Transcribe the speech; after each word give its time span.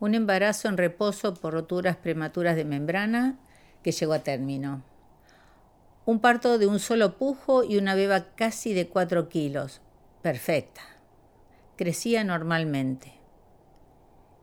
Un 0.00 0.14
embarazo 0.14 0.68
en 0.68 0.78
reposo 0.78 1.34
por 1.34 1.52
roturas 1.52 1.96
prematuras 1.96 2.56
de 2.56 2.64
membrana 2.64 3.38
que 3.82 3.92
llegó 3.92 4.14
a 4.14 4.20
término. 4.20 4.82
Un 6.06 6.20
parto 6.20 6.58
de 6.58 6.66
un 6.66 6.78
solo 6.78 7.18
pujo 7.18 7.64
y 7.64 7.76
una 7.76 7.94
beba 7.94 8.34
casi 8.34 8.72
de 8.72 8.88
cuatro 8.88 9.28
kilos. 9.28 9.82
Perfecta. 10.22 10.80
Crecía 11.76 12.24
normalmente. 12.24 13.12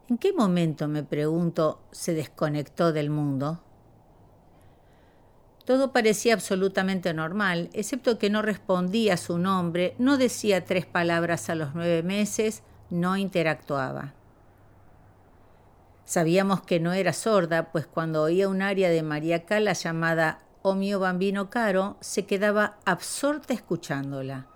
¿En 0.10 0.20
qué 0.20 0.32
momento, 0.32 0.88
me 0.88 1.04
pregunto, 1.04 1.82
se 1.92 2.14
desconectó 2.14 2.94
del 2.94 3.10
mundo? 3.10 3.64
Todo 5.66 5.92
parecía 5.92 6.34
absolutamente 6.34 7.14
normal, 7.14 7.70
excepto 7.74 8.18
que 8.18 8.30
no 8.30 8.42
respondía 8.42 9.16
a 9.16 9.18
su 9.18 9.38
nombre, 9.38 9.96
no 9.98 10.18
decía 10.18 10.64
tres 10.64 10.86
palabras 10.86 11.50
a 11.50 11.55
los 11.55 11.76
nueve 11.76 12.04
meses, 12.04 12.64
no 12.89 13.18
interactuaba. 13.18 14.14
Sabíamos 16.07 16.61
que 16.61 16.79
no 16.79 16.93
era 16.93 17.11
sorda, 17.11 17.70
pues 17.74 17.86
cuando 17.86 18.24
oía 18.24 18.47
un 18.47 18.61
aria 18.61 18.89
de 18.89 19.04
María 19.04 19.43
Cala 19.46 19.74
llamada 19.74 20.39
O 20.61 20.74
mio 20.74 21.02
bambino 21.02 21.50
caro, 21.50 21.97
se 22.00 22.25
quedaba 22.25 22.78
absorta 22.86 23.54
escuchándola. 23.54 24.47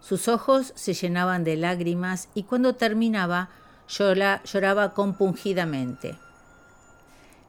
Sus 0.00 0.28
ojos 0.28 0.74
se 0.76 0.92
llenaban 0.92 1.42
de 1.42 1.56
lágrimas 1.56 2.28
y 2.34 2.42
cuando 2.42 2.74
terminaba 2.74 3.48
lloraba 3.88 4.92
compungidamente. 4.92 6.18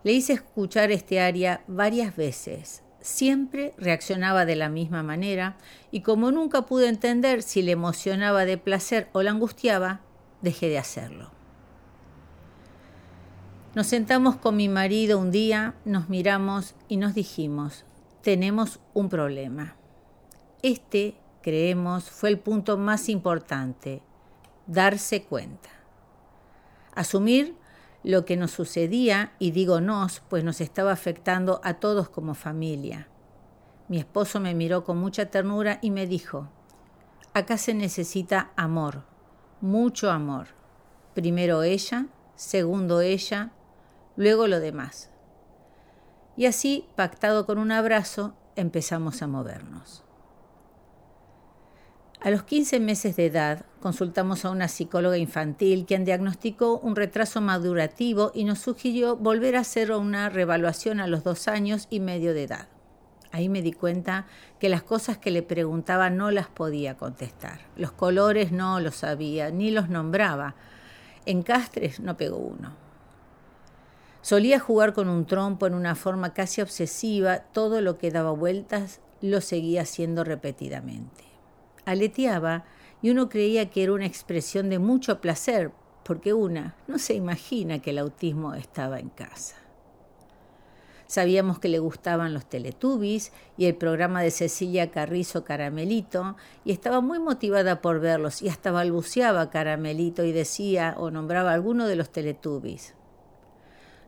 Le 0.04 0.14
hice 0.14 0.32
escuchar 0.32 0.90
este 0.90 1.20
aria 1.20 1.62
varias 1.68 2.16
veces. 2.16 2.84
Siempre 3.02 3.74
reaccionaba 3.78 4.46
de 4.46 4.56
la 4.56 4.70
misma 4.70 5.04
manera 5.04 5.58
y 5.92 6.04
como 6.04 6.32
nunca 6.32 6.62
pude 6.62 6.88
entender 6.88 7.44
si 7.44 7.62
le 7.64 7.74
emocionaba 7.74 8.46
de 8.46 8.58
placer 8.58 9.10
o 9.12 9.22
la 9.24 9.32
angustiaba, 9.32 10.00
dejé 10.42 10.70
de 10.70 10.78
hacerlo. 10.78 11.41
Nos 13.74 13.88
sentamos 13.88 14.36
con 14.36 14.58
mi 14.58 14.68
marido 14.68 15.18
un 15.18 15.32
día, 15.32 15.76
nos 15.86 16.10
miramos 16.10 16.76
y 16.90 16.98
nos 16.98 17.14
dijimos, 17.16 17.86
tenemos 18.22 18.82
un 18.94 19.08
problema. 19.08 19.78
Este, 20.62 21.16
creemos, 21.42 22.10
fue 22.10 22.28
el 22.32 22.38
punto 22.38 22.78
más 22.78 23.08
importante, 23.08 24.02
darse 24.68 25.24
cuenta. 25.24 25.70
Asumir 26.94 27.56
lo 28.04 28.26
que 28.26 28.36
nos 28.36 28.52
sucedía, 28.52 29.32
y 29.40 29.52
digo 29.52 29.80
nos, 29.80 30.20
pues 30.20 30.44
nos 30.44 30.60
estaba 30.60 30.92
afectando 30.92 31.62
a 31.64 31.76
todos 31.76 32.10
como 32.10 32.34
familia. 32.34 33.08
Mi 33.88 34.00
esposo 34.00 34.42
me 34.42 34.54
miró 34.54 34.84
con 34.84 34.98
mucha 34.98 35.28
ternura 35.28 35.80
y 35.82 35.92
me 35.92 36.08
dijo, 36.08 36.50
acá 37.34 37.58
se 37.58 37.74
necesita 37.74 38.52
amor, 38.58 39.06
mucho 39.62 40.12
amor. 40.12 40.48
Primero 41.14 41.64
ella, 41.64 42.08
segundo 42.36 43.00
ella, 43.00 43.54
luego 44.22 44.46
lo 44.48 44.60
demás. 44.60 45.10
Y 46.38 46.46
así, 46.46 46.86
pactado 46.96 47.48
con 47.48 47.58
un 47.58 47.72
abrazo, 47.72 48.36
empezamos 48.56 49.22
a 49.22 49.28
movernos. 49.28 50.04
A 52.20 52.30
los 52.30 52.44
15 52.44 52.80
meses 52.80 53.16
de 53.16 53.26
edad 53.26 53.66
consultamos 53.80 54.46
a 54.46 54.52
una 54.52 54.68
psicóloga 54.68 55.18
infantil 55.18 55.88
quien 55.88 56.06
diagnosticó 56.06 56.78
un 56.78 56.96
retraso 56.96 57.42
madurativo 57.42 58.32
y 58.36 58.44
nos 58.44 58.60
sugirió 58.60 59.16
volver 59.16 59.56
a 59.56 59.62
hacer 59.62 59.92
una 59.92 60.30
revaluación 60.30 61.00
a 61.00 61.08
los 61.08 61.24
dos 61.24 61.48
años 61.48 61.88
y 61.90 62.00
medio 62.00 62.36
de 62.36 62.44
edad. 62.44 62.68
Ahí 63.32 63.50
me 63.50 63.64
di 63.64 63.74
cuenta 63.74 64.28
que 64.60 64.70
las 64.70 64.84
cosas 64.84 65.18
que 65.18 65.32
le 65.32 65.42
preguntaba 65.42 66.12
no 66.12 66.30
las 66.30 66.48
podía 66.48 66.96
contestar. 66.96 67.62
Los 67.76 67.92
colores 67.92 68.52
no 68.52 68.80
los 68.82 68.98
sabía, 68.98 69.50
ni 69.50 69.72
los 69.72 69.90
nombraba. 69.90 70.54
En 71.26 71.42
Castres 71.42 72.00
no 72.00 72.18
pegó 72.18 72.38
uno. 72.38 72.91
Solía 74.22 74.60
jugar 74.60 74.94
con 74.94 75.10
un 75.10 75.26
trompo 75.26 75.66
en 75.66 75.74
una 75.74 75.96
forma 75.96 76.34
casi 76.34 76.62
obsesiva, 76.62 77.40
todo 77.40 77.82
lo 77.82 77.98
que 77.98 78.12
daba 78.12 78.32
vueltas 78.32 79.02
lo 79.20 79.42
seguía 79.42 79.82
haciendo 79.82 80.24
repetidamente. 80.24 81.24
Aleteaba 81.86 82.66
y 83.02 83.10
uno 83.10 83.30
creía 83.30 83.70
que 83.70 83.84
era 83.84 83.94
una 83.94 84.06
expresión 84.06 84.70
de 84.70 84.78
mucho 84.78 85.22
placer, 85.22 85.72
porque 86.04 86.34
una 86.34 86.76
no 86.88 87.00
se 87.00 87.16
imagina 87.16 87.80
que 87.80 87.92
el 87.92 87.98
autismo 87.98 88.54
estaba 88.54 89.00
en 89.00 89.10
casa. 89.10 89.56
Sabíamos 91.08 91.60
que 91.60 91.68
le 91.68 91.80
gustaban 91.80 92.34
los 92.34 92.46
Teletubbies 92.46 93.34
y 93.58 93.66
el 93.66 93.76
programa 93.76 94.22
de 94.22 94.32
Cecilia 94.32 94.92
Carrizo 94.92 95.44
Caramelito, 95.44 96.38
y 96.64 96.72
estaba 96.72 97.02
muy 97.02 97.20
motivada 97.20 97.82
por 97.82 98.00
verlos, 98.00 98.42
y 98.42 98.50
hasta 98.50 98.72
balbuceaba 98.72 99.50
Caramelito 99.50 100.24
y 100.24 100.32
decía 100.32 100.96
o 100.98 101.12
nombraba 101.12 101.54
alguno 101.54 101.88
de 101.88 101.98
los 101.98 102.12
Teletubbies. 102.12 102.94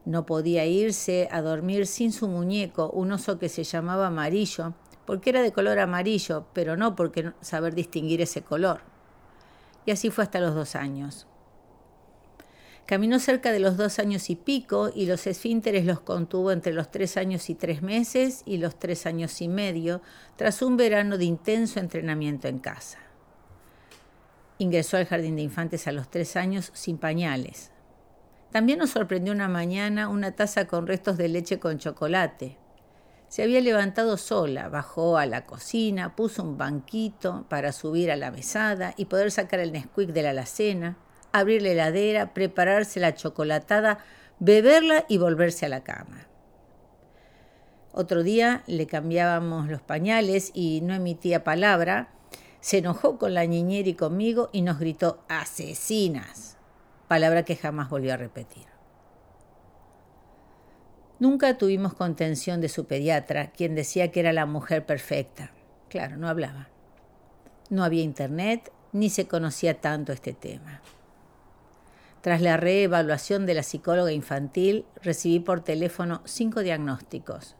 No 0.05 0.25
podía 0.25 0.65
irse 0.65 1.29
a 1.31 1.41
dormir 1.41 1.87
sin 1.87 2.11
su 2.11 2.27
muñeco, 2.27 2.89
un 2.89 3.11
oso 3.11 3.39
que 3.39 3.49
se 3.49 3.63
llamaba 3.63 4.07
amarillo, 4.07 4.73
porque 5.05 5.29
era 5.29 5.41
de 5.41 5.53
color 5.53 5.79
amarillo, 5.79 6.45
pero 6.53 6.75
no 6.75 6.95
porque 6.95 7.31
saber 7.41 7.73
distinguir 7.73 8.21
ese 8.21 8.41
color. 8.41 8.81
Y 9.85 9.91
así 9.91 10.09
fue 10.09 10.23
hasta 10.23 10.39
los 10.39 10.55
dos 10.55 10.75
años. 10.75 11.27
Caminó 12.85 13.19
cerca 13.19 13.53
de 13.53 13.59
los 13.59 13.77
dos 13.77 13.97
años 13.97 14.29
y 14.29 14.35
pico 14.35 14.91
y 14.93 15.05
los 15.05 15.25
esfínteres 15.25 15.85
los 15.85 16.01
contuvo 16.01 16.51
entre 16.51 16.73
los 16.73 16.91
tres 16.91 17.15
años 17.15 17.49
y 17.49 17.55
tres 17.55 17.81
meses 17.81 18.43
y 18.45 18.57
los 18.57 18.77
tres 18.77 19.05
años 19.05 19.41
y 19.41 19.47
medio, 19.47 20.01
tras 20.35 20.61
un 20.61 20.75
verano 20.75 21.17
de 21.17 21.23
intenso 21.23 21.79
entrenamiento 21.79 22.49
en 22.49 22.59
casa. 22.59 22.99
Ingresó 24.57 24.97
al 24.97 25.05
jardín 25.05 25.37
de 25.37 25.43
infantes 25.43 25.87
a 25.87 25.93
los 25.93 26.09
tres 26.09 26.35
años 26.35 26.71
sin 26.73 26.97
pañales. 26.97 27.72
También 28.53 28.77
nos 28.77 28.91
sorprendió 28.91 29.33
una 29.33 29.47
mañana 29.47 30.09
una 30.09 30.33
taza 30.33 30.67
con 30.67 30.85
restos 30.85 31.17
de 31.17 31.27
leche 31.27 31.59
con 31.59 31.79
chocolate. 31.79 32.59
Se 33.27 33.41
había 33.41 33.59
levantado 33.61 34.15
sola, 34.15 34.69
bajó 34.69 35.17
a 35.17 35.25
la 35.25 35.43
cocina, 35.43 36.15
puso 36.15 36.43
un 36.43 36.55
banquito 36.55 37.47
para 37.49 37.71
subir 37.71 38.11
a 38.11 38.15
la 38.15 38.29
mesada 38.29 38.93
y 38.95 39.05
poder 39.05 39.31
sacar 39.31 39.59
el 39.59 39.71
Nesquik 39.71 40.11
de 40.11 40.21
la 40.21 40.29
alacena, 40.29 40.99
abrir 41.31 41.63
la 41.63 41.69
heladera, 41.69 42.35
prepararse 42.35 42.99
la 42.99 43.15
chocolatada, 43.15 43.97
beberla 44.37 45.05
y 45.09 45.17
volverse 45.17 45.65
a 45.65 45.69
la 45.69 45.83
cama. 45.83 46.27
Otro 47.91 48.21
día 48.21 48.61
le 48.67 48.85
cambiábamos 48.85 49.67
los 49.67 49.81
pañales 49.81 50.51
y 50.53 50.81
no 50.81 50.93
emitía 50.93 51.43
palabra. 51.43 52.13
Se 52.59 52.77
enojó 52.77 53.17
con 53.17 53.33
la 53.33 53.47
niñera 53.47 53.89
y 53.89 53.95
conmigo 53.95 54.51
y 54.53 54.61
nos 54.61 54.77
gritó 54.77 55.23
asesinas 55.27 56.53
palabra 57.13 57.43
que 57.43 57.55
jamás 57.55 57.91
volvió 57.91 58.11
a 58.15 58.17
repetir. 58.17 58.65
Nunca 61.19 61.59
tuvimos 61.59 61.93
contención 61.93 62.59
de 62.59 62.69
su 62.69 62.87
pediatra, 62.87 63.51
quien 63.51 63.75
decía 63.75 64.11
que 64.11 64.21
era 64.21 64.33
la 64.33 64.47
mujer 64.47 64.83
perfecta. 64.87 65.51
Claro, 65.89 66.17
no 66.17 66.27
hablaba. 66.27 66.69
No 67.69 67.83
había 67.83 68.01
internet 68.01 68.71
ni 68.93 69.11
se 69.11 69.27
conocía 69.27 69.79
tanto 69.79 70.11
este 70.11 70.33
tema. 70.33 70.81
Tras 72.21 72.41
la 72.41 72.57
reevaluación 72.57 73.45
de 73.45 73.53
la 73.53 73.61
psicóloga 73.61 74.11
infantil, 74.11 74.87
recibí 75.03 75.39
por 75.39 75.61
teléfono 75.61 76.23
cinco 76.25 76.61
diagnósticos. 76.61 77.55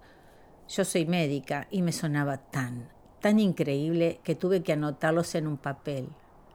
Yo 0.67 0.83
soy 0.83 1.05
médica 1.05 1.67
y 1.69 1.83
me 1.83 1.91
sonaba 1.91 2.37
tan, 2.37 2.89
tan 3.21 3.37
increíble 3.37 4.19
que 4.23 4.33
tuve 4.33 4.63
que 4.63 4.73
anotarlos 4.73 5.35
en 5.35 5.45
un 5.45 5.57
papel. 5.57 6.09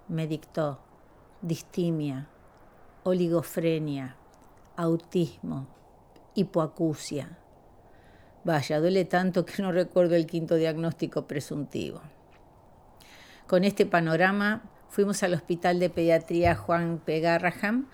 Me 0.08 0.26
dictó 0.26 0.80
distimia, 1.42 2.26
oligofrenia, 3.08 4.16
autismo, 4.76 5.66
hipoacusia. 6.34 7.38
Vaya, 8.44 8.80
duele 8.80 9.04
tanto 9.04 9.44
que 9.44 9.62
no 9.62 9.72
recuerdo 9.72 10.14
el 10.14 10.26
quinto 10.26 10.54
diagnóstico 10.54 11.26
presuntivo. 11.26 12.00
Con 13.46 13.64
este 13.64 13.86
panorama 13.86 14.62
fuimos 14.88 15.22
al 15.22 15.34
Hospital 15.34 15.80
de 15.80 15.90
Pediatría 15.90 16.54
Juan 16.54 16.98
P. 17.04 17.20
Garraham. 17.20 17.88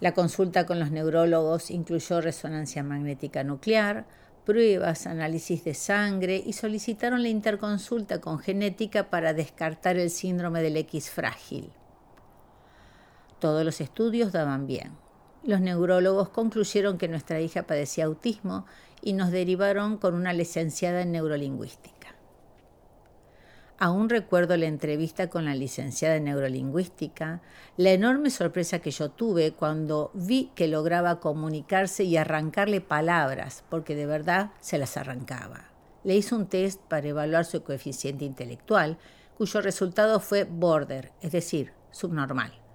La 0.00 0.12
consulta 0.12 0.66
con 0.66 0.78
los 0.78 0.90
neurólogos 0.90 1.70
incluyó 1.70 2.20
resonancia 2.20 2.82
magnética 2.82 3.44
nuclear, 3.44 4.06
pruebas, 4.44 5.06
análisis 5.06 5.64
de 5.64 5.74
sangre 5.74 6.42
y 6.44 6.52
solicitaron 6.52 7.22
la 7.22 7.28
interconsulta 7.28 8.20
con 8.20 8.38
genética 8.38 9.10
para 9.10 9.32
descartar 9.32 9.96
el 9.96 10.10
síndrome 10.10 10.60
del 10.60 10.76
X 10.76 11.10
frágil. 11.10 11.72
Todos 13.38 13.64
los 13.64 13.80
estudios 13.80 14.32
daban 14.32 14.66
bien. 14.66 14.92
Los 15.44 15.60
neurólogos 15.60 16.30
concluyeron 16.30 16.98
que 16.98 17.08
nuestra 17.08 17.40
hija 17.40 17.64
padecía 17.64 18.06
autismo 18.06 18.66
y 19.02 19.12
nos 19.12 19.30
derivaron 19.30 19.98
con 19.98 20.14
una 20.14 20.32
licenciada 20.32 21.02
en 21.02 21.12
neurolingüística. 21.12 21.96
Aún 23.78 24.08
recuerdo 24.08 24.56
la 24.56 24.66
entrevista 24.66 25.28
con 25.28 25.44
la 25.44 25.54
licenciada 25.54 26.16
en 26.16 26.24
neurolingüística, 26.24 27.42
la 27.76 27.90
enorme 27.90 28.30
sorpresa 28.30 28.78
que 28.78 28.90
yo 28.90 29.10
tuve 29.10 29.52
cuando 29.52 30.10
vi 30.14 30.50
que 30.54 30.66
lograba 30.66 31.20
comunicarse 31.20 32.04
y 32.04 32.16
arrancarle 32.16 32.80
palabras, 32.80 33.64
porque 33.68 33.94
de 33.94 34.06
verdad 34.06 34.50
se 34.60 34.78
las 34.78 34.96
arrancaba. 34.96 35.70
Le 36.04 36.16
hizo 36.16 36.36
un 36.36 36.46
test 36.46 36.80
para 36.80 37.06
evaluar 37.06 37.44
su 37.44 37.62
coeficiente 37.62 38.24
intelectual, 38.24 38.96
cuyo 39.36 39.60
resultado 39.60 40.20
fue 40.20 40.44
border, 40.44 41.12
es 41.20 41.32
decir, 41.32 41.72
subnormal. 41.90 42.65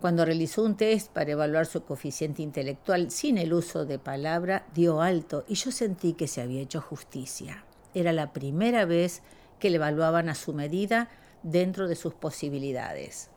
Cuando 0.00 0.26
realizó 0.26 0.62
un 0.62 0.76
test 0.76 1.10
para 1.10 1.32
evaluar 1.32 1.64
su 1.66 1.82
coeficiente 1.84 2.42
intelectual 2.42 3.10
sin 3.10 3.38
el 3.38 3.54
uso 3.54 3.86
de 3.86 3.98
palabra, 3.98 4.66
dio 4.74 5.00
alto 5.00 5.44
y 5.48 5.54
yo 5.54 5.70
sentí 5.72 6.12
que 6.12 6.28
se 6.28 6.42
había 6.42 6.60
hecho 6.60 6.82
justicia. 6.82 7.64
Era 7.94 8.12
la 8.12 8.32
primera 8.32 8.84
vez 8.84 9.22
que 9.58 9.70
le 9.70 9.76
evaluaban 9.76 10.28
a 10.28 10.34
su 10.34 10.52
medida 10.52 11.08
dentro 11.42 11.88
de 11.88 11.96
sus 11.96 12.12
posibilidades. 12.12 13.30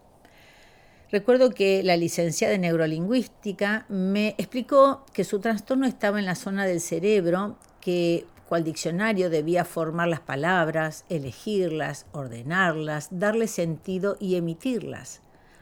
Recuerdo 1.12 1.52
que 1.52 1.82
la 1.82 1.96
licenciada 1.96 2.54
en 2.54 2.62
neurolingüística 2.62 3.86
me 3.88 4.36
explicó 4.38 5.06
que 5.14 5.24
su 5.24 5.40
trastorno 5.40 5.88
estaba 5.88 6.20
en 6.20 6.26
la 6.26 6.36
zona 6.36 6.66
del 6.66 6.82
cerebro 6.82 7.58
que 7.80 8.26
cual 8.50 8.64
diccionario 8.64 9.30
debía 9.30 9.64
formar 9.64 10.08
las 10.08 10.20
palabras, 10.20 11.06
elegirlas, 11.08 12.06
ordenarlas, 12.12 13.08
darle 13.12 13.48
sentido 13.48 14.18
y 14.20 14.36
emitirlas. 14.36 15.22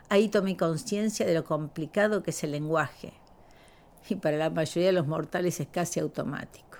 Ahí 0.10 0.30
tomé 0.30 0.56
conciencia 0.56 1.26
de 1.26 1.34
lo 1.34 1.44
complicado 1.44 2.24
que 2.24 2.32
es 2.32 2.44
el 2.44 2.52
lenguaje. 2.52 3.14
Y 4.10 4.16
para 4.16 4.38
la 4.38 4.50
mayoría 4.50 4.88
de 4.88 4.94
los 4.94 5.08
mortales 5.08 5.60
es 5.60 5.68
casi 5.68 6.00
automático. 6.00 6.78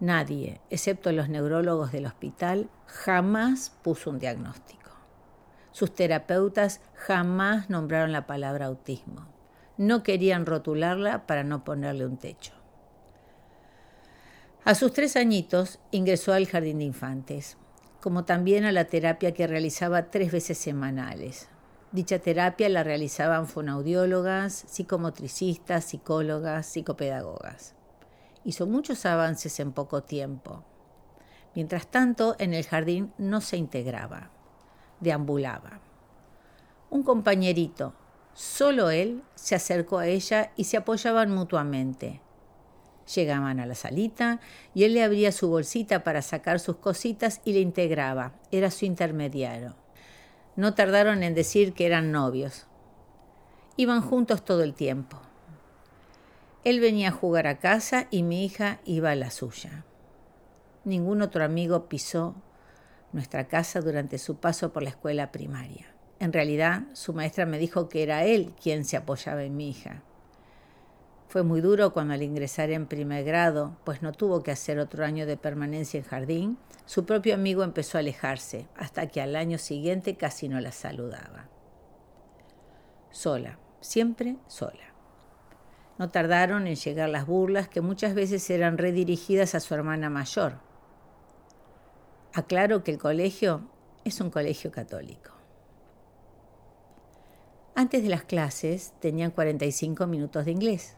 Nadie, 0.00 0.60
excepto 0.70 1.12
los 1.12 1.28
neurólogos 1.28 1.92
del 1.92 2.06
hospital, 2.06 2.68
jamás 2.86 3.70
puso 3.82 4.10
un 4.10 4.18
diagnóstico. 4.18 4.90
Sus 5.70 5.94
terapeutas 5.94 6.80
jamás 6.94 7.70
nombraron 7.70 8.12
la 8.12 8.26
palabra 8.26 8.66
autismo. 8.66 9.26
No 9.76 10.02
querían 10.02 10.46
rotularla 10.46 11.26
para 11.26 11.44
no 11.44 11.64
ponerle 11.64 12.06
un 12.06 12.16
techo. 12.16 12.52
A 14.64 14.74
sus 14.74 14.92
tres 14.92 15.16
añitos 15.16 15.78
ingresó 15.90 16.32
al 16.32 16.46
jardín 16.46 16.78
de 16.78 16.84
infantes, 16.84 17.58
como 18.04 18.26
también 18.26 18.66
a 18.66 18.72
la 18.72 18.84
terapia 18.84 19.32
que 19.32 19.46
realizaba 19.46 20.10
tres 20.10 20.30
veces 20.30 20.58
semanales. 20.58 21.48
Dicha 21.90 22.18
terapia 22.18 22.68
la 22.68 22.84
realizaban 22.84 23.48
fonaudiólogas, 23.48 24.52
psicomotricistas, 24.68 25.86
psicólogas, 25.86 26.66
psicopedagogas 26.66 27.74
hizo 28.44 28.66
muchos 28.66 29.04
avances 29.06 29.58
en 29.58 29.72
poco 29.72 30.02
tiempo. 30.02 30.62
Mientras 31.54 31.86
tanto, 31.86 32.36
en 32.38 32.52
el 32.54 32.66
jardín 32.66 33.12
no 33.18 33.40
se 33.40 33.56
integraba, 33.56 34.30
deambulaba. 35.00 35.80
Un 36.90 37.02
compañerito, 37.02 37.94
solo 38.34 38.90
él, 38.90 39.22
se 39.34 39.54
acercó 39.54 39.98
a 39.98 40.06
ella 40.06 40.52
y 40.56 40.64
se 40.64 40.76
apoyaban 40.76 41.30
mutuamente. 41.30 42.20
Llegaban 43.12 43.60
a 43.60 43.66
la 43.66 43.74
salita 43.74 44.40
y 44.74 44.84
él 44.84 44.94
le 44.94 45.02
abría 45.02 45.32
su 45.32 45.48
bolsita 45.48 46.04
para 46.04 46.22
sacar 46.22 46.60
sus 46.60 46.76
cositas 46.76 47.40
y 47.44 47.52
le 47.52 47.60
integraba. 47.60 48.32
Era 48.50 48.70
su 48.70 48.84
intermediario. 48.84 49.76
No 50.56 50.74
tardaron 50.74 51.22
en 51.22 51.34
decir 51.34 51.74
que 51.74 51.86
eran 51.86 52.12
novios. 52.12 52.66
Iban 53.76 54.00
juntos 54.00 54.44
todo 54.44 54.62
el 54.62 54.74
tiempo. 54.74 55.20
Él 56.62 56.80
venía 56.80 57.08
a 57.08 57.12
jugar 57.12 57.46
a 57.46 57.58
casa 57.58 58.06
y 58.10 58.22
mi 58.22 58.44
hija 58.44 58.80
iba 58.84 59.10
a 59.10 59.16
la 59.16 59.30
suya. 59.30 59.84
Ningún 60.84 61.22
otro 61.22 61.44
amigo 61.44 61.88
pisó 61.88 62.34
nuestra 63.12 63.48
casa 63.48 63.80
durante 63.80 64.18
su 64.18 64.36
paso 64.36 64.72
por 64.72 64.82
la 64.82 64.90
escuela 64.90 65.30
primaria. 65.30 65.86
En 66.20 66.32
realidad, 66.32 66.84
su 66.94 67.12
maestra 67.12 67.46
me 67.46 67.58
dijo 67.58 67.88
que 67.88 68.02
era 68.02 68.24
él 68.24 68.54
quien 68.60 68.84
se 68.84 68.96
apoyaba 68.96 69.42
en 69.44 69.56
mi 69.56 69.68
hija. 69.68 70.02
Fue 71.34 71.42
muy 71.42 71.60
duro 71.60 71.92
cuando 71.92 72.14
al 72.14 72.22
ingresar 72.22 72.70
en 72.70 72.86
primer 72.86 73.24
grado, 73.24 73.76
pues 73.82 74.02
no 74.02 74.12
tuvo 74.12 74.44
que 74.44 74.52
hacer 74.52 74.78
otro 74.78 75.04
año 75.04 75.26
de 75.26 75.36
permanencia 75.36 75.98
en 75.98 76.04
jardín, 76.04 76.58
su 76.86 77.06
propio 77.06 77.34
amigo 77.34 77.64
empezó 77.64 77.98
a 77.98 78.02
alejarse, 78.02 78.68
hasta 78.76 79.08
que 79.08 79.20
al 79.20 79.34
año 79.34 79.58
siguiente 79.58 80.16
casi 80.16 80.48
no 80.48 80.60
la 80.60 80.70
saludaba. 80.70 81.48
Sola, 83.10 83.58
siempre 83.80 84.36
sola. 84.46 84.94
No 85.98 86.08
tardaron 86.08 86.68
en 86.68 86.76
llegar 86.76 87.08
las 87.08 87.26
burlas 87.26 87.68
que 87.68 87.80
muchas 87.80 88.14
veces 88.14 88.48
eran 88.48 88.78
redirigidas 88.78 89.56
a 89.56 89.60
su 89.60 89.74
hermana 89.74 90.10
mayor. 90.10 90.60
Aclaro 92.32 92.84
que 92.84 92.92
el 92.92 92.98
colegio 92.98 93.68
es 94.04 94.20
un 94.20 94.30
colegio 94.30 94.70
católico. 94.70 95.32
Antes 97.74 98.04
de 98.04 98.08
las 98.08 98.22
clases 98.22 98.92
tenían 99.00 99.32
45 99.32 100.06
minutos 100.06 100.44
de 100.44 100.52
inglés. 100.52 100.96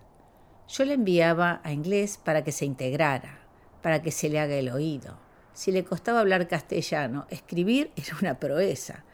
Yo 0.69 0.85
le 0.85 0.95
enviaba 0.95 1.61
a 1.63 1.73
inglés 1.73 2.19
para 2.19 2.43
que 2.43 2.53
se 2.53 2.65
integrara, 2.65 3.39
para 3.83 4.03
que 4.03 4.11
se 4.11 4.29
le 4.29 4.41
haga 4.41 4.57
el 4.57 4.69
oído. 4.69 5.19
Si 5.53 5.71
le 5.71 5.85
costaba 5.85 6.21
hablar 6.21 6.49
castellano, 6.49 7.27
escribir 7.31 7.93
era 7.97 8.17
una 8.21 8.41
proeza, 8.41 9.05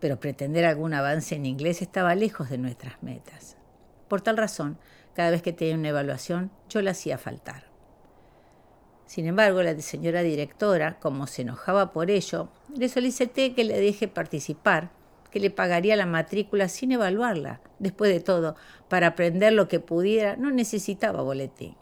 pero 0.00 0.18
pretender 0.18 0.64
algún 0.64 0.94
avance 0.94 1.34
en 1.34 1.46
inglés 1.46 1.82
estaba 1.82 2.14
lejos 2.14 2.48
de 2.48 2.58
nuestras 2.58 3.02
metas. 3.02 3.56
Por 4.08 4.22
tal 4.22 4.36
razón, 4.36 4.78
cada 5.14 5.30
vez 5.30 5.42
que 5.42 5.52
tenía 5.52 5.74
una 5.74 5.88
evaluación, 5.88 6.50
yo 6.68 6.82
la 6.82 6.92
hacía 6.92 7.18
faltar. 7.18 7.64
Sin 9.06 9.26
embargo, 9.26 9.62
la 9.62 9.78
señora 9.80 10.22
directora, 10.22 10.98
como 10.98 11.26
se 11.26 11.42
enojaba 11.42 11.92
por 11.92 12.10
ello, 12.10 12.48
le 12.74 12.88
solicité 12.88 13.54
que 13.54 13.64
le 13.64 13.78
deje 13.78 14.08
participar, 14.08 14.90
que 15.34 15.40
le 15.40 15.50
pagaría 15.50 15.96
la 15.96 16.06
matrícula 16.06 16.68
sin 16.68 16.92
evaluarla. 16.92 17.60
Después 17.80 18.14
de 18.14 18.20
todo, 18.20 18.54
para 18.88 19.08
aprender 19.08 19.52
lo 19.52 19.66
que 19.66 19.80
pudiera, 19.80 20.36
no 20.36 20.52
necesitaba 20.52 21.22
boletín. 21.22 21.74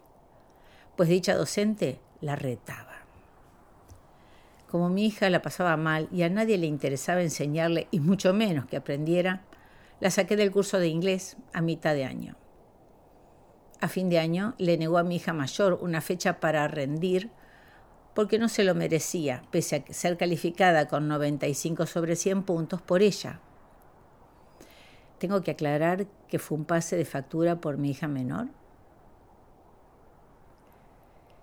Pues 0.97 1.07
dicha 1.07 1.35
docente 1.35 1.99
la 2.19 2.35
retaba. 2.35 3.05
Como 4.67 4.89
mi 4.89 5.05
hija 5.05 5.29
la 5.29 5.43
pasaba 5.43 5.77
mal 5.77 6.09
y 6.11 6.23
a 6.23 6.29
nadie 6.29 6.57
le 6.57 6.65
interesaba 6.65 7.21
enseñarle, 7.21 7.87
y 7.91 7.99
mucho 7.99 8.33
menos 8.33 8.65
que 8.65 8.77
aprendiera, 8.77 9.43
la 9.99 10.09
saqué 10.09 10.35
del 10.35 10.49
curso 10.49 10.79
de 10.79 10.87
inglés 10.87 11.37
a 11.53 11.61
mitad 11.61 11.93
de 11.93 12.05
año 12.05 12.35
a 13.83 13.89
fin 13.89 14.09
de 14.09 14.17
año 14.17 14.55
le 14.59 14.77
negó 14.77 14.97
a 14.97 15.03
mi 15.03 15.17
hija 15.17 15.33
mayor 15.33 15.77
una 15.81 15.99
fecha 15.99 16.39
para 16.39 16.69
rendir 16.69 17.29
porque 18.13 18.37
no 18.37 18.49
se 18.49 18.63
lo 18.63 18.75
merecía, 18.75 19.43
pese 19.51 19.85
a 19.87 19.93
ser 19.93 20.17
calificada 20.17 20.87
con 20.87 21.07
95 21.07 21.85
sobre 21.85 22.15
100 22.15 22.43
puntos 22.43 22.81
por 22.81 23.01
ella. 23.01 23.39
Tengo 25.17 25.41
que 25.41 25.51
aclarar 25.51 26.05
que 26.27 26.39
fue 26.39 26.57
un 26.57 26.65
pase 26.65 26.95
de 26.95 27.05
factura 27.05 27.61
por 27.61 27.77
mi 27.77 27.91
hija 27.91 28.07
menor. 28.07 28.47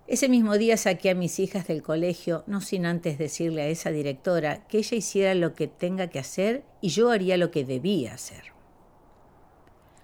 Ese 0.07 0.27
mismo 0.27 0.57
día 0.57 0.75
saqué 0.77 1.09
a 1.09 1.15
mis 1.15 1.39
hijas 1.39 1.67
del 1.67 1.81
colegio, 1.81 2.43
no 2.45 2.59
sin 2.59 2.85
antes 2.85 3.17
decirle 3.17 3.61
a 3.61 3.67
esa 3.67 3.91
directora 3.91 4.67
que 4.67 4.79
ella 4.79 4.97
hiciera 4.97 5.33
lo 5.35 5.55
que 5.55 5.67
tenga 5.67 6.07
que 6.07 6.19
hacer 6.19 6.63
y 6.81 6.89
yo 6.89 7.11
haría 7.11 7.37
lo 7.37 7.49
que 7.49 7.63
debía 7.63 8.13
hacer. 8.13 8.51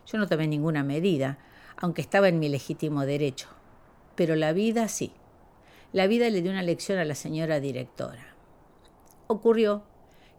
Yo 0.05 0.17
no 0.17 0.27
tomé 0.27 0.47
ninguna 0.47 0.83
medida, 0.83 1.37
aunque 1.75 2.01
estaba 2.01 2.29
en 2.29 2.39
mi 2.39 2.47
legítimo 2.47 3.05
derecho. 3.05 3.49
Pero 4.15 4.35
la 4.35 4.53
vida 4.53 4.87
sí. 4.87 5.11
La 5.93 6.07
vida 6.07 6.29
le 6.29 6.41
dio 6.41 6.51
una 6.51 6.63
lección 6.63 6.99
a 6.99 7.05
la 7.05 7.15
señora 7.15 7.59
directora. 7.59 8.35
Ocurrió 9.27 9.83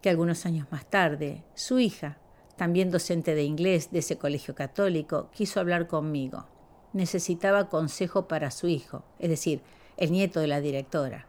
que 0.03 0.11
algunos 0.11 0.45
años 0.45 0.67
más 0.71 0.85
tarde, 0.89 1.43
su 1.55 1.79
hija, 1.79 2.19
también 2.57 2.91
docente 2.91 3.35
de 3.35 3.45
inglés 3.45 3.91
de 3.91 4.01
ese 4.01 4.19
colegio 4.19 4.55
católico, 4.55 5.31
quiso 5.33 5.61
hablar 5.61 5.87
conmigo. 5.87 6.47
Necesitaba 6.93 7.69
consejo 7.69 8.29
para 8.29 8.51
su 8.51 8.69
hijo, 8.69 9.05
es 9.19 9.31
decir, 9.31 9.63
el 9.97 10.13
nieto 10.13 10.41
de 10.41 10.49
la 10.49 10.61
directora, 10.61 11.27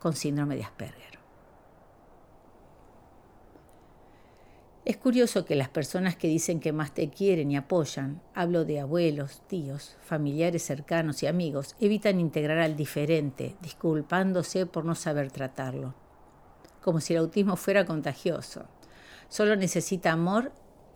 con 0.00 0.14
síndrome 0.14 0.56
de 0.56 0.64
Asperger. 0.64 1.15
Es 4.86 4.96
curioso 4.98 5.44
que 5.44 5.56
las 5.56 5.68
personas 5.68 6.14
que 6.14 6.28
dicen 6.28 6.60
que 6.60 6.72
más 6.72 6.94
te 6.94 7.10
quieren 7.10 7.50
y 7.50 7.56
apoyan, 7.56 8.22
hablo 8.34 8.64
de 8.64 8.78
abuelos, 8.78 9.42
tíos, 9.48 9.96
familiares 10.00 10.62
cercanos 10.62 11.24
y 11.24 11.26
amigos, 11.26 11.74
evitan 11.80 12.20
integrar 12.20 12.58
al 12.58 12.76
diferente, 12.76 13.56
disculpándose 13.60 14.64
por 14.64 14.84
no 14.84 14.94
saber 14.94 15.32
tratarlo. 15.32 15.96
Como 16.82 17.00
si 17.00 17.14
el 17.14 17.18
autismo 17.18 17.56
fuera 17.56 17.84
contagioso. 17.84 18.66
Solo 19.28 19.56
necesita 19.56 20.12
amor 20.12 20.52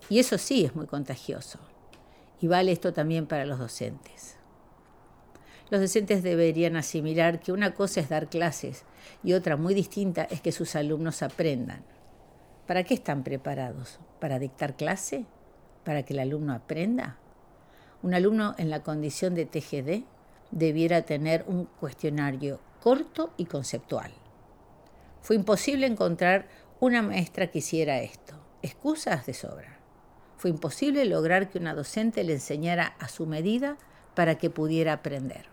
y 0.08 0.20
eso 0.20 0.38
sí 0.38 0.64
es 0.64 0.76
muy 0.76 0.86
contagioso. 0.86 1.58
Y 2.40 2.46
vale 2.46 2.70
esto 2.70 2.92
también 2.92 3.26
para 3.26 3.44
los 3.44 3.58
docentes. 3.58 4.36
Los 5.68 5.80
docentes 5.80 6.22
deberían 6.22 6.76
asimilar 6.76 7.40
que 7.40 7.50
una 7.50 7.74
cosa 7.74 7.98
es 7.98 8.08
dar 8.08 8.28
clases 8.28 8.84
y 9.24 9.32
otra 9.32 9.56
muy 9.56 9.74
distinta 9.74 10.22
es 10.30 10.40
que 10.40 10.52
sus 10.52 10.76
alumnos 10.76 11.24
aprendan. 11.24 11.82
¿Para 12.70 12.84
qué 12.84 12.94
están 12.94 13.24
preparados? 13.24 13.98
¿Para 14.20 14.38
dictar 14.38 14.76
clase? 14.76 15.24
¿Para 15.82 16.04
que 16.04 16.12
el 16.12 16.20
alumno 16.20 16.52
aprenda? 16.52 17.16
Un 18.00 18.14
alumno 18.14 18.54
en 18.58 18.70
la 18.70 18.84
condición 18.84 19.34
de 19.34 19.44
TGD 19.44 20.04
debiera 20.52 21.02
tener 21.02 21.44
un 21.48 21.64
cuestionario 21.64 22.60
corto 22.80 23.34
y 23.36 23.46
conceptual. 23.46 24.12
Fue 25.20 25.34
imposible 25.34 25.84
encontrar 25.84 26.46
una 26.78 27.02
maestra 27.02 27.48
que 27.48 27.58
hiciera 27.58 28.02
esto. 28.02 28.34
Excusas 28.62 29.26
de 29.26 29.34
sobra. 29.34 29.80
Fue 30.36 30.50
imposible 30.50 31.04
lograr 31.06 31.50
que 31.50 31.58
una 31.58 31.74
docente 31.74 32.22
le 32.22 32.34
enseñara 32.34 32.94
a 33.00 33.08
su 33.08 33.26
medida 33.26 33.78
para 34.14 34.38
que 34.38 34.48
pudiera 34.48 34.92
aprender. 34.92 35.46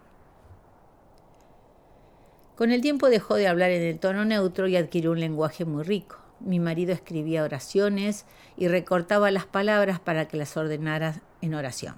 Con 2.56 2.72
el 2.72 2.82
tiempo 2.82 3.10
dejó 3.10 3.34
de 3.34 3.48
hablar 3.48 3.72
en 3.72 3.82
el 3.82 3.98
tono 3.98 4.24
neutro 4.24 4.68
y 4.68 4.78
adquirió 4.78 5.14
un 5.14 5.20
lenguaje 5.20 5.66
muy 5.66 5.82
rico 5.82 6.27
Mi 6.40 6.60
marido 6.60 6.94
escribía 6.94 7.44
oraciones 7.44 8.26
y 8.56 8.68
recortaba 8.68 9.32
las 9.32 9.46
palabras 9.46 10.00
para 10.00 10.28
que 10.28 10.38
las 10.38 10.56
ordenara 10.56 11.22
en 11.42 11.56
oración. 11.56 11.96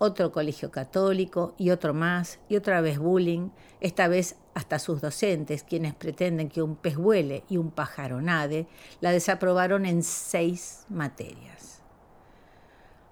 Otro 0.00 0.30
colegio 0.30 0.70
católico 0.70 1.54
y 1.58 1.70
otro 1.70 1.92
más 1.92 2.38
y 2.48 2.56
otra 2.56 2.80
vez 2.80 2.98
bullying, 2.98 3.50
esta 3.80 4.06
vez 4.06 4.36
hasta 4.54 4.78
sus 4.78 5.00
docentes, 5.00 5.64
quienes 5.64 5.94
pretenden 5.94 6.48
que 6.48 6.62
un 6.62 6.76
pez 6.76 6.96
vuele 6.96 7.44
y 7.48 7.56
un 7.56 7.70
pájaro 7.70 8.20
nade, 8.20 8.66
la 9.00 9.10
desaprobaron 9.10 9.86
en 9.86 10.02
seis 10.02 10.84
materias. 10.88 11.82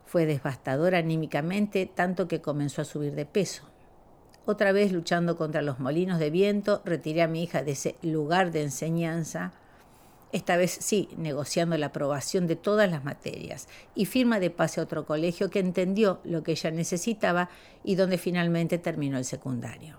Fue 0.06 0.26
devastadora 0.26 0.98
anímicamente 0.98 1.86
tanto 1.86 2.28
que 2.28 2.40
comenzó 2.40 2.82
a 2.82 2.84
subir 2.84 3.14
de 3.14 3.26
peso. 3.26 3.64
Otra 4.44 4.70
vez 4.70 4.92
luchando 4.92 5.36
contra 5.36 5.62
los 5.62 5.80
molinos 5.80 6.20
de 6.20 6.30
viento, 6.30 6.82
retiré 6.84 7.22
a 7.22 7.28
mi 7.28 7.42
hija 7.42 7.64
de 7.64 7.72
ese 7.72 7.96
lugar 8.02 8.52
de 8.52 8.62
enseñanza 8.62 9.52
esta 10.32 10.56
vez 10.56 10.76
sí, 10.80 11.08
negociando 11.16 11.78
la 11.78 11.86
aprobación 11.86 12.46
de 12.46 12.56
todas 12.56 12.90
las 12.90 13.04
materias, 13.04 13.68
y 13.94 14.06
firma 14.06 14.40
de 14.40 14.50
pase 14.50 14.80
a 14.80 14.84
otro 14.84 15.06
colegio 15.06 15.50
que 15.50 15.60
entendió 15.60 16.20
lo 16.24 16.42
que 16.42 16.52
ella 16.52 16.70
necesitaba 16.70 17.48
y 17.84 17.94
donde 17.94 18.18
finalmente 18.18 18.78
terminó 18.78 19.18
el 19.18 19.24
secundario. 19.24 19.96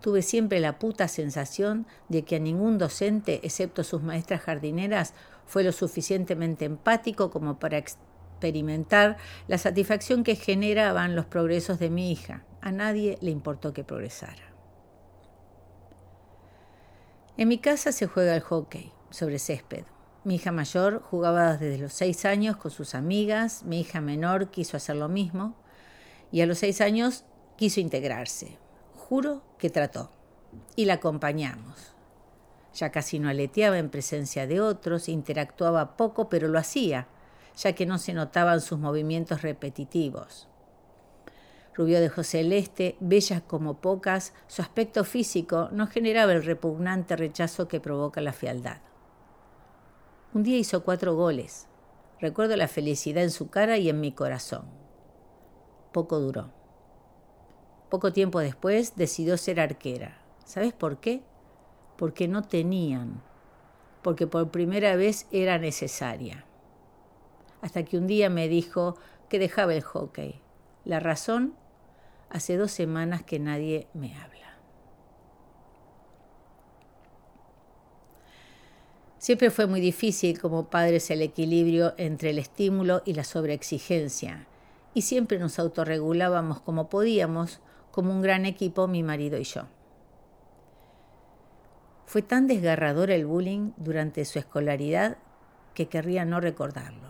Tuve 0.00 0.22
siempre 0.22 0.60
la 0.60 0.78
puta 0.78 1.08
sensación 1.08 1.86
de 2.08 2.22
que 2.22 2.36
a 2.36 2.38
ningún 2.38 2.78
docente, 2.78 3.40
excepto 3.42 3.82
sus 3.82 4.02
maestras 4.02 4.42
jardineras, 4.42 5.14
fue 5.46 5.64
lo 5.64 5.72
suficientemente 5.72 6.64
empático 6.64 7.30
como 7.30 7.58
para 7.58 7.78
experimentar 7.78 9.16
la 9.48 9.58
satisfacción 9.58 10.22
que 10.22 10.36
generaban 10.36 11.16
los 11.16 11.26
progresos 11.26 11.78
de 11.78 11.90
mi 11.90 12.12
hija. 12.12 12.44
A 12.60 12.72
nadie 12.72 13.16
le 13.20 13.30
importó 13.30 13.72
que 13.72 13.84
progresara. 13.84 14.55
En 17.38 17.48
mi 17.48 17.58
casa 17.58 17.92
se 17.92 18.06
juega 18.06 18.34
el 18.34 18.40
hockey 18.40 18.92
sobre 19.10 19.38
césped. 19.38 19.84
Mi 20.24 20.36
hija 20.36 20.52
mayor 20.52 21.02
jugaba 21.02 21.58
desde 21.58 21.76
los 21.76 21.92
seis 21.92 22.24
años 22.24 22.56
con 22.56 22.70
sus 22.70 22.94
amigas, 22.94 23.62
mi 23.64 23.80
hija 23.80 24.00
menor 24.00 24.50
quiso 24.50 24.78
hacer 24.78 24.96
lo 24.96 25.10
mismo 25.10 25.54
y 26.32 26.40
a 26.40 26.46
los 26.46 26.58
seis 26.58 26.80
años 26.80 27.24
quiso 27.56 27.80
integrarse. 27.80 28.56
Juro 28.94 29.42
que 29.58 29.68
trató 29.68 30.10
y 30.76 30.86
la 30.86 30.94
acompañamos. 30.94 31.94
Ya 32.74 32.90
casi 32.90 33.18
no 33.18 33.28
aleteaba 33.28 33.76
en 33.76 33.90
presencia 33.90 34.46
de 34.46 34.62
otros, 34.62 35.10
interactuaba 35.10 35.98
poco, 35.98 36.30
pero 36.30 36.48
lo 36.48 36.58
hacía, 36.58 37.06
ya 37.54 37.74
que 37.74 37.84
no 37.84 37.98
se 37.98 38.14
notaban 38.14 38.62
sus 38.62 38.78
movimientos 38.78 39.42
repetitivos 39.42 40.48
rubio 41.76 42.00
de 42.00 42.08
celeste, 42.24 42.96
bella 43.00 43.42
como 43.42 43.80
pocas, 43.82 44.32
su 44.46 44.62
aspecto 44.62 45.04
físico 45.04 45.68
no 45.72 45.86
generaba 45.86 46.32
el 46.32 46.42
repugnante 46.42 47.16
rechazo 47.16 47.68
que 47.68 47.80
provoca 47.80 48.22
la 48.22 48.32
fealdad. 48.32 48.78
Un 50.32 50.42
día 50.42 50.56
hizo 50.56 50.84
cuatro 50.84 51.14
goles. 51.14 51.68
Recuerdo 52.18 52.56
la 52.56 52.66
felicidad 52.66 53.22
en 53.22 53.30
su 53.30 53.50
cara 53.50 53.76
y 53.76 53.90
en 53.90 54.00
mi 54.00 54.12
corazón. 54.12 54.64
Poco 55.92 56.18
duró. 56.18 56.50
Poco 57.90 58.10
tiempo 58.10 58.40
después 58.40 58.96
decidió 58.96 59.36
ser 59.36 59.60
arquera. 59.60 60.22
¿Sabes 60.46 60.72
por 60.72 60.98
qué? 60.98 61.22
Porque 61.98 62.26
no 62.26 62.42
tenían. 62.42 63.22
Porque 64.02 64.26
por 64.26 64.50
primera 64.50 64.96
vez 64.96 65.26
era 65.30 65.58
necesaria. 65.58 66.46
Hasta 67.60 67.84
que 67.84 67.98
un 67.98 68.06
día 68.06 68.30
me 68.30 68.48
dijo 68.48 68.96
que 69.28 69.38
dejaba 69.38 69.74
el 69.74 69.82
hockey. 69.82 70.40
La 70.84 71.00
razón 71.00 71.54
Hace 72.30 72.56
dos 72.56 72.72
semanas 72.72 73.22
que 73.22 73.38
nadie 73.38 73.86
me 73.94 74.14
habla. 74.16 74.36
Siempre 79.18 79.50
fue 79.50 79.66
muy 79.66 79.80
difícil 79.80 80.40
como 80.40 80.70
padres 80.70 81.10
el 81.10 81.20
equilibrio 81.22 81.94
entre 81.96 82.30
el 82.30 82.38
estímulo 82.38 83.02
y 83.04 83.14
la 83.14 83.24
sobreexigencia, 83.24 84.46
y 84.94 85.02
siempre 85.02 85.38
nos 85.38 85.58
autorregulábamos 85.58 86.60
como 86.60 86.88
podíamos, 86.88 87.60
como 87.90 88.12
un 88.12 88.22
gran 88.22 88.44
equipo 88.44 88.86
mi 88.86 89.02
marido 89.02 89.38
y 89.38 89.44
yo. 89.44 89.62
Fue 92.04 92.22
tan 92.22 92.46
desgarrador 92.46 93.10
el 93.10 93.26
bullying 93.26 93.72
durante 93.78 94.24
su 94.24 94.38
escolaridad 94.38 95.18
que 95.74 95.88
querría 95.88 96.24
no 96.24 96.40
recordarlo. 96.40 97.05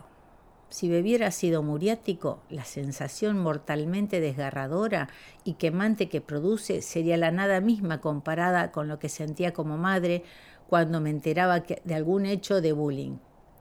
Si 0.69 0.89
bebiera 0.89 1.29
ácido 1.29 1.63
muriático, 1.63 2.41
la 2.51 2.65
sensación 2.65 3.39
mortalmente 3.39 4.21
desgarradora 4.21 5.09
y 5.45 5.55
quemante 5.55 6.09
que 6.09 6.21
produce 6.21 6.83
sería 6.83 7.17
la 7.17 7.31
nada 7.31 7.61
misma 7.61 8.01
comparada 8.01 8.73
con 8.73 8.89
lo 8.89 8.99
que 8.99 9.09
sentía 9.09 9.53
como 9.53 9.77
madre 9.77 10.25
cuando 10.69 11.01
me 11.01 11.11
enteraba 11.11 11.61
de 11.61 11.95
algún 11.95 12.27
hecho 12.27 12.61
de 12.61 12.73
bullying. 12.73 13.19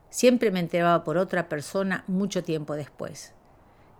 Siempre 0.09 0.49
me 0.49 0.59
enteraba 0.59 1.03
por 1.03 1.17
otra 1.17 1.47
persona 1.47 2.03
mucho 2.07 2.43
tiempo 2.43 2.75
después. 2.75 3.33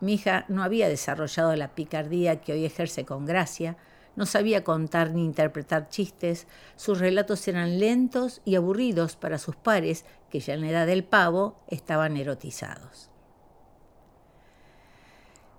Mi 0.01 0.15
hija 0.15 0.45
no 0.49 0.63
había 0.63 0.89
desarrollado 0.89 1.55
la 1.55 1.75
picardía 1.75 2.41
que 2.41 2.53
hoy 2.53 2.65
ejerce 2.65 3.05
con 3.05 3.25
gracia, 3.25 3.77
no 4.15 4.25
sabía 4.25 4.63
contar 4.63 5.11
ni 5.11 5.25
interpretar 5.25 5.89
chistes, 5.89 6.47
sus 6.75 6.99
relatos 6.99 7.47
eran 7.47 7.79
lentos 7.79 8.41
y 8.45 8.55
aburridos 8.55 9.15
para 9.15 9.37
sus 9.37 9.55
pares, 9.57 10.05
que 10.35 10.41
ya 10.41 10.53
en 10.55 10.61
la 10.61 10.69
edad 10.69 10.85
del 10.85 11.05
pavo 11.05 11.55
estaban 11.69 12.17
erotizados. 12.17 13.09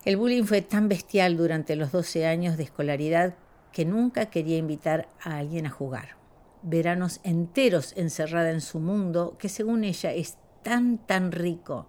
El 0.04 0.18
bullying 0.18 0.45
fue 0.45 0.61
tan 0.61 0.90
bestial 0.90 1.38
durante 1.38 1.76
los 1.76 1.92
12 1.92 2.26
años 2.26 2.59
de 2.59 2.64
escolaridad 2.64 3.37
que 3.73 3.87
nunca 3.87 4.26
quería 4.26 4.59
invitar 4.59 5.09
a 5.18 5.38
alguien 5.38 5.64
a 5.64 5.71
jugar. 5.71 6.16
Veranos 6.61 7.21
enteros 7.23 7.95
encerrada 7.97 8.50
en 8.50 8.61
su 8.61 8.78
mundo, 8.78 9.37
que 9.38 9.49
según 9.49 9.83
ella 9.83 10.12
es 10.12 10.37
tan, 10.62 10.99
tan 10.99 11.33
rico, 11.33 11.88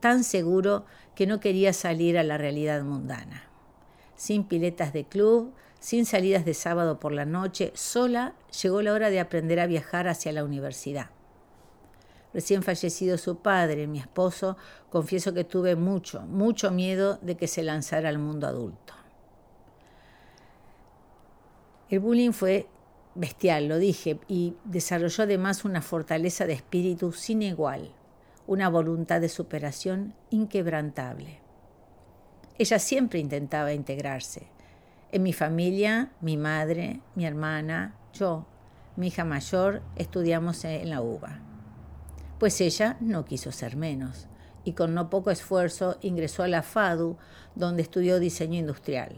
tan 0.00 0.24
seguro 0.24 0.86
que 1.14 1.28
no 1.28 1.38
quería 1.38 1.72
salir 1.72 2.18
a 2.18 2.24
la 2.24 2.36
realidad 2.36 2.82
mundana. 2.82 3.44
Sin 4.16 4.42
piletas 4.42 4.92
de 4.92 5.04
club, 5.04 5.54
sin 5.78 6.04
salidas 6.04 6.44
de 6.44 6.54
sábado 6.54 6.98
por 6.98 7.12
la 7.12 7.26
noche, 7.26 7.70
sola, 7.76 8.34
llegó 8.60 8.82
la 8.82 8.92
hora 8.92 9.10
de 9.10 9.20
aprender 9.20 9.60
a 9.60 9.68
viajar 9.68 10.08
hacia 10.08 10.32
la 10.32 10.42
universidad. 10.42 11.13
Recién 12.34 12.64
fallecido 12.64 13.16
su 13.16 13.36
padre, 13.38 13.86
mi 13.86 14.00
esposo, 14.00 14.56
confieso 14.90 15.32
que 15.32 15.44
tuve 15.44 15.76
mucho, 15.76 16.22
mucho 16.22 16.72
miedo 16.72 17.18
de 17.22 17.36
que 17.36 17.46
se 17.46 17.62
lanzara 17.62 18.08
al 18.08 18.18
mundo 18.18 18.48
adulto. 18.48 18.92
El 21.88 22.00
bullying 22.00 22.32
fue 22.32 22.66
bestial, 23.14 23.68
lo 23.68 23.78
dije, 23.78 24.18
y 24.26 24.56
desarrolló 24.64 25.22
además 25.22 25.64
una 25.64 25.80
fortaleza 25.80 26.44
de 26.44 26.54
espíritu 26.54 27.12
sin 27.12 27.40
igual, 27.40 27.94
una 28.48 28.68
voluntad 28.68 29.20
de 29.20 29.28
superación 29.28 30.12
inquebrantable. 30.30 31.38
Ella 32.58 32.80
siempre 32.80 33.20
intentaba 33.20 33.72
integrarse, 33.72 34.48
en 35.12 35.22
mi 35.22 35.32
familia, 35.32 36.10
mi 36.20 36.36
madre, 36.36 37.00
mi 37.14 37.26
hermana, 37.26 37.94
yo, 38.12 38.44
mi 38.96 39.06
hija 39.06 39.24
mayor, 39.24 39.82
estudiamos 39.94 40.64
en 40.64 40.90
la 40.90 41.00
UBA. 41.00 41.53
Pues 42.44 42.60
ella 42.60 42.98
no 43.00 43.24
quiso 43.24 43.52
ser 43.52 43.74
menos 43.74 44.26
y 44.64 44.74
con 44.74 44.92
no 44.92 45.08
poco 45.08 45.30
esfuerzo 45.30 45.96
ingresó 46.02 46.42
a 46.42 46.48
la 46.48 46.62
FADU, 46.62 47.16
donde 47.54 47.80
estudió 47.80 48.20
diseño 48.20 48.58
industrial. 48.58 49.16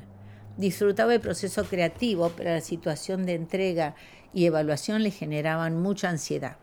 Disfrutaba 0.57 1.13
el 1.13 1.21
proceso 1.21 1.65
creativo, 1.65 2.31
pero 2.37 2.51
la 2.51 2.61
situación 2.61 3.27
de 3.27 3.35
entrega 3.35 3.97
y 4.33 4.45
evaluación 4.45 5.03
le 5.03 5.11
generaban 5.11 5.83
mucha 5.83 6.09
ansiedad. 6.09 6.59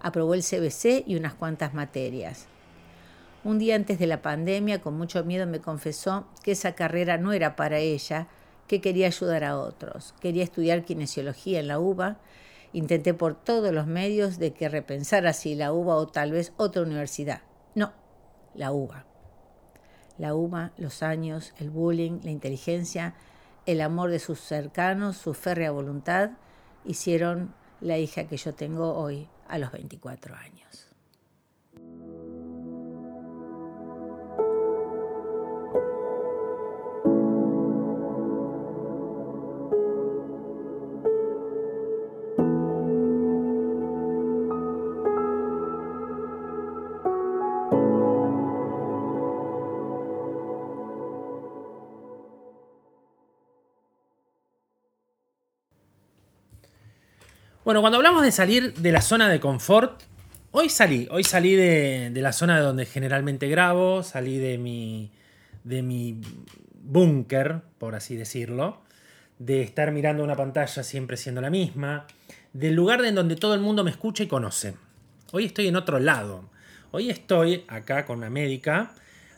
Aprobó 0.00 0.34
el 0.34 0.42
CBC 0.42 1.04
y 1.06 1.14
unas 1.14 1.34
cuantas 1.34 1.74
materias. 1.74 2.46
Un 3.44 3.60
día 3.60 3.76
antes 3.76 4.00
de 4.00 4.08
la 4.08 4.20
pandemia, 4.20 4.80
con 4.80 4.98
mucho 4.98 5.22
miedo, 5.22 5.46
me 5.46 5.60
confesó 5.60 6.26
que 6.42 6.50
esa 6.50 6.72
carrera 6.72 7.18
no 7.18 7.32
era 7.32 7.54
para 7.54 7.78
ella, 7.78 8.26
que 8.66 8.80
quería 8.80 9.06
ayudar 9.06 9.44
a 9.44 9.56
otros. 9.56 10.12
Quería 10.20 10.42
estudiar 10.42 10.84
kinesiología 10.84 11.60
en 11.60 11.68
la 11.68 11.78
UBA. 11.78 12.18
Intenté 12.72 13.14
por 13.14 13.34
todos 13.34 13.72
los 13.72 13.86
medios 13.86 14.38
de 14.38 14.52
que 14.52 14.68
repensara 14.68 15.32
si 15.32 15.54
la 15.54 15.72
UBA 15.72 15.96
o 15.96 16.06
tal 16.06 16.32
vez 16.32 16.52
otra 16.56 16.82
universidad. 16.82 17.42
No, 17.74 17.92
la 18.54 18.72
UBA. 18.72 19.06
La 20.18 20.34
UBA, 20.34 20.72
los 20.76 21.02
años, 21.02 21.54
el 21.58 21.70
bullying, 21.70 22.20
la 22.22 22.30
inteligencia, 22.30 23.14
el 23.66 23.80
amor 23.80 24.10
de 24.10 24.18
sus 24.18 24.40
cercanos, 24.40 25.16
su 25.16 25.34
férrea 25.34 25.70
voluntad, 25.70 26.32
hicieron 26.84 27.54
la 27.80 27.98
hija 27.98 28.28
que 28.28 28.36
yo 28.36 28.54
tengo 28.54 28.94
hoy 28.94 29.28
a 29.48 29.58
los 29.58 29.72
24 29.72 30.34
años. 30.34 30.89
Cuando 57.80 57.96
hablamos 57.96 58.22
de 58.22 58.30
salir 58.30 58.74
de 58.74 58.92
la 58.92 59.00
zona 59.00 59.30
de 59.30 59.40
confort, 59.40 60.02
hoy 60.50 60.68
salí, 60.68 61.08
hoy 61.10 61.24
salí 61.24 61.54
de, 61.54 62.12
la 62.14 62.34
zona 62.34 62.56
de 62.56 62.62
donde 62.62 62.84
generalmente 62.84 63.48
grabo, 63.48 64.02
salí 64.02 64.36
de 64.36 64.58
mi, 64.58 65.10
de 65.64 65.80
mi 65.80 66.20
búnker, 66.74 67.62
por 67.78 67.94
así 67.94 68.16
decirlo, 68.16 68.82
de 69.38 69.62
estar 69.62 69.92
mirando 69.92 70.22
una 70.22 70.36
pantalla 70.36 70.82
siempre 70.82 71.16
siendo 71.16 71.40
la 71.40 71.48
misma, 71.48 72.06
del 72.52 72.74
lugar 72.74 73.02
en 73.02 73.14
donde 73.14 73.36
todo 73.36 73.54
el 73.54 73.60
mundo 73.60 73.82
me 73.82 73.90
escucha 73.90 74.24
y 74.24 74.26
conoce. 74.26 74.74
Hoy 75.32 75.46
estoy 75.46 75.68
en 75.68 75.76
otro 75.76 75.98
lado. 76.00 76.50
Hoy 76.90 77.08
estoy 77.08 77.64
acá 77.66 78.04
con 78.04 78.18
una 78.18 78.28
médica, 78.28 78.92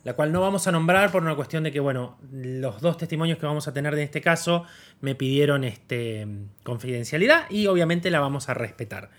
la 0.04 0.14
cual 0.14 0.32
no 0.32 0.40
vamos 0.40 0.66
a 0.66 0.72
nombrar 0.72 1.12
por 1.12 1.22
una 1.22 1.34
cuestión 1.36 1.62
de 1.62 1.72
que, 1.72 1.80
bueno, 1.80 2.18
los 2.32 2.80
dos 2.80 2.96
testimonios 2.96 3.38
que 3.38 3.46
vamos 3.46 3.68
a 3.68 3.72
tener 3.72 3.94
de 3.94 4.02
este 4.02 4.20
caso 4.20 4.64
me 5.00 5.14
pidieron 5.14 5.64
este, 5.64 6.26
confidencialidad 6.64 7.48
y 7.50 7.66
obviamente 7.66 8.10
la 8.10 8.20
vamos 8.20 8.48
a 8.48 8.54
respetar. 8.54 9.10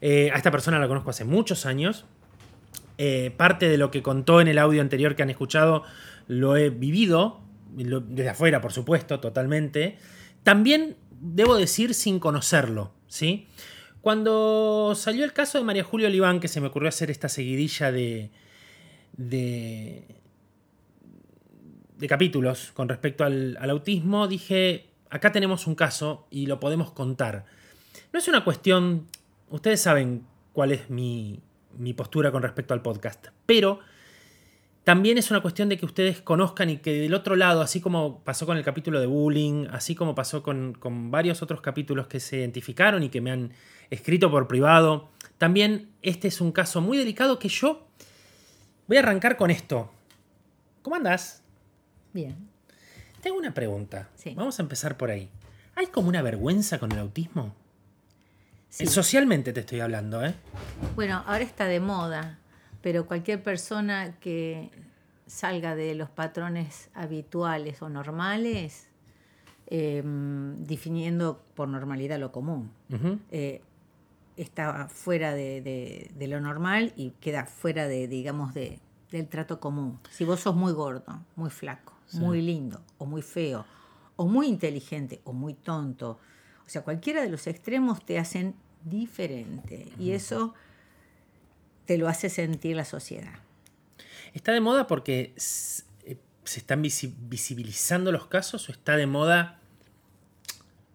Eh, 0.00 0.30
a 0.32 0.36
esta 0.36 0.50
persona 0.50 0.78
la 0.78 0.88
conozco 0.88 1.10
hace 1.10 1.24
muchos 1.24 1.66
años. 1.66 2.04
Eh, 2.98 3.32
parte 3.36 3.68
de 3.68 3.78
lo 3.78 3.90
que 3.90 4.02
contó 4.02 4.40
en 4.40 4.48
el 4.48 4.58
audio 4.58 4.80
anterior 4.80 5.14
que 5.14 5.22
han 5.22 5.30
escuchado 5.30 5.84
lo 6.26 6.56
he 6.56 6.70
vivido, 6.70 7.40
desde 7.70 8.28
afuera, 8.28 8.60
por 8.60 8.72
supuesto, 8.72 9.18
totalmente. 9.18 9.96
También 10.42 10.96
debo 11.20 11.56
decir 11.56 11.94
sin 11.94 12.20
conocerlo, 12.20 12.92
¿sí? 13.08 13.48
Cuando 14.00 14.94
salió 14.94 15.24
el 15.24 15.32
caso 15.32 15.58
de 15.58 15.64
María 15.64 15.84
Julio 15.84 16.06
Oliván, 16.06 16.40
que 16.40 16.48
se 16.48 16.60
me 16.60 16.68
ocurrió 16.68 16.88
hacer 16.88 17.10
esta 17.10 17.28
seguidilla 17.28 17.90
de, 17.90 18.30
de 21.98 22.06
capítulos 22.06 22.70
con 22.74 22.88
respecto 22.88 23.24
al, 23.24 23.56
autismo, 23.70 24.28
dije, 24.28 24.86
acá 25.10 25.32
tenemos 25.32 25.66
un 25.66 25.74
caso 25.74 26.26
y 26.30 26.46
lo 26.46 26.60
podemos 26.60 26.92
contar. 26.92 27.44
No 28.12 28.18
es 28.18 28.28
una 28.28 28.44
cuestión, 28.44 29.06
ustedes 29.50 29.80
saben 29.80 30.24
cuál 30.52 30.72
es 30.72 30.88
mi, 30.90 31.40
mi 31.76 31.92
postura 31.92 32.30
con 32.30 32.42
respecto 32.42 32.72
al 32.72 32.82
podcast, 32.82 33.26
pero 33.46 33.80
también 34.84 35.18
es 35.18 35.30
una 35.30 35.42
cuestión 35.42 35.68
de 35.68 35.76
que 35.76 35.84
ustedes 35.84 36.22
conozcan 36.22 36.70
y 36.70 36.78
que 36.78 36.94
del 36.94 37.14
otro 37.14 37.36
lado, 37.36 37.60
así 37.60 37.80
como 37.80 38.20
pasó 38.20 38.46
con 38.46 38.56
el 38.56 38.64
capítulo 38.64 39.00
de 39.00 39.06
bullying, 39.06 39.66
así 39.70 39.94
como 39.94 40.14
pasó 40.14 40.42
con, 40.42 40.74
con, 40.74 41.10
varios 41.10 41.42
otros 41.42 41.60
capítulos 41.60 42.06
que 42.06 42.20
se 42.20 42.38
identificaron 42.38 43.02
y 43.02 43.10
que 43.10 43.20
me 43.20 43.32
han 43.32 43.52
escrito 43.90 44.30
por 44.30 44.48
privado, 44.48 45.10
también 45.36 45.90
este 46.00 46.28
es 46.28 46.40
un 46.40 46.52
caso 46.52 46.80
muy 46.80 46.96
delicado 46.96 47.38
que 47.38 47.48
yo 47.48 47.86
voy 48.86 48.96
a 48.96 49.00
arrancar 49.00 49.36
con 49.36 49.50
esto. 49.50 49.90
¿Cómo 50.82 50.96
andas? 50.96 51.42
Bien. 52.20 52.48
Tengo 53.22 53.38
una 53.38 53.52
pregunta. 53.52 54.08
Vamos 54.34 54.58
a 54.58 54.62
empezar 54.62 54.96
por 54.96 55.10
ahí. 55.10 55.28
¿Hay 55.74 55.86
como 55.88 56.08
una 56.08 56.22
vergüenza 56.22 56.78
con 56.78 56.92
el 56.92 56.98
autismo? 56.98 57.54
Sí. 58.68 58.86
Socialmente 58.86 59.52
te 59.52 59.60
estoy 59.60 59.80
hablando, 59.80 60.24
¿eh? 60.24 60.34
Bueno, 60.94 61.22
ahora 61.26 61.44
está 61.44 61.64
de 61.66 61.80
moda 61.80 62.38
pero 62.82 63.06
cualquier 63.06 63.42
persona 63.42 64.18
que 64.20 64.70
salga 65.26 65.74
de 65.74 65.94
los 65.94 66.08
patrones 66.08 66.90
habituales 66.94 67.82
o 67.82 67.88
normales, 67.88 68.88
em, 69.66 70.64
definiendo 70.64 71.42
por 71.54 71.68
normalidad 71.68 72.18
lo 72.18 72.32
común, 72.32 72.70
eh, 73.30 73.60
está 74.36 74.88
fuera 74.88 75.34
de, 75.34 76.10
lo 76.18 76.40
normal 76.40 76.92
y 76.96 77.10
queda 77.20 77.44
fuera 77.44 77.88
de, 77.88 78.08
digamos, 78.08 78.54
de, 78.54 78.78
del 79.10 79.28
trato 79.28 79.60
común. 79.60 79.98
Si 80.10 80.24
vos 80.24 80.40
sos 80.40 80.54
muy 80.54 80.72
gordo, 80.72 81.20
muy 81.36 81.50
flaco, 81.50 81.92
muy 82.12 82.42
lindo 82.42 82.82
o 82.98 83.06
muy 83.06 83.22
feo, 83.22 83.66
o 84.16 84.26
muy 84.26 84.46
inteligente 84.46 85.20
o 85.24 85.32
muy 85.32 85.54
tonto, 85.54 86.18
o 86.68 86.70
sea, 86.70 86.82
cualquiera 86.82 87.22
de 87.22 87.30
los 87.30 87.46
extremos 87.46 88.04
te 88.04 88.18
hacen 88.18 88.54
diferente. 88.84 89.90
Y 89.98 90.10
eso 90.10 90.54
te 91.86 91.96
lo 91.96 92.08
hace 92.08 92.28
sentir 92.28 92.76
la 92.76 92.84
sociedad. 92.84 93.32
¿Está 94.34 94.52
de 94.52 94.60
moda 94.60 94.86
porque 94.86 95.32
eh, 96.04 96.16
se 96.44 96.60
están 96.60 96.82
visibilizando 96.82 98.12
los 98.12 98.26
casos 98.26 98.68
o 98.68 98.72
está 98.72 98.96
de 98.96 99.06
moda 99.06 99.58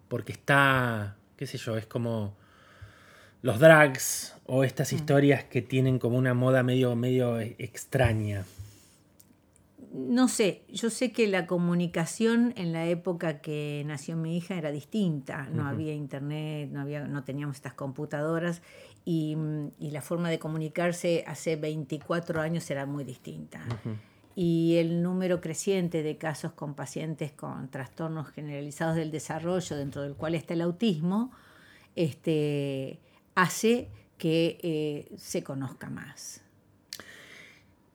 porque 0.09 0.31
está, 0.31 1.17
qué 1.37 1.47
sé 1.47 1.57
yo, 1.57 1.75
es 1.75 1.87
como 1.87 2.35
los 3.41 3.59
drags 3.59 4.35
o 4.45 4.63
estas 4.63 4.93
mm. 4.93 4.95
historias 4.95 5.43
que 5.43 5.63
tienen 5.63 5.97
como 5.97 6.17
una 6.19 6.35
moda 6.35 6.61
medio, 6.61 6.95
medio 6.95 7.39
e-, 7.39 7.55
extraña? 7.57 8.45
No 9.93 10.27
sé, 10.27 10.63
yo 10.69 10.89
sé 10.89 11.11
que 11.11 11.27
la 11.27 11.45
comunicación 11.45 12.53
en 12.57 12.73
la 12.73 12.87
época 12.87 13.41
que 13.41 13.83
nació 13.85 14.17
mi 14.17 14.35
hija 14.35 14.55
era 14.55 14.71
distinta, 14.71 15.47
no 15.51 15.67
había 15.67 15.93
internet, 15.93 16.69
no, 16.71 16.81
había, 16.81 17.05
no 17.05 17.23
teníamos 17.23 17.57
estas 17.57 17.75
computadoras 17.75 18.63
y, 19.05 19.37
la 19.79 20.01
forma 20.01 20.31
de 20.31 20.39
comunicarse 20.39 21.23
hace 21.27 21.57
24 21.57 22.41
años 22.41 22.69
era 22.71 22.87
muy 22.87 23.03
distinta. 23.03 23.63
Y 24.35 24.77
el 24.77 25.03
número 25.03 25.39
creciente 25.39 26.01
de 26.01 26.17
casos 26.17 26.53
con 26.53 26.73
pacientes 26.73 27.31
con 27.31 27.69
trastornos 27.69 28.29
generalizados 28.29 28.95
del 28.95 29.11
desarrollo, 29.11 29.75
dentro 29.75 30.01
del 30.01 30.15
cual 30.15 30.33
está 30.33 30.55
el 30.55 30.61
autismo, 30.61 31.31
este, 31.95 32.99
hace 33.35 33.89
que 34.17 34.57
eh, 34.63 35.15
se 35.17 35.43
conozca 35.43 35.91
más. 35.91 36.42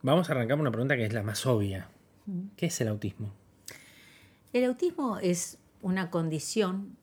Vamos 0.02 0.28
a 0.28 0.32
arrancar 0.32 0.58
una 0.60 0.70
pregunta 0.70 0.96
que 0.96 1.04
es 1.04 1.12
la 1.12 1.22
más 1.22 1.44
obvia. 1.46 1.88
¿Qué 2.56 2.66
es 2.66 2.80
el 2.80 2.88
autismo? 2.88 3.32
El 4.52 4.64
autismo 4.64 5.18
es 5.18 5.58
una 5.82 6.10
condición 6.10 6.96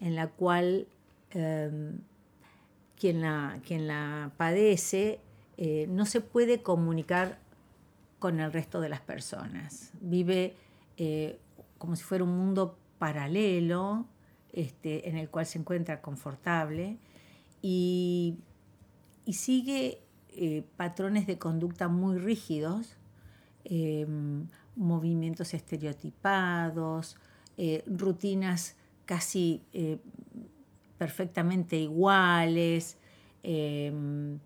en 0.00 0.16
la 0.16 0.28
cual 0.28 0.86
em, 1.30 1.98
quien, 2.98 3.22
la, 3.22 3.60
quien, 3.64 3.86
la, 3.86 4.32
padece 4.36 5.20
eh, 5.56 5.86
no 5.88 6.04
se 6.04 6.20
puede 6.20 6.62
comunicar 6.62 7.38
con 8.18 8.40
el 8.40 8.52
resto 8.52 8.80
de 8.80 8.88
las 8.88 9.00
personas. 9.00 9.92
Vive 10.00 10.54
eh, 10.96 11.38
como 11.78 11.96
si 11.96 12.02
fuera 12.02 12.24
un 12.24 12.36
mundo 12.36 12.76
paralelo 12.98 14.06
este, 14.52 15.08
en 15.08 15.16
el 15.16 15.30
cual 15.30 15.46
se 15.46 15.58
encuentra 15.58 16.02
confortable 16.02 16.98
y, 17.62 18.36
y 19.24 19.32
sigue 19.32 20.00
eh, 20.34 20.64
patrones 20.76 21.26
de 21.26 21.38
conducta 21.38 21.88
muy 21.88 22.18
rígidos, 22.18 22.96
em, 23.64 24.46
movimientos 24.76 25.52
estereotipados, 25.52 27.16
eh, 27.58 27.84
rutinas 27.86 28.76
casi 29.04 29.62
eh, 29.72 29.98
perfectamente 30.96 31.76
iguales, 31.76 32.96
em, 33.42 34.38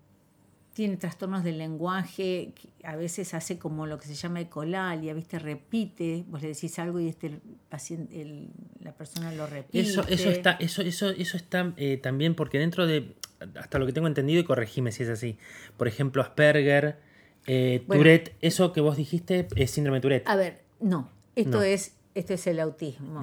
tiene 0.73 0.97
trastornos 0.97 1.43
del 1.43 1.57
lenguaje, 1.57 2.53
a 2.83 2.95
veces 2.95 3.33
hace 3.33 3.57
como 3.57 3.87
lo 3.87 3.97
que 3.97 4.07
se 4.07 4.13
llama 4.13 4.41
ecolalia, 4.41 5.13
¿viste? 5.13 5.39
Repite, 5.39 6.25
vos 6.27 6.41
le 6.41 6.49
decís 6.49 6.77
algo 6.79 6.99
y 6.99 7.07
este 7.07 7.39
paciente, 7.69 8.49
la 8.81 8.91
persona 8.91 9.31
lo 9.31 9.47
repite. 9.47 9.79
Eso, 9.79 10.05
eso 10.07 10.29
está, 10.29 10.51
eso, 10.59 10.81
eso, 10.81 11.09
eso 11.09 11.37
está 11.37 11.73
también 12.03 12.35
porque 12.35 12.59
dentro 12.59 12.85
de, 12.85 13.15
hasta 13.55 13.79
lo 13.79 13.85
que 13.85 13.93
tengo 13.93 14.07
entendido, 14.07 14.41
y 14.41 14.43
corregime 14.43 14.91
si 14.91 15.03
es 15.03 15.09
así. 15.09 15.37
Por 15.77 15.87
ejemplo, 15.87 16.21
Asperger, 16.21 16.97
eh, 17.45 17.83
Tourette, 17.87 18.35
eso 18.41 18.73
que 18.73 18.81
vos 18.81 18.97
dijiste 18.97 19.47
es 19.55 19.71
síndrome 19.71 19.97
de 19.97 20.01
Tourette. 20.01 20.27
A 20.27 20.35
ver, 20.35 20.63
no. 20.79 21.09
Esto, 21.35 21.61
Es, 21.61 21.95
esto 22.15 22.33
es 22.33 22.47
el 22.47 22.59
autismo, 22.59 23.21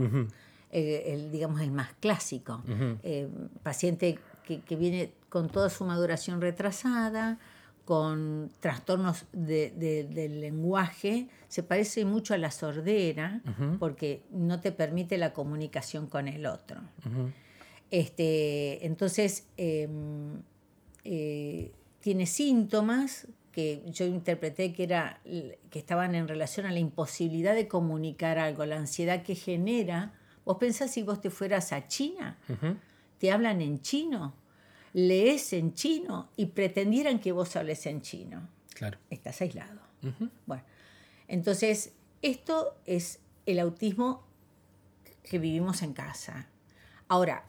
el, 0.70 1.32
digamos 1.32 1.60
el 1.60 1.72
más 1.72 1.94
clásico. 1.94 2.62
Eh, 3.02 3.28
paciente 3.62 4.18
que, 4.44 4.76
viene 4.76 5.12
con 5.28 5.48
toda 5.48 5.68
su 5.68 5.84
maduración 5.84 6.40
retrasada, 6.40 7.38
con 7.84 8.50
trastornos 8.60 9.26
del 9.32 10.40
lenguaje, 10.40 11.28
se 11.48 11.62
parece 11.62 12.04
mucho 12.04 12.34
a 12.34 12.38
la 12.38 12.50
sordera 12.50 13.42
porque 13.78 14.22
no 14.30 14.60
te 14.60 14.72
permite 14.72 15.18
la 15.18 15.32
comunicación 15.32 16.06
con 16.06 16.28
el 16.28 16.46
otro. 16.46 16.80
Este, 17.90 18.84
entonces, 18.86 19.46
em, 19.56 20.42
eh, 21.04 21.72
tiene 22.00 22.26
síntomas 22.26 23.28
que 23.52 23.82
yo 23.86 24.04
interpreté 24.04 24.72
que, 24.72 24.82
era, 24.82 25.20
que 25.70 25.78
estaban 25.78 26.14
en 26.16 26.26
relación 26.26 26.66
a 26.66 26.72
la 26.72 26.80
imposibilidad 26.80 27.54
de 27.54 27.68
comunicar 27.68 28.38
algo, 28.38 28.66
la 28.66 28.76
ansiedad 28.76 29.22
que 29.22 29.36
genera. 29.36 30.12
Vos 30.44 30.56
pensás 30.58 30.90
si 30.90 31.04
vos 31.04 31.20
te 31.20 31.30
fueras 31.30 31.72
a 31.72 31.86
China, 31.86 32.36
te 33.18 33.30
hablan 33.30 33.60
en 33.60 33.80
chino, 33.80 34.34
lees 34.92 35.52
en 35.52 35.72
chino 35.72 36.30
y 36.36 36.46
pretendieran 36.46 37.20
que 37.20 37.30
vos 37.30 37.54
hables 37.54 37.86
en 37.86 38.02
chino. 38.02 38.48
Claro. 38.74 38.98
Estás 39.08 39.40
aislado. 39.40 39.80
Bueno, 40.46 40.64
entonces, 41.28 41.92
esto 42.22 42.76
es 42.86 43.20
el 43.46 43.60
autismo 43.60 44.24
que 45.22 45.38
vivimos 45.38 45.82
en 45.82 45.92
casa. 45.92 46.48
Ahora, 47.08 47.44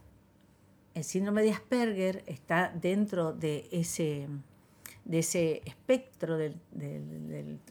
el 0.96 1.04
síndrome 1.04 1.44
de 1.44 1.52
Asperger 1.52 2.24
está 2.26 2.74
dentro 2.74 3.34
de 3.34 3.68
ese, 3.72 4.28
de 5.04 5.20
ese 5.20 5.62
espectro 5.66 6.38
de, 6.38 6.56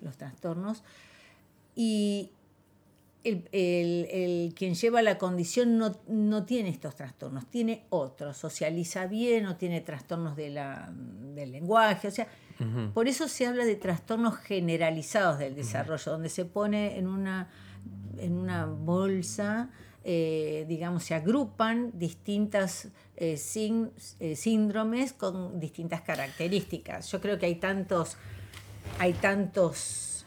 los 0.02 0.16
trastornos. 0.16 0.84
Y 1.74 2.30
el, 3.24 3.48
el- 3.52 4.06
el 4.10 4.54
quien 4.54 4.74
lleva 4.74 5.00
la 5.02 5.16
condición 5.18 5.78
no, 5.78 5.96
no 6.06 6.44
tiene 6.44 6.68
estos 6.68 6.94
trastornos, 6.94 7.46
tiene 7.46 7.84
otros, 7.88 8.36
socializa 8.36 9.06
bien 9.06 9.46
o 9.46 9.56
tiene 9.56 9.80
trastornos 9.80 10.36
de 10.36 10.50
la, 10.50 10.92
del 11.34 11.50
lenguaje, 11.52 12.08
o 12.08 12.10
sea, 12.10 12.28
por 12.92 13.08
eso 13.08 13.26
se 13.26 13.46
habla 13.46 13.64
de 13.64 13.74
trastornos 13.74 14.36
generalizados 14.36 15.38
del 15.40 15.56
desarrollo, 15.56 16.12
donde 16.12 16.28
se 16.28 16.44
pone 16.44 16.98
en 16.98 17.08
una, 17.08 17.48
en 18.18 18.34
una 18.34 18.66
bolsa, 18.66 19.70
eh, 20.04 20.64
digamos, 20.68 21.02
se 21.02 21.14
agrupan 21.14 21.90
distintas 21.98 22.88
eh, 23.16 23.36
sin- 23.36 23.90
eh, 24.20 24.36
síndromes 24.36 25.12
con 25.12 25.60
distintas 25.60 26.02
características. 26.02 27.10
Yo 27.12 27.20
creo 27.20 27.38
que 27.38 27.46
hay 27.46 27.54
tantos, 27.56 28.16
hay 28.98 29.12
tantos, 29.14 30.24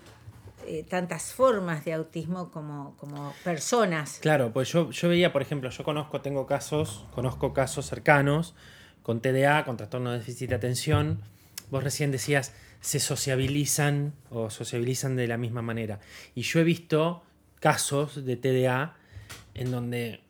eh, 0.65 0.83
tantas 0.89 1.33
formas 1.33 1.85
de 1.85 1.93
autismo 1.93 2.51
como, 2.51 2.95
como 2.97 3.33
personas. 3.43 4.19
Claro, 4.21 4.51
pues 4.53 4.71
yo, 4.71 4.91
yo 4.91 5.09
veía, 5.09 5.31
por 5.33 5.41
ejemplo, 5.41 5.69
yo 5.69 5.83
conozco, 5.83 6.21
tengo 6.21 6.45
casos, 6.45 7.05
conozco 7.13 7.53
casos 7.53 7.85
cercanos 7.85 8.55
con 9.03 9.21
TDA, 9.21 9.63
con 9.65 9.77
trastorno 9.77 10.11
de 10.11 10.19
déficit 10.19 10.49
de 10.49 10.55
atención. 10.55 11.21
Vos 11.69 11.83
recién 11.83 12.11
decías, 12.11 12.53
se 12.81 12.99
sociabilizan 12.99 14.13
o 14.29 14.49
sociabilizan 14.49 15.15
de 15.15 15.27
la 15.27 15.37
misma 15.37 15.61
manera. 15.61 15.99
Y 16.35 16.41
yo 16.43 16.59
he 16.59 16.63
visto 16.63 17.23
casos 17.59 18.23
de 18.25 18.35
TDA 18.37 18.95
en 19.53 19.71
donde 19.71 20.21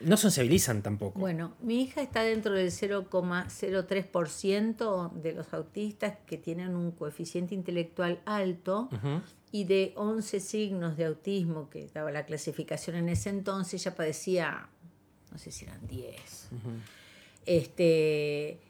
no 0.00 0.16
sociabilizan 0.16 0.82
tampoco. 0.82 1.18
Bueno, 1.18 1.56
mi 1.60 1.82
hija 1.82 2.00
está 2.02 2.22
dentro 2.22 2.54
del 2.54 2.70
0,03% 2.70 5.12
de 5.12 5.32
los 5.32 5.52
autistas 5.52 6.18
que 6.26 6.38
tienen 6.38 6.76
un 6.76 6.92
coeficiente 6.92 7.54
intelectual 7.54 8.20
alto 8.24 8.88
y 9.50 9.64
de 9.64 9.92
11 9.96 10.40
signos 10.40 10.96
de 10.96 11.06
autismo 11.06 11.68
que 11.70 11.88
daba 11.92 12.10
la 12.10 12.26
clasificación 12.26 12.96
en 12.96 13.08
ese 13.08 13.30
entonces, 13.30 13.82
ya 13.82 13.94
padecía, 13.94 14.68
no 15.32 15.38
sé 15.38 15.50
si 15.50 15.64
eran 15.64 15.86
10. 15.86 16.48
este, 17.46 18.60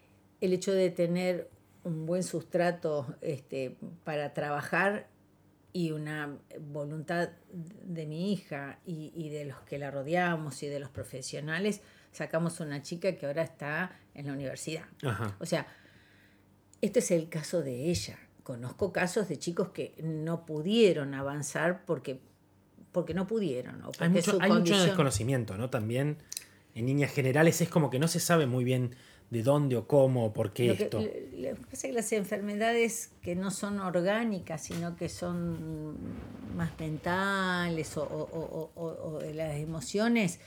el 0.41 0.53
hecho 0.53 0.73
de 0.73 0.91
tener 0.91 1.51
un 1.85 2.07
buen 2.07 2.23
sustrato 2.23 3.07
este, 3.21 3.77
para 4.05 4.33
trabajar 4.35 5.09
y 5.73 5.93
una 5.93 6.37
voluntad 6.61 7.31
de 7.53 8.07
mi 8.07 8.33
hija 8.33 8.79
y, 8.87 9.13
y 9.15 9.29
de 9.29 9.45
los 9.45 9.61
que 9.61 9.79
la 9.79 9.91
rodeamos 9.91 10.63
y 10.63 10.69
de 10.69 10.81
los 10.81 10.91
profesionales, 10.91 11.83
sacamos 12.13 12.61
una 12.61 12.83
chica 12.83 13.15
que 13.17 13.27
ahora 13.27 13.43
está 13.43 13.93
en 14.15 14.27
la 14.27 14.33
universidad. 14.33 14.85
Ajá. 15.03 15.37
O 15.39 15.47
sea, 15.47 15.67
este 16.81 17.01
es 17.01 17.11
el 17.11 17.29
caso 17.29 17.63
de 17.63 17.91
ella. 17.91 18.19
Conozco 18.43 18.93
casos 18.93 19.29
de 19.29 19.39
chicos 19.39 19.71
que 19.71 19.95
no 20.03 20.47
pudieron 20.47 21.15
avanzar 21.15 21.85
porque, 21.85 22.21
porque 22.93 23.15
no 23.15 23.27
pudieron. 23.27 23.83
O 23.83 23.93
porque 23.93 24.05
Hay 24.05 24.11
mucho, 24.11 24.31
su 24.33 24.39
hay 24.41 24.51
mucho 24.51 24.83
desconocimiento, 24.83 25.59
¿no? 25.59 25.71
También 25.71 26.19
en 26.75 26.87
líneas 26.87 27.13
generales 27.13 27.61
es 27.61 27.69
como 27.69 27.91
que 27.91 27.99
no 27.99 28.09
se 28.09 28.21
sabe 28.21 28.47
muy 28.47 28.65
bien 28.65 28.95
de 29.31 29.43
dónde 29.43 29.77
o 29.77 29.87
cómo 29.87 30.27
o 30.27 30.33
por 30.33 30.53
qué 30.55 30.69
Lo 30.69 30.73
esto. 30.73 31.01
lo- 31.01 31.07
lo 31.51 31.55
que 31.57 31.63
pasa 31.63 31.73
es 31.75 31.83
que 31.83 31.93
las 31.93 32.13
enfermedades 32.13 33.11
que 33.21 33.37
no 33.37 33.51
son 33.51 33.79
orgánicas, 33.81 34.63
sino 34.63 34.97
que 34.97 35.09
son 35.11 35.97
más 36.57 36.71
mentales 36.81 37.97
o, 37.99 38.05
o- 38.05 38.71
o- 38.75 38.83
o- 38.87 39.19
de 39.19 39.35
las 39.35 39.57
emociones, 39.57 40.41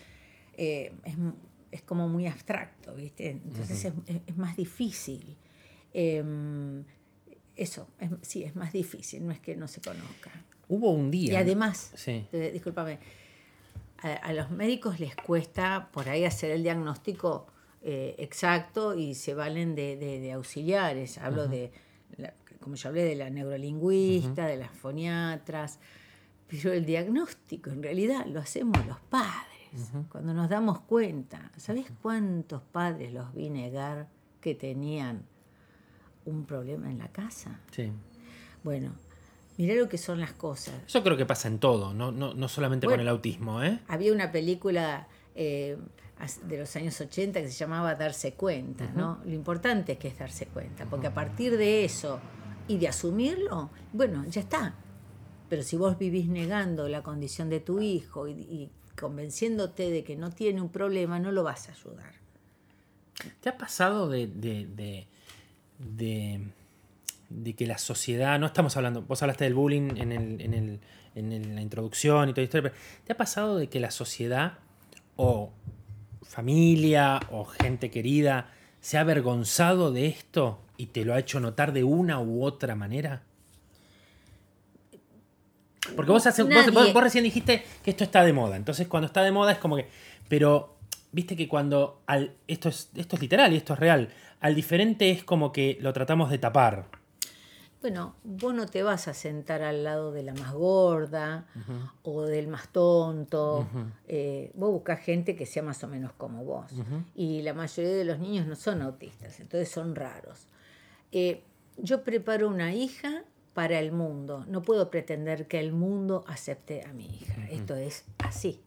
eh, 0.58 0.92
es, 1.06 1.16
es 1.72 1.82
como 1.84 2.08
muy 2.10 2.26
abstracto, 2.28 2.96
¿viste? 2.96 3.30
Entonces 3.30 3.86
es, 3.86 3.94
es- 4.08 4.22
es 4.26 4.38
más 4.38 4.58
difícil. 4.58 5.38
Eh, 5.94 6.24
eso, 7.56 7.88
es- 8.00 8.10
sí, 8.24 8.44
es 8.44 8.56
más 8.56 8.74
difícil, 8.74 9.26
no 9.26 9.32
es 9.32 9.40
que 9.40 9.56
no 9.56 9.68
se 9.68 9.80
conozca. 9.82 10.32
Hubo 10.70 10.90
un 10.92 11.12
día. 11.12 11.34
Y 11.34 11.36
además, 11.36 11.92
Sí. 11.96 12.26
eh, 12.32 12.50
discúlpame, 12.52 12.98
a, 14.02 14.14
a 14.14 14.34
los 14.34 14.50
médicos 14.50 15.00
les 15.00 15.16
cuesta 15.16 15.90
por 15.92 16.10
ahí 16.10 16.24
hacer 16.26 16.50
el 16.52 16.64
diagnóstico 16.64 17.46
eh, 17.84 18.16
exacto 18.20 18.96
y 18.96 19.16
se 19.16 19.34
valen 19.34 19.76
de, 19.76 19.96
de- 19.98 20.20
de 20.20 20.32
auxiliares. 20.34 21.18
Hablo 21.18 21.48
de, 21.48 21.72
la- 22.18 22.34
como 22.60 22.76
yo 22.76 22.90
hablé, 22.90 23.04
de 23.04 23.16
la 23.16 23.30
neurolingüista, 23.30 24.46
de 24.46 24.58
las 24.58 24.72
foniatras, 24.72 25.80
pero 26.48 26.74
el 26.74 26.86
diagnóstico 26.86 27.70
en 27.70 27.82
realidad 27.82 28.26
lo 28.28 28.40
hacemos 28.40 28.86
los 28.86 29.00
padres. 29.00 29.48
Cuando 30.10 30.34
nos 30.34 30.50
damos 30.50 30.82
cuenta, 30.82 31.50
¿sabes 31.58 31.86
cuántos 32.02 32.62
padres 32.62 33.14
los 33.14 33.34
vi 33.34 33.50
negar 33.50 34.08
que 34.42 34.54
tenían 34.54 35.24
un 36.26 36.46
problema 36.46 36.92
en 36.92 36.98
la 37.00 37.08
casa? 37.08 37.60
sí. 37.72 37.92
Bueno, 38.64 38.94
mirá 39.58 39.74
lo 39.74 39.90
que 39.90 39.98
son 39.98 40.20
las 40.20 40.34
cosas. 40.34 40.76
Eso 40.86 41.02
creo 41.02 41.18
que 41.18 41.26
pasa 41.26 41.48
en 41.48 41.58
todo, 41.58 41.94
no, 41.96 42.12
no, 42.12 42.34
no 42.36 42.48
solamente 42.48 42.86
con 42.86 43.00
el 43.00 43.08
autismo, 43.08 43.64
¿eh? 43.64 43.80
Había 43.88 44.14
una 44.14 44.32
película 44.32 45.08
eh, 45.34 45.78
de 46.44 46.58
los 46.60 46.76
años 46.76 47.00
80 47.02 47.42
que 47.42 47.48
se 47.50 47.54
llamaba 47.58 47.96
Darse 47.96 48.34
cuenta, 48.34 48.92
¿no? 48.96 49.20
Lo 49.26 49.34
importante 49.34 49.94
es 49.94 49.98
que 49.98 50.08
es 50.10 50.18
darse 50.20 50.46
cuenta, 50.48 50.86
porque 50.86 51.08
a 51.08 51.14
partir 51.14 51.58
de 51.58 51.84
eso 51.86 52.20
y 52.68 52.78
de 52.78 52.88
asumirlo, 52.88 53.70
bueno, 53.94 54.24
ya 54.26 54.42
está. 54.42 54.76
Pero 55.50 55.64
si 55.64 55.76
vos 55.78 55.98
vivís 55.98 56.28
negando 56.28 56.88
la 56.88 57.02
condición 57.04 57.50
de 57.50 57.60
tu 57.60 57.82
hijo 57.82 58.28
y, 58.28 58.32
y 58.34 58.70
convenciéndote 59.00 59.90
de 59.90 60.04
que 60.04 60.16
no 60.16 60.30
tiene 60.32 60.62
un 60.62 60.70
problema, 60.70 61.20
no 61.20 61.32
lo 61.32 61.44
vas 61.44 61.68
a 61.70 61.72
ayudar. 61.74 62.14
¿Te 63.42 63.50
ha 63.50 63.58
pasado 63.58 64.10
de, 64.10 64.28
de, 64.28 64.66
de, 64.68 65.08
de- 65.80 66.48
de 67.30 67.54
que 67.56 67.66
la 67.66 67.78
sociedad, 67.78 68.38
no 68.40 68.46
estamos 68.46 68.76
hablando, 68.76 69.02
vos 69.04 69.22
hablaste 69.22 69.46
del 69.46 69.54
bullying 69.54 69.96
en, 69.98 70.12
el, 70.12 70.42
en, 70.42 70.54
el, 70.54 70.80
en 71.16 71.32
el- 71.32 71.56
la 71.56 71.62
introducción 71.62 72.28
y 72.30 72.34
toda 72.34 72.42
la 72.42 72.44
historia, 72.46 72.72
pero 72.72 72.84
¿te 73.06 73.14
ha 73.14 73.18
pasado 73.18 73.58
de 73.58 73.68
que 73.68 73.80
la 73.80 73.90
sociedad 73.92 74.60
o 75.16 75.52
familia 76.24 77.20
o 77.32 77.46
gente 77.46 77.90
querida 77.92 78.50
se 78.80 78.98
ha 78.98 79.02
avergonzado 79.02 79.92
de 79.92 80.08
esto 80.08 80.60
y 80.78 80.88
te 80.88 81.06
lo 81.06 81.14
ha 81.14 81.20
hecho 81.20 81.40
notar 81.40 81.72
de 81.74 81.84
una 81.84 82.20
u 82.20 82.44
otra 82.44 82.76
manera? 82.76 83.24
Porque 85.96 86.12
vos, 86.12 86.26
hace- 86.28 86.44
vos- 86.44 86.52
Nadie. 86.54 86.72
vos- 86.72 86.94
vos 86.94 87.04
recién 87.04 87.24
dijiste 87.24 87.64
que 87.84 87.92
esto 87.92 88.04
está 88.04 88.24
de 88.24 88.34
moda. 88.34 88.56
Entonces, 88.56 88.88
cuando 88.88 89.08
está 89.08 89.24
de 89.24 89.32
moda 89.32 89.52
es 89.54 89.58
como 89.58 89.76
que. 89.76 89.88
Pero, 90.30 90.78
viste 91.12 91.36
que 91.36 91.48
cuando. 91.48 92.02
Al, 92.06 92.34
esto, 92.48 92.70
es, 92.70 92.90
esto 92.96 93.16
es 93.16 93.22
literal 93.22 93.52
y 93.54 93.58
esto 93.58 93.74
es 93.74 93.80
real. 93.80 94.10
Al 94.40 94.56
diferente 94.56 95.10
es 95.12 95.24
como 95.24 95.52
que 95.52 95.78
lo 95.82 95.92
tratamos 95.94 96.30
de 96.30 96.38
tapar. 96.38 96.86
Bueno, 97.82 98.16
vos 98.24 98.54
no 98.54 98.68
te 98.68 98.84
vas 98.84 99.08
a 99.08 99.14
sentar 99.16 99.64
al 99.64 99.84
lado 99.84 100.12
de 100.12 100.22
la 100.22 100.36
más 100.36 100.54
gorda 100.54 101.48
o 102.04 102.22
del 102.24 102.48
más 102.48 102.70
tonto. 102.70 103.68
Eh, 104.08 104.52
vos 104.54 104.72
buscás 104.72 105.00
gente 105.00 105.36
que 105.36 105.48
sea 105.48 105.64
más 105.64 105.84
o 105.84 105.88
menos 105.88 106.14
como 106.14 106.46
vos. 106.46 106.72
Y 107.16 107.42
la 107.42 107.56
mayoría 107.56 107.94
de 107.94 108.06
los 108.06 108.20
niños 108.20 108.46
no 108.46 108.56
son 108.56 108.84
autistas, 108.84 109.40
entonces 109.40 109.70
son 109.70 109.96
raros. 109.96 110.48
Eh, 111.12 111.44
yo 111.78 112.04
preparo 112.04 112.48
una 112.48 112.74
hija 112.76 113.24
para 113.54 113.80
el 113.80 113.92
mundo. 113.92 114.46
No 114.48 114.62
puedo 114.62 114.92
pretender 114.92 115.48
que 115.48 115.60
el 115.60 115.74
mundo 115.74 116.24
acepte 116.28 116.86
a 116.86 116.94
mi 116.94 117.08
hija. 117.08 117.48
Esto 117.50 117.76
es 117.76 118.06
así. 118.20 118.62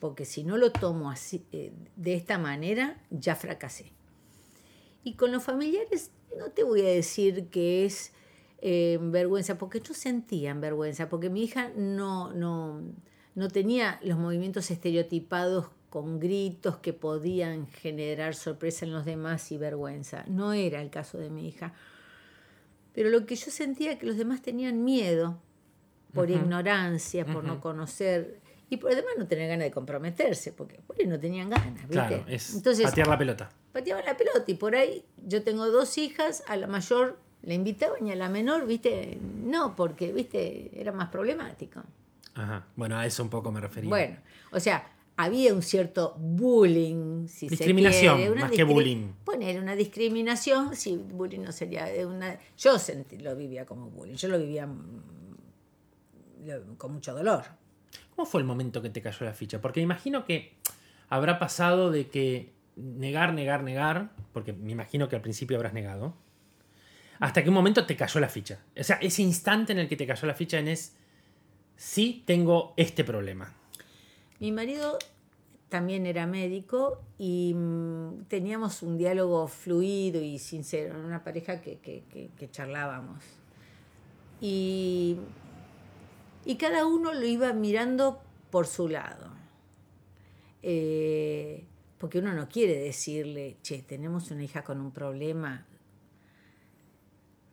Porque 0.00 0.24
si 0.26 0.44
no 0.44 0.58
lo 0.58 0.70
tomo 0.70 1.10
así, 1.10 1.46
eh, 1.52 1.72
de 1.96 2.14
esta 2.14 2.38
manera, 2.38 2.98
ya 3.10 3.36
fracasé. 3.36 3.92
Y 5.02 5.14
con 5.14 5.32
los 5.32 5.42
familiares 5.42 6.10
no 6.38 6.50
te 6.50 6.62
voy 6.62 6.82
a 6.82 6.88
decir 6.88 7.48
que 7.48 7.86
es 7.86 8.12
eh, 8.62 8.98
vergüenza, 9.00 9.56
porque 9.58 9.80
yo 9.80 9.94
sentía 9.94 10.52
vergüenza, 10.54 11.08
porque 11.08 11.30
mi 11.30 11.42
hija 11.44 11.70
no, 11.76 12.32
no, 12.32 12.82
no 13.34 13.48
tenía 13.48 13.98
los 14.02 14.18
movimientos 14.18 14.70
estereotipados 14.70 15.66
con 15.88 16.20
gritos 16.20 16.76
que 16.76 16.92
podían 16.92 17.66
generar 17.66 18.34
sorpresa 18.34 18.84
en 18.84 18.92
los 18.92 19.04
demás 19.04 19.50
y 19.50 19.58
vergüenza. 19.58 20.24
No 20.28 20.52
era 20.52 20.80
el 20.82 20.90
caso 20.90 21.18
de 21.18 21.30
mi 21.30 21.48
hija. 21.48 21.72
Pero 22.92 23.08
lo 23.10 23.26
que 23.26 23.34
yo 23.34 23.50
sentía 23.50 23.98
que 23.98 24.06
los 24.06 24.16
demás 24.16 24.42
tenían 24.42 24.84
miedo 24.84 25.40
por 26.12 26.30
ignorancia, 26.30 27.24
por 27.24 27.44
no 27.44 27.60
conocer 27.60 28.40
y 28.68 28.76
por 28.76 28.92
además 28.92 29.12
no 29.18 29.26
tener 29.26 29.48
ganas 29.48 29.64
de 29.64 29.70
comprometerse, 29.70 30.52
porque 30.52 30.78
por 30.86 30.96
ahí 30.98 31.06
no 31.06 31.18
tenían 31.18 31.50
ganas. 31.50 31.74
¿viste? 31.74 31.88
Claro, 31.88 32.24
es 32.28 32.54
Entonces, 32.54 32.84
patear 32.84 33.08
la 33.08 33.18
pelota. 33.18 33.50
pateaban 33.72 34.04
la 34.04 34.16
pelota 34.16 34.44
y 34.46 34.54
por 34.54 34.76
ahí 34.76 35.04
yo 35.26 35.42
tengo 35.42 35.68
dos 35.70 35.98
hijas, 35.98 36.44
a 36.46 36.56
la 36.56 36.66
mayor 36.66 37.18
la 37.42 37.54
invitaban 37.54 38.06
y 38.06 38.12
a 38.12 38.16
la 38.16 38.28
menor, 38.28 38.66
viste, 38.66 39.18
no, 39.44 39.74
porque, 39.76 40.12
viste, 40.12 40.70
era 40.78 40.92
más 40.92 41.08
problemático. 41.08 41.82
Ajá. 42.34 42.66
Bueno, 42.76 42.96
a 42.96 43.06
eso 43.06 43.22
un 43.22 43.30
poco 43.30 43.50
me 43.50 43.60
refería. 43.60 43.88
Bueno, 43.90 44.16
o 44.52 44.60
sea, 44.60 44.90
había 45.16 45.52
un 45.54 45.62
cierto 45.62 46.14
bullying, 46.18 47.26
si 47.28 47.48
Discriminación, 47.48 48.14
se 48.16 48.22
quiere. 48.22 48.32
una 48.32 48.40
más 48.42 48.50
que 48.52 48.64
bullying. 48.64 49.12
Poner 49.24 49.60
una 49.60 49.74
discriminación, 49.74 50.76
si 50.76 50.96
bullying 50.96 51.40
no 51.40 51.52
sería 51.52 51.86
una... 52.06 52.38
Yo 52.56 52.78
sentí- 52.78 53.18
lo 53.20 53.34
vivía 53.36 53.66
como 53.66 53.90
bullying, 53.90 54.14
yo 54.14 54.28
lo 54.28 54.38
vivía 54.38 54.66
mm, 54.66 54.76
con 56.78 56.92
mucho 56.94 57.14
dolor. 57.14 57.44
¿Cómo 58.16 58.26
fue 58.26 58.40
el 58.40 58.46
momento 58.46 58.82
que 58.82 58.90
te 58.90 59.02
cayó 59.02 59.26
la 59.26 59.32
ficha? 59.32 59.60
Porque 59.60 59.80
imagino 59.80 60.24
que 60.24 60.54
habrá 61.08 61.38
pasado 61.38 61.90
de 61.90 62.08
que 62.08 62.52
negar, 62.76 63.32
negar, 63.34 63.62
negar, 63.62 64.10
porque 64.32 64.52
me 64.52 64.72
imagino 64.72 65.08
que 65.08 65.16
al 65.16 65.22
principio 65.22 65.56
habrás 65.56 65.72
negado, 65.74 66.14
hasta 67.20 67.44
qué 67.44 67.50
momento 67.50 67.84
te 67.84 67.96
cayó 67.96 68.18
la 68.18 68.28
ficha. 68.28 68.58
O 68.78 68.82
sea, 68.82 68.96
ese 68.96 69.22
instante 69.22 69.72
en 69.72 69.78
el 69.78 69.88
que 69.88 69.96
te 69.96 70.06
cayó 70.06 70.26
la 70.26 70.34
ficha 70.34 70.58
en 70.58 70.68
es, 70.68 70.96
sí 71.76 72.24
tengo 72.26 72.72
este 72.78 73.04
problema. 73.04 73.54
Mi 74.38 74.50
marido 74.52 74.98
también 75.68 76.06
era 76.06 76.26
médico 76.26 77.02
y 77.18 77.52
mm, 77.54 78.24
teníamos 78.28 78.82
un 78.82 78.96
diálogo 78.96 79.46
fluido 79.48 80.22
y 80.22 80.38
sincero, 80.38 80.98
una 80.98 81.22
pareja 81.22 81.60
que, 81.60 81.78
que, 81.78 82.02
que, 82.36 82.50
charlábamos. 82.50 83.22
Y, 84.40 85.18
y, 86.46 86.56
cada 86.56 86.86
uno 86.86 87.12
lo 87.12 87.26
iba 87.26 87.52
mirando 87.52 88.22
por 88.50 88.66
su 88.66 88.88
lado. 88.88 89.28
Eh, 90.62 91.64
porque 91.98 92.18
uno 92.18 92.32
no 92.32 92.48
quiere 92.48 92.78
decirle, 92.78 93.58
che, 93.62 93.82
tenemos 93.82 94.30
una 94.30 94.42
hija 94.42 94.64
con 94.64 94.80
un 94.80 94.90
problema 94.90 95.66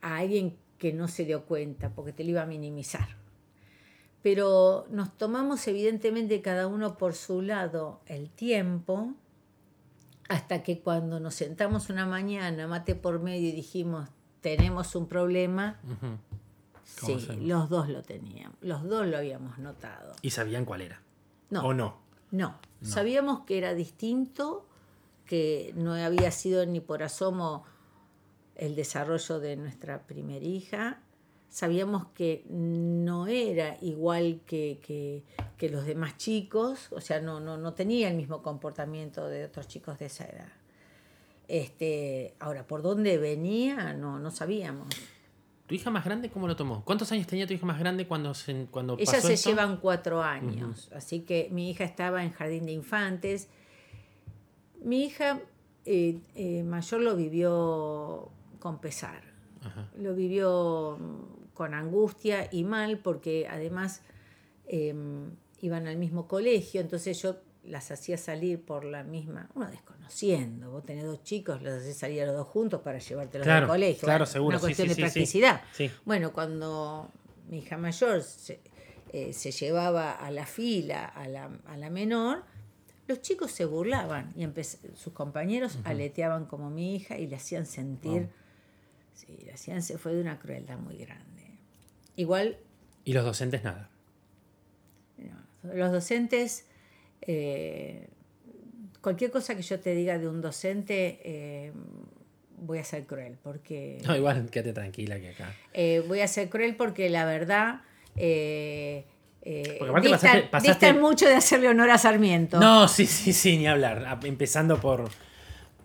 a 0.07 0.17
alguien 0.17 0.55
que 0.77 0.93
no 0.93 1.07
se 1.07 1.25
dio 1.25 1.45
cuenta, 1.45 1.89
porque 1.89 2.13
te 2.13 2.23
lo 2.23 2.31
iba 2.31 2.43
a 2.43 2.45
minimizar 2.45 3.07
pero 4.27 4.85
nos 4.89 5.17
tomamos 5.17 5.65
evidentemente 5.69 6.41
cada 6.41 6.67
uno 6.67 6.97
por 6.97 7.13
su 7.13 7.41
lado 7.41 8.01
el 8.07 8.29
tiempo 8.29 9.13
hasta 10.27 10.63
que 10.63 10.81
cuando 10.81 11.21
nos 11.21 11.35
sentamos 11.35 11.89
una 11.89 12.05
mañana, 12.05 12.67
mate 12.67 12.95
por 12.95 13.21
medio 13.21 13.47
y 13.47 13.53
dijimos, 13.53 14.09
tenemos 14.41 14.95
un 14.95 15.07
problema, 15.07 15.79
sí, 16.83 17.17
los 17.39 17.69
dos 17.69 17.87
lo 17.87 18.01
teníamos, 18.01 18.57
los 18.59 18.83
dos 18.83 19.07
lo 19.07 19.17
habíamos 19.17 19.59
notado. 19.59 20.13
¿Y 20.21 20.31
sabían 20.31 20.65
cuál 20.65 20.81
era? 20.81 21.01
No. 21.49 21.61
¿O 21.61 21.73
no? 21.73 21.95
No, 22.31 22.59
no. 22.81 22.87
sabíamos 22.89 23.45
que 23.45 23.57
era 23.57 23.73
distinto, 23.73 24.65
que 25.25 25.71
no 25.77 25.93
había 25.93 26.31
sido 26.31 26.65
ni 26.65 26.81
por 26.81 27.01
asomo 27.01 27.63
el 28.57 28.75
desarrollo 28.75 29.39
de 29.39 29.55
nuestra 29.55 30.03
primera 30.03 30.43
hija, 30.43 30.99
sabíamos 31.49 32.07
que 32.07 32.43
no 32.49 33.27
era 33.27 33.77
igual 33.81 34.41
que, 34.45 35.23
los 35.59 35.85
demás 35.85 36.17
chicos, 36.17 36.89
o 36.91 37.01
sea, 37.01 37.21
no, 37.21 37.39
no, 37.39 37.57
no, 37.57 37.73
tenía 37.73 38.09
el 38.09 38.17
mismo 38.17 38.41
comportamiento 38.41 39.27
de 39.27 39.45
otros 39.45 39.67
chicos 39.67 39.99
de 39.99 40.07
esa 40.07 40.25
edad. 40.25 40.51
Este, 41.47 42.33
ahora, 42.39 42.67
¿por 42.67 42.81
dónde 42.81 43.17
venía? 43.17 43.93
No, 43.93 44.19
no 44.19 44.31
sabíamos. 44.31 44.87
¿Tu 45.67 45.75
hija 45.75 45.89
más 45.89 46.03
grande 46.03 46.29
cómo 46.29 46.47
lo 46.47 46.55
tomó? 46.55 46.83
¿Cuántos 46.83 47.11
años 47.11 47.27
tenía 47.27 47.45
tu 47.45 47.53
hija 47.53 47.65
más 47.65 47.79
grande 47.79 48.07
cuando, 48.07 48.33
se, 48.33 48.67
cuando 48.71 48.97
Ellas 48.97 49.21
se 49.21 49.35
llevan 49.35 49.77
cuatro 49.77 50.21
años, 50.21 50.89
así 50.95 51.21
que 51.21 51.49
mi 51.51 51.69
hija 51.69 51.83
estaba 51.83 52.23
en 52.23 52.31
jardín 52.31 52.65
de 52.65 52.71
infantes. 52.71 53.49
Mi 54.81 55.03
hija 55.03 55.41
eh, 55.85 56.19
eh, 56.35 56.63
mayor 56.63 57.01
lo 57.01 57.15
vivió 57.15 58.31
con 58.67 58.79
pesar. 58.79 59.21
Lo 59.97 60.13
vivió 60.13 60.97
con 61.53 61.73
angustia 61.73 62.49
y 62.51 62.65
mal 62.65 62.99
porque 62.99 63.47
además 63.49 64.01
em, 64.67 65.31
iban 65.61 65.87
al 65.87 65.95
mismo 65.95 66.27
colegio, 66.27 66.81
entonces 66.81 67.21
yo 67.21 67.37
las 67.63 67.91
hacía 67.91 68.17
salir 68.17 68.61
por 68.61 68.83
la 68.83 69.03
misma, 69.03 69.49
uno 69.55 69.69
desconociendo, 69.69 70.69
vos 70.69 70.85
tenés 70.85 71.05
dos 71.05 71.23
chicos, 71.23 71.61
los 71.61 71.79
hacés 71.79 71.95
salir 71.95 72.23
a 72.23 72.25
los 72.25 72.35
dos 72.35 72.47
juntos 72.47 72.81
para 72.81 72.99
llevártelos 72.99 73.47
al 73.47 73.67
colegio. 73.67 74.03
Claro, 74.03 74.25
seguro. 74.25 74.57
Una 74.57 74.59
cuestión 74.59 74.89
de 74.89 74.95
practicidad. 74.95 75.61
Bueno, 76.03 76.33
cuando 76.33 77.09
mi 77.49 77.59
hija 77.59 77.77
mayor 77.77 78.21
se, 78.21 78.59
eh, 79.13 79.31
llevaba 79.31 80.11
a 80.11 80.29
la 80.29 80.45
fila 80.45 81.05
a 81.05 81.25
la, 81.29 81.49
a 81.67 81.77
la 81.77 81.89
menor, 81.89 82.43
los 83.07 83.21
chicos 83.21 83.51
se 83.51 83.63
burlaban 83.63 84.33
y 84.35 84.45
sus 84.95 85.13
compañeros 85.13 85.79
aleteaban 85.85 86.45
como 86.45 86.69
mi 86.69 86.95
hija 86.95 87.17
y 87.17 87.27
le 87.27 87.37
hacían 87.37 87.65
sentir, 87.65 88.29
sí, 89.17 89.49
hacían, 89.53 89.81
se 89.81 89.97
fue 89.97 90.13
de 90.13 90.21
una 90.21 90.39
crueldad 90.39 90.77
muy 90.77 90.97
grande. 90.97 91.57
Igual. 92.15 92.57
¿Y 93.03 93.13
los 93.13 93.25
docentes 93.25 93.63
nada? 93.63 93.89
los 95.73 95.91
docentes, 95.91 96.65
eh, 97.21 98.07
cualquier 99.01 99.31
cosa 99.31 99.53
que 99.55 99.61
yo 99.61 99.79
te 99.81 99.93
diga 99.93 100.17
de 100.17 100.29
un 100.29 100.39
docente, 100.41 101.19
eh, 101.23 101.73
voy 102.57 102.79
a 102.79 102.85
ser 102.85 103.05
cruel, 103.05 103.37
porque... 103.43 103.99
No, 104.05 104.15
igual, 104.15 104.49
quédate 104.49 104.71
tranquila 104.71 105.19
que 105.19 105.29
acá. 105.29 105.53
Eh, 105.73 106.03
voy 106.07 106.21
a 106.21 106.27
ser 106.27 106.47
cruel 106.49 106.75
porque 106.75 107.09
la 107.09 107.25
verdad... 107.25 107.81
distan, 110.01 110.49
pasaste, 110.49 110.93
mucho 110.93 111.27
de 111.27 111.35
hacerle 111.35 111.67
honor 111.67 111.89
a 111.89 111.97
Sarmiento. 111.97 112.61
No, 112.61 112.87
sí, 112.87 113.05
sí, 113.05 113.33
sí, 113.33 113.57
ni 113.57 113.67
hablar. 113.67 114.19
Empezando 114.23 114.79
por... 114.79 115.09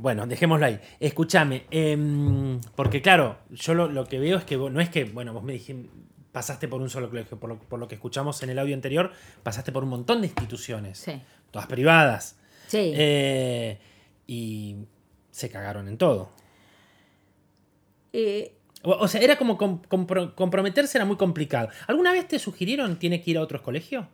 Bueno, 0.02 0.26
dejémoslo 0.26 0.66
ahí. 0.66 0.80
Escúchame, 0.98 1.64
em, 1.70 2.60
porque 2.74 3.00
claro, 3.00 3.38
yo 3.50 3.72
lo, 3.72 3.88
lo, 3.88 4.04
que 4.04 4.18
veo 4.18 4.36
es 4.36 4.44
que 4.44 4.56
no 4.56 4.80
es 4.80 4.90
que, 4.90 5.04
bueno, 5.04 5.32
vos 5.32 5.44
me 5.44 5.52
dijiste, 5.52 5.88
pasaste 6.32 6.66
por 6.66 6.80
un 6.80 6.90
solo 6.90 7.08
colegio, 7.08 7.38
por 7.38 7.78
lo, 7.78 7.88
que 7.88 7.94
escuchamos 7.94 8.42
en 8.42 8.50
el 8.50 8.58
audio 8.58 8.74
anterior, 8.74 9.12
pasaste 9.42 9.70
por 9.70 9.84
un 9.84 9.90
montón 9.90 10.22
de 10.22 10.26
instituciones, 10.26 11.06
todas 11.52 11.68
privadas. 11.68 12.36
Sí. 12.66 12.92
Eh, 12.96 13.78
y 14.26 14.76
se 15.30 15.50
cagaron 15.50 15.86
en 15.86 15.98
todo. 15.98 16.30
Eh, 18.12 18.56
o, 18.82 19.06
sea, 19.06 19.20
era 19.20 19.36
como 19.36 19.56
comprometerse 19.56 20.98
era 20.98 21.04
muy 21.04 21.16
complicado. 21.16 21.68
¿Alguna 21.86 22.12
vez 22.12 22.26
te 22.26 22.40
sugirieron 22.40 22.98
tiene 22.98 23.22
que 23.22 23.30
ir 23.30 23.38
a 23.38 23.42
otros 23.42 23.62
colegios? 23.62 24.06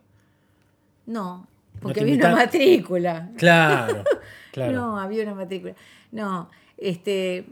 No, 1.07 1.47
porque 1.81 2.01
había 2.01 2.15
una 2.15 2.35
matrícula. 2.35 3.31
Claro, 3.37 4.03
claro. 4.51 4.71
no, 4.73 4.99
había 4.99 5.23
una 5.23 5.35
matrícula. 5.35 5.75
No, 6.11 6.49
este, 6.77 7.45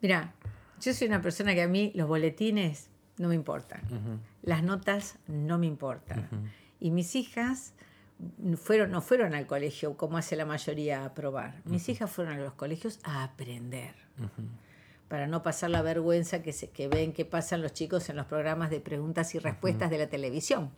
mira, 0.00 0.34
yo 0.80 0.92
soy 0.92 1.08
una 1.08 1.22
persona 1.22 1.54
que 1.54 1.62
a 1.62 1.68
mí 1.68 1.92
los 1.94 2.08
boletines 2.08 2.88
no 3.18 3.28
me 3.28 3.34
importan. 3.34 3.80
Las 4.42 4.62
notas 4.62 5.16
no 5.28 5.58
me 5.58 5.66
importan. 5.66 6.28
Y 6.80 6.90
mis 6.90 7.14
hijas 7.14 7.74
fueron, 8.56 8.90
no 8.90 9.00
fueron 9.00 9.34
al 9.34 9.46
colegio 9.46 9.96
como 9.96 10.18
hace 10.18 10.36
la 10.36 10.46
mayoría 10.46 11.04
a 11.04 11.14
probar. 11.14 11.60
Mis 11.64 11.88
hijas 11.88 12.10
fueron 12.10 12.34
a 12.34 12.38
los 12.38 12.54
colegios 12.54 12.98
a 13.04 13.22
aprender. 13.22 13.94
Para 15.08 15.26
no 15.26 15.42
pasar 15.42 15.70
la 15.70 15.82
vergüenza 15.82 16.42
que, 16.42 16.52
se, 16.52 16.70
que 16.70 16.88
ven 16.88 17.12
que 17.12 17.24
pasan 17.24 17.60
los 17.60 17.72
chicos 17.74 18.08
en 18.08 18.16
los 18.16 18.26
programas 18.26 18.70
de 18.70 18.80
preguntas 18.80 19.34
y 19.34 19.38
respuestas 19.38 19.90
de 19.90 19.98
la 19.98 20.08
televisión. 20.08 20.70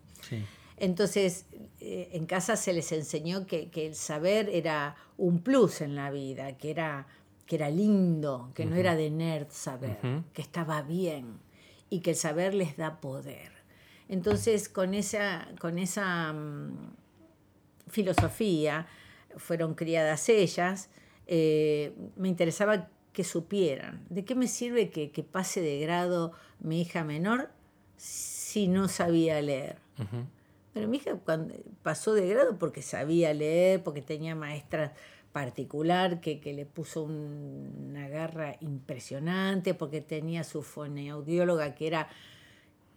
Entonces, 0.77 1.47
eh, 1.81 2.11
en 2.13 2.27
casa 2.27 2.57
se 2.57 2.73
les 2.73 2.91
enseñó 2.93 3.47
que, 3.47 3.71
el 3.75 3.95
saber 3.95 4.49
era 4.49 4.97
un 5.17 5.41
plus 5.41 5.81
en 5.81 5.95
la 5.95 6.11
vida, 6.11 6.57
que 6.57 6.71
era, 6.71 7.07
que 7.47 7.57
era 7.57 7.71
lindo, 7.71 8.51
que 8.55 8.67
no 8.67 8.77
era 8.77 8.97
de 8.97 9.11
nerd 9.11 9.49
saber, 9.51 9.99
que 10.33 10.43
estaba 10.43 10.83
bien 10.83 11.39
y 11.91 12.01
que 12.01 12.11
el 12.11 12.17
saber 12.17 12.55
les 12.55 12.77
da 12.77 13.01
poder. 13.01 13.53
Entonces, 14.09 14.69
con 14.69 14.95
esa, 14.95 15.49
con 15.61 15.79
esa 15.79 16.33
mm, 16.33 16.95
filosofía 17.89 18.87
fueron 19.37 19.75
criadas 19.75 20.29
ellas, 20.29 20.91
eh, 21.27 21.95
me 22.17 22.29
interesaba 22.29 22.89
que 23.13 23.25
supieran. 23.25 24.05
¿De 24.11 24.25
qué 24.25 24.35
me 24.35 24.49
sirve 24.49 24.91
que, 24.91 25.23
pase 25.23 25.61
de 25.61 25.79
grado 25.79 26.33
mi 26.59 26.83
hija 26.83 27.05
menor 27.05 27.51
si 27.97 28.67
no 28.69 28.89
sabía 28.89 29.41
leer? 29.41 29.79
Pero 30.75 30.89
mi 30.89 30.99
hija 30.99 31.17
cuando 31.25 31.55
pasó 31.83 32.13
de 32.13 32.29
grado 32.29 32.59
porque 32.59 32.83
sabía 32.83 33.33
leer, 33.33 33.83
porque 33.83 34.03
tenía 34.03 34.35
maestras 34.35 34.91
particular 35.33 36.21
que, 36.21 36.41
le 36.45 36.67
puso 36.67 37.05
una 37.05 38.09
garra 38.09 38.57
impresionante 38.61 39.75
porque 39.75 40.01
tenía 40.01 40.45
su 40.45 40.63
foneaudióloga 40.63 41.75
que 41.75 41.87
era 41.87 42.09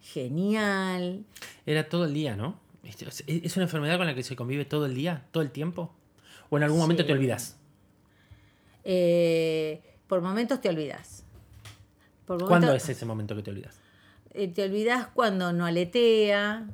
genial. 0.00 1.24
Era 1.66 1.88
todo 1.88 2.04
el 2.04 2.14
día, 2.14 2.36
¿no? 2.36 2.60
Este, 2.84 3.06
¿Es 3.26 3.56
una 3.56 3.64
enfermedad 3.64 3.98
con 3.98 4.06
la 4.06 4.14
que 4.14 4.22
se 4.22 4.36
convive 4.36 4.64
todo 4.64 4.86
el 4.86 4.94
día, 4.94 5.24
todo 5.30 5.42
el 5.42 5.50
tiempo? 5.50 5.92
¿O 6.50 6.56
en 6.56 6.62
algún 6.62 6.78
momento 6.78 7.04
te 7.04 7.12
olvidas? 7.12 7.58
Eh, 8.84 9.82
por 10.06 10.20
momentos 10.20 10.60
te 10.60 10.68
olvidas. 10.68 11.24
¿Cuándo 12.26 12.72
es 12.72 12.88
ese 12.88 13.04
momento 13.04 13.34
que 13.34 13.42
te 13.42 13.50
olvidas? 13.50 13.80
Eh, 14.32 14.48
te 14.48 14.62
olvidas 14.62 15.08
cuando 15.08 15.52
no 15.52 15.66
aletea, 15.66 16.68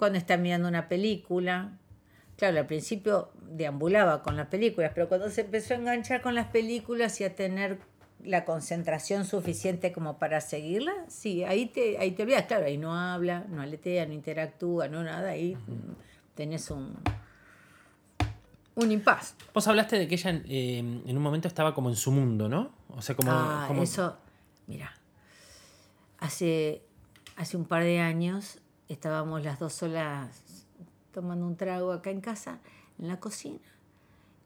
cuando 0.00 0.18
está 0.18 0.38
mirando 0.38 0.66
una 0.66 0.88
película, 0.88 1.78
claro, 2.38 2.58
al 2.58 2.66
principio 2.66 3.30
deambulaba 3.50 4.22
con 4.22 4.34
las 4.34 4.46
películas, 4.46 4.92
pero 4.94 5.10
cuando 5.10 5.28
se 5.28 5.42
empezó 5.42 5.74
a 5.74 5.76
enganchar 5.76 6.22
con 6.22 6.34
las 6.34 6.46
películas 6.46 7.20
y 7.20 7.24
a 7.24 7.34
tener 7.34 7.78
la 8.24 8.46
concentración 8.46 9.26
suficiente 9.26 9.92
como 9.92 10.18
para 10.18 10.40
seguirla, 10.40 10.94
sí, 11.08 11.44
ahí 11.44 11.66
te, 11.66 11.98
ahí 11.98 12.12
te 12.12 12.22
olvidas, 12.22 12.46
claro, 12.46 12.64
ahí 12.64 12.78
no 12.78 12.94
habla, 12.98 13.44
no 13.50 13.60
aletea, 13.60 14.06
no 14.06 14.14
interactúa, 14.14 14.88
no 14.88 15.04
nada, 15.04 15.32
ahí 15.32 15.54
tenés 16.34 16.70
un, 16.70 16.96
un 18.76 18.90
impas. 18.92 19.36
Vos 19.52 19.68
hablaste 19.68 19.98
de 19.98 20.08
que 20.08 20.14
ella 20.14 20.30
eh, 20.46 20.78
en 20.78 21.14
un 21.14 21.22
momento 21.22 21.46
estaba 21.46 21.74
como 21.74 21.90
en 21.90 21.96
su 21.96 22.10
mundo, 22.10 22.48
¿no? 22.48 22.70
O 22.88 23.02
sea, 23.02 23.14
como... 23.14 23.32
Ah, 23.32 23.68
eso, 23.82 24.16
mira, 24.66 24.94
hace, 26.20 26.86
hace 27.36 27.58
un 27.58 27.66
par 27.66 27.82
de 27.82 28.00
años 28.00 28.59
estábamos 28.92 29.42
las 29.44 29.58
dos 29.58 29.72
solas 29.72 30.66
tomando 31.12 31.46
un 31.46 31.56
trago 31.56 31.92
acá 31.92 32.10
en 32.10 32.20
casa, 32.20 32.60
en 32.98 33.08
la 33.08 33.18
cocina, 33.20 33.60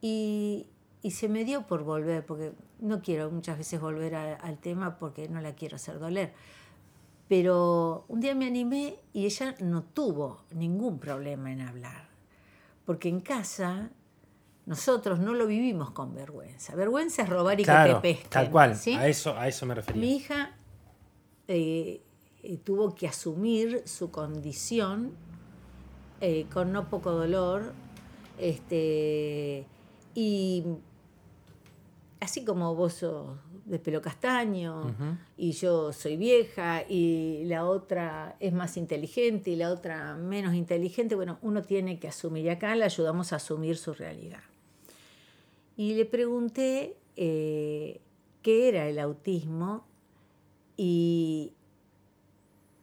y, 0.00 0.66
se 1.10 1.28
me 1.28 1.44
dio 1.44 1.66
por 1.66 1.84
volver, 1.84 2.24
porque 2.24 2.52
no 2.78 3.02
quiero 3.02 3.30
muchas 3.30 3.58
veces 3.58 3.80
volver 3.80 4.14
al 4.14 4.58
tema 4.58 4.98
porque 4.98 5.28
no 5.28 5.40
la 5.42 5.54
quiero 5.54 5.76
hacer 5.76 5.98
doler. 5.98 6.32
Pero 7.28 8.06
un 8.08 8.20
día 8.20 8.34
me 8.34 8.46
animé 8.46 8.96
y 9.12 9.26
ella 9.26 9.54
no 9.60 9.82
tuvo 9.82 10.44
ningún 10.50 10.98
problema 10.98 11.52
en 11.52 11.60
hablar. 11.60 12.08
Porque 12.86 13.10
en 13.10 13.20
casa 13.20 13.90
nosotros 14.66 15.18
no 15.18 15.34
lo 15.34 15.46
vivimos 15.46 15.90
con 15.90 16.14
vergüenza. 16.14 16.74
Vergüenza 16.74 17.22
es 17.22 17.28
robar 17.28 17.60
y 17.60 17.64
que 17.64 17.72
te 17.72 17.94
pesquen. 17.96 18.30
Tal 18.30 18.50
cual, 18.50 18.76
¿sí? 18.76 18.94
a, 18.94 19.06
eso, 19.06 19.36
a 19.38 19.46
eso 19.46 19.66
me 19.66 19.74
refería. 19.74 20.00
Mi 20.00 20.16
hija 20.16 20.52
eh, 21.48 22.02
eh, 22.44 22.58
tuvo 22.62 22.94
que 22.94 23.08
asumir 23.08 23.82
su 23.86 24.10
condición 24.10 25.12
eh, 26.20 26.46
con 26.52 26.72
no 26.72 26.88
poco 26.90 27.10
dolor. 27.10 27.72
Este, 28.38 29.66
y 30.14 30.64
así 32.20 32.44
como 32.44 32.74
vos 32.74 32.94
sos 32.94 33.38
de 33.64 33.78
pelo 33.78 34.02
castaño 34.02 34.80
Ujú. 34.80 35.16
y 35.38 35.52
yo 35.52 35.92
soy 35.92 36.16
vieja 36.16 36.82
y 36.86 37.44
la 37.46 37.66
otra 37.66 38.36
es 38.40 38.52
más 38.52 38.76
inteligente 38.76 39.50
y 39.50 39.56
la 39.56 39.70
otra 39.70 40.14
menos 40.16 40.54
inteligente, 40.54 41.14
bueno, 41.14 41.38
uno 41.40 41.62
tiene 41.62 41.98
que 41.98 42.08
asumir 42.08 42.44
y 42.44 42.48
acá 42.50 42.74
le 42.76 42.84
ayudamos 42.84 43.32
a 43.32 43.36
asumir 43.36 43.76
su 43.76 43.94
realidad. 43.94 44.42
Y 45.76 45.94
le 45.94 46.04
pregunté 46.04 46.96
eh, 47.16 48.00
qué 48.42 48.68
era 48.68 48.86
el 48.88 48.98
autismo 48.98 49.86
y, 50.76 51.52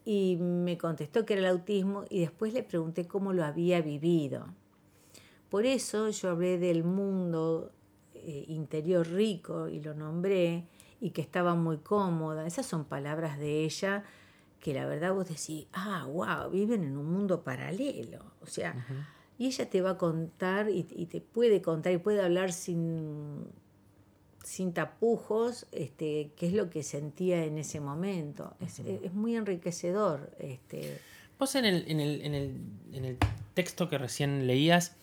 y 0.06 0.38
me 0.38 0.78
contestó 0.78 1.26
que 1.26 1.34
era 1.34 1.44
el 1.44 1.48
autismo 1.48 2.06
y 2.10 2.22
después 2.22 2.54
le 2.54 2.64
pregunté 2.64 3.08
cómo 3.08 3.34
lo 3.34 3.44
había 3.44 3.82
vivido. 3.82 4.48
Por 5.50 5.66
eso 5.66 6.10
yo 6.10 6.30
hablé 6.30 6.58
del 6.58 6.84
mundo 6.84 7.72
eh, 8.16 8.46
interior 8.48 9.08
rico 9.08 9.68
y 9.68 9.82
lo 9.82 9.94
nombré 9.94 10.66
y 11.00 11.12
que 11.12 11.22
estaba 11.22 11.56
muy 11.56 11.78
cómoda. 11.78 12.48
Esas 12.48 12.66
son 12.66 12.86
palabras 12.86 13.38
de 13.38 13.64
ella 13.64 14.04
que 14.60 14.74
la 14.74 14.86
verdad 14.86 15.14
vos 15.14 15.28
decís, 15.28 15.68
ah, 15.74 16.06
wow, 16.08 16.50
viven 16.52 16.84
en 16.84 16.96
un 16.96 17.12
mundo 17.12 17.44
paralelo. 17.44 18.20
O 18.42 18.46
sea, 18.46 18.86
y 19.38 19.48
ella 19.48 19.70
te 19.70 19.82
va 19.82 19.92
a 19.92 19.98
contar 19.98 20.70
y, 20.70 20.88
y 20.92 21.08
te 21.08 21.20
puede 21.20 21.62
contar 21.62 21.94
y 21.94 21.98
puede 21.98 22.22
hablar 22.22 22.54
sin, 22.54 23.48
sin 24.44 24.74
tapujos 24.74 25.68
este, 25.72 26.32
qué 26.36 26.48
es 26.48 26.54
lo 26.54 26.70
que 26.70 26.84
sentía 26.84 27.46
en 27.46 27.58
ese 27.58 27.80
momento. 27.80 28.56
Es, 28.60 28.80
es 28.80 29.14
muy 29.14 29.36
enriquecedor. 29.36 30.32
Este, 30.40 31.00
Vos 31.40 31.56
en 31.56 31.66
el, 31.66 31.86
en, 31.88 32.00
el, 32.00 32.22
en, 32.22 32.36
el, 32.36 32.56
en 32.94 33.06
el 33.06 33.18
texto 33.54 33.90
que 33.90 33.98
recién 33.98 34.48
leías 34.48 34.96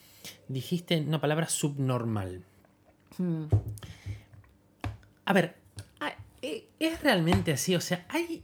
dijiste 0.49 1.01
una 1.01 1.21
palabra 1.21 1.49
subnormal. 1.49 2.45
hmm. 3.19 3.45
A 5.25 5.33
ver, 5.33 5.57
ah, 6.01 6.15
eh, 6.43 6.69
¿es 6.79 7.03
realmente 7.03 7.53
así? 7.53 7.75
O 7.75 7.81
sea, 7.81 8.07
hay... 8.09 8.43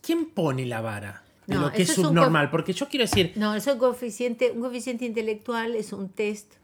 ¿Quién 0.00 0.30
pone 0.30 0.66
la 0.66 0.80
vara 0.80 1.22
de 1.46 1.54
No, 1.54 1.60
lo 1.62 1.72
que 1.72 1.82
es 1.82 1.94
subnormal? 1.94 2.50
Porque 2.50 2.72
yo 2.72 2.88
quiero 2.88 3.04
decir... 3.04 3.32
No, 3.36 3.54
eso 3.54 3.70
es 3.70 3.74
un 3.74 3.80
coeficiente, 3.80 4.50
un 4.50 4.60
coeficiente 4.60 5.04
intelectual 5.04 5.76
es 5.76 5.92
un 5.92 6.08
test 6.08 6.54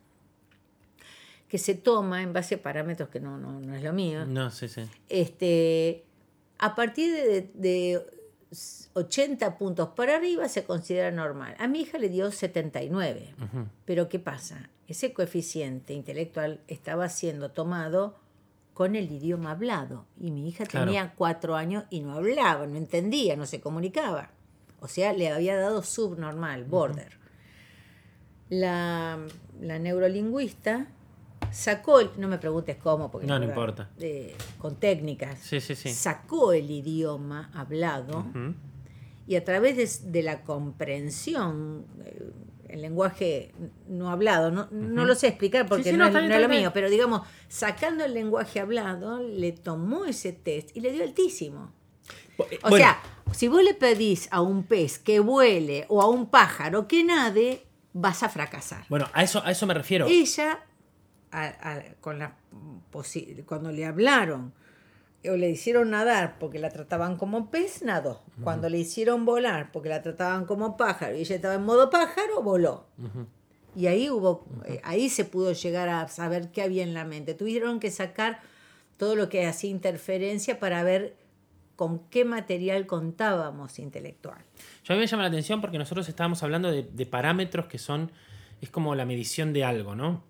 que 1.48 1.58
se 1.58 1.74
toma 1.74 2.22
en 2.22 2.32
base 2.32 2.56
a 2.56 2.62
parámetros 2.62 3.08
que 3.08 3.20
no, 3.20 3.38
no, 3.38 3.58
no 3.61 3.74
es 3.74 3.82
lo 3.82 3.92
mío. 3.92 4.26
No, 4.26 4.50
sí, 4.50 4.68
sí. 4.68 4.82
Este, 5.08 6.04
a 6.58 6.74
partir 6.74 7.12
de, 7.14 7.50
de 7.54 8.06
80 8.94 9.56
puntos 9.58 9.88
para 9.96 10.16
arriba 10.16 10.48
se 10.48 10.64
considera 10.64 11.11
normal. 11.11 11.54
A 11.58 11.66
mi 11.68 11.80
hija 11.82 11.98
le 11.98 12.08
dio 12.08 12.30
79. 12.30 13.34
Ujú. 13.42 13.66
Pero 13.84 14.08
¿qué 14.08 14.18
pasa? 14.18 14.68
Ese 14.87 15.12
coeficiente 15.12 15.92
intelectual 15.94 16.61
estaba 16.68 17.08
siendo 17.08 17.50
tomado 17.50 18.16
con 18.74 18.94
el 18.94 19.11
idioma 19.11 19.50
hablado. 19.52 20.06
Y 20.20 20.30
mi 20.30 20.48
hija 20.48 20.64
Claro. 20.66 20.87
tenía 20.87 21.14
cuatro 21.16 21.56
años 21.56 21.84
y 21.90 22.00
no 22.00 22.12
hablaba, 22.14 22.66
no 22.66 22.76
entendía, 22.76 23.37
no 23.37 23.46
se 23.46 23.61
comunicaba. 23.61 24.30
O 24.80 24.87
sea, 24.88 25.12
le 25.12 25.30
había 25.30 25.56
dado 25.56 25.82
subnormal, 25.82 26.64
border. 26.64 27.18
la, 28.48 29.18
la 29.61 29.78
neurolingüista 29.78 30.87
sacó, 31.52 32.00
el- 32.00 32.11
no 32.16 32.28
me 32.28 32.38
preguntes 32.38 32.76
cómo, 32.76 33.11
porque 33.11 33.26
No, 33.26 33.38
no 33.38 33.44
importa. 33.46 33.90
eh, 34.00 34.34
con 34.58 34.76
técnicas, 34.76 35.38
Sí, 35.40 35.61
sí, 35.61 35.74
sí. 35.74 35.90
sacó 35.92 36.52
el 36.52 36.70
idioma 36.70 37.50
hablado 37.54 38.26
y 39.26 39.37
a 39.37 39.44
través 39.44 39.76
de, 39.76 40.11
de 40.11 40.22
la 40.22 40.42
comprensión, 40.42 41.87
eh, 42.04 42.30
el 42.68 42.82
lenguaje 42.82 43.52
no 43.88 44.11
hablado, 44.11 44.50
no, 44.50 44.68
no 44.70 45.04
lo 45.06 45.14
sé 45.14 45.28
explicar 45.28 45.66
porque 45.66 45.90
no, 45.92 46.11
no, 46.11 46.18
es, 46.18 46.28
no 46.28 46.38
lo 46.38 46.48
mío, 46.48 46.70
pero 46.74 46.90
digamos, 46.90 47.22
sacando 47.48 48.04
el 48.04 48.12
lenguaje 48.14 48.61
hablado, 48.61 49.22
le 49.22 49.52
tomó 49.52 50.04
ese 50.04 50.32
test 50.32 50.76
y 50.76 50.80
le 50.80 50.92
dio 50.92 51.02
altísimo. 51.02 51.72
Eh, 52.50 52.58
O 52.62 52.68
bueno, 52.70 52.76
sea, 52.84 53.00
si 53.32 53.48
vos 53.48 53.62
le 53.62 53.74
pedís 53.74 54.28
a 54.30 54.42
un 54.42 54.64
pez 54.64 54.98
que 54.98 55.18
vuele 55.20 55.87
o 55.88 56.02
a 56.02 56.08
un 56.08 56.26
pájaro 56.30 56.87
que 56.87 57.04
nade, 57.04 57.64
vas 57.94 58.22
a 58.22 58.28
fracasar. 58.28 58.84
bueno, 58.90 59.08
a 59.14 59.22
eso, 59.22 59.42
a 59.44 59.50
eso 59.50 59.66
me 59.66 59.74
refiero. 59.74 60.06
Ella, 60.06 60.61
a- 61.31 61.73
a- 61.75 61.83
con 62.01 62.19
la 62.19 62.37
cuando 63.47 63.71
le 63.73 63.85
hablaron 63.87 64.53
o 65.29 65.37
le 65.37 65.51
hicieron 65.51 65.91
nadar 65.91 66.37
porque 66.38 66.59
la 66.59 66.71
trataban 66.71 67.17
como 67.17 67.51
pez, 67.51 67.83
nadó. 67.83 68.23
Cuando 68.45 68.69
le 68.69 68.79
hicieron 68.79 69.25
volar 69.25 69.71
porque 69.73 69.88
la 69.88 70.01
trataban 70.03 70.45
como 70.47 70.77
pájaro 70.77 71.17
y 71.17 71.21
ella 71.21 71.37
estaba 71.37 71.55
en 71.55 71.64
modo 71.64 71.91
pájaro, 71.91 72.43
voló. 72.43 72.87
Y 73.77 73.87
ahí 73.87 74.11
hubo, 74.11 74.45
eh, 74.64 74.81
ahí 74.85 75.09
se 75.09 75.25
pudo 75.25 75.53
llegar 75.53 75.88
a 75.88 76.09
saber 76.09 76.51
qué 76.51 76.62
había 76.62 76.83
en 76.83 76.95
la 76.95 77.05
mente. 77.05 77.35
Tuvieron 77.35 77.79
que 77.81 77.91
sacar 77.91 78.41
todo 78.97 79.14
lo 79.17 79.29
que 79.29 79.47
hacía 79.47 79.71
interferencia 79.71 80.59
para 80.59 80.83
ver 80.83 81.17
con 81.77 82.01
qué 82.11 82.25
material 82.25 82.87
contábamos 82.87 83.79
intelectual. 83.79 84.38
Yo 84.85 84.95
a 84.95 84.97
mí 84.97 85.01
me 85.01 85.07
llama 85.07 85.23
la 85.25 85.29
atención 85.29 85.61
porque 85.61 85.79
nosotros 85.79 86.09
estábamos 86.09 86.43
hablando 86.43 86.73
de, 86.73 86.83
de 86.85 87.07
parámetros 87.07 87.67
que 87.67 87.79
son, 87.79 88.11
es 88.61 88.71
como 88.71 88.95
la 88.97 89.05
medición 89.05 89.53
de 89.53 89.64
algo, 89.64 89.95
¿no? 89.95 90.25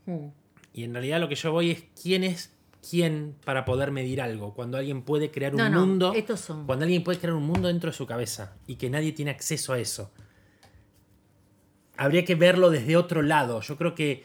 Y 0.72 0.84
en 0.84 0.92
realidad 0.92 1.20
lo 1.20 1.28
que 1.28 1.34
yo 1.34 1.50
voy 1.52 1.70
es 1.72 1.84
quién 2.00 2.24
es 2.24 2.54
quién 2.88 3.34
para 3.44 3.64
poder 3.64 3.90
medir 3.90 4.20
algo. 4.20 4.54
Cuando 4.54 4.78
alguien 4.78 5.02
puede 5.02 5.30
crear 5.30 5.52
un 5.54 5.58
No, 5.58 5.70
mundo, 5.86 6.12
estos 6.14 6.40
son- 6.40 6.64
cuando 6.66 6.84
alguien 6.84 7.02
puede 7.02 7.18
crear 7.18 7.34
un 7.34 7.42
mundo 7.46 7.66
dentro 7.68 7.90
de 7.90 7.96
su 7.96 8.06
cabeza 8.06 8.56
y 8.66 8.76
que 8.76 8.88
nadie 8.88 9.12
tiene 9.12 9.30
acceso 9.32 9.72
a 9.72 9.78
eso. 9.80 10.12
Habría 11.96 12.24
que 12.24 12.34
verlo 12.36 12.70
desde 12.70 12.96
otro 12.96 13.22
lado. 13.22 13.60
Yo 13.60 13.76
creo 13.76 13.94
que 13.94 14.22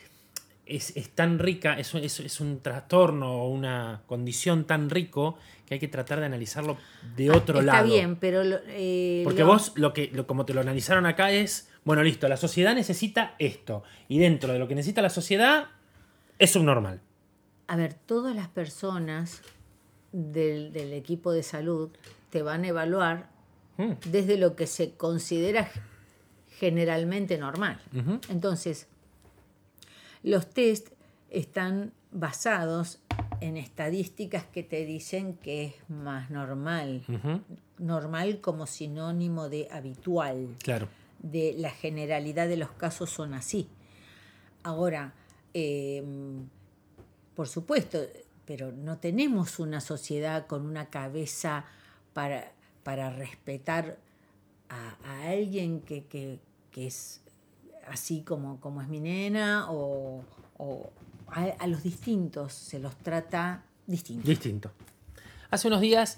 es, 0.66 0.96
es 0.96 1.10
tan 1.10 1.40
rica, 1.40 1.78
es, 1.80 1.94
un- 1.94 2.04
es- 2.04 2.20
es 2.20 2.40
un 2.40 2.62
trastorno 2.62 3.42
o 3.44 3.50
una 3.50 4.04
condición 4.06 4.66
tan 4.66 4.90
rico 4.90 5.38
que 5.66 5.74
hay 5.76 5.80
que 5.80 5.88
tratar 5.88 6.20
de 6.20 6.28
analizarlo 6.28 6.78
de 7.16 7.32
otro 7.32 7.58
Ah, 7.58 7.62
Está 7.62 7.74
lado. 7.78 7.88
bien, 7.88 8.16
pero... 8.18 8.44
lo- 8.44 8.60
eh, 8.68 9.22
Porque 9.24 9.42
lo- 9.42 9.48
vos, 9.48 9.74
lo 9.76 9.92
que, 9.94 10.10
lo, 10.14 10.28
como 10.28 10.46
te 10.46 10.54
lo 10.54 10.62
analizaron 10.62 11.06
acá, 11.08 11.32
es, 11.32 11.70
bueno, 11.84 12.04
listo, 12.04 12.28
la 12.30 12.38
sociedad 12.38 12.76
necesita 12.76 13.36
esto. 13.40 13.84
Y 14.08 14.20
dentro 14.20 14.54
de 14.54 14.60
lo 14.60 14.68
que 14.68 14.76
necesita 14.76 15.02
la 15.02 15.10
sociedad, 15.10 15.66
es 16.44 16.52
subnormal. 16.52 17.02
A 17.68 17.76
ver, 17.76 17.94
todas 17.94 18.36
las 18.36 18.48
personas 18.50 19.42
del, 20.12 20.72
del 20.74 20.94
equipo 20.94 21.32
de 21.32 21.44
salud 21.44 21.90
te 22.30 22.42
van 22.42 22.64
a 22.64 22.68
evaluar 22.68 23.32
Mm. 23.76 23.94
desde 24.12 24.38
lo 24.38 24.56
que 24.56 24.68
se 24.68 24.92
considera 24.92 25.68
generalmente 26.60 27.40
normal. 27.40 27.82
Entonces, 28.30 28.86
los 30.22 30.48
test 30.52 30.90
están 31.32 31.92
basados 32.12 33.00
en 33.42 33.58
estadísticas 33.58 34.44
que 34.46 34.62
te 34.62 34.86
dicen 34.86 35.34
que 35.38 35.66
es 35.66 35.74
más 35.90 36.30
normal. 36.30 37.02
Normal 37.80 38.40
como 38.42 38.68
sinónimo 38.68 39.50
de 39.50 39.68
habitual 39.72 40.50
Claro. 40.62 40.88
de 41.24 41.56
la 41.58 41.72
generalidad 41.72 42.48
de 42.48 42.58
los 42.58 42.70
casos 42.74 43.10
son 43.10 43.34
así. 43.34 43.68
Ahora, 44.62 45.14
eh, 45.54 46.04
por 47.36 47.48
supuesto, 47.48 48.00
pero 48.46 48.72
no 48.72 48.98
tenemos 48.98 49.60
una 49.60 49.82
sociedad 49.82 50.48
con 50.48 50.66
una 50.66 50.88
cabeza 50.90 51.66
para, 52.14 52.52
para 52.84 53.10
respetar 53.10 53.98
a, 54.70 54.96
a 55.06 55.30
alguien 55.30 55.82
que, 55.82 56.06
que- 56.06 56.40
que 56.72 56.88
es 56.88 57.22
así 57.88 58.22
como, 58.22 58.60
como 58.60 58.82
es 58.82 58.88
mi 58.88 59.00
nena 59.00 59.72
o, 59.72 60.24
o 60.58 60.90
a, 61.28 61.44
a 61.60 61.68
los 61.68 61.84
distintos 61.84 62.54
se 62.54 62.80
los 62.80 62.96
trata 62.98 63.64
distintos. 63.86 64.26
Distinto. 64.28 64.72
Hace 65.52 65.68
unos 65.68 65.82
días, 65.82 66.18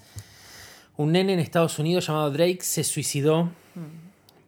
un 0.96 1.12
nene 1.12 1.34
en 1.34 1.40
Estados 1.40 1.78
Unidos 1.78 2.06
llamado 2.06 2.30
Drake 2.30 2.60
se 2.62 2.84
suicidó 2.84 3.50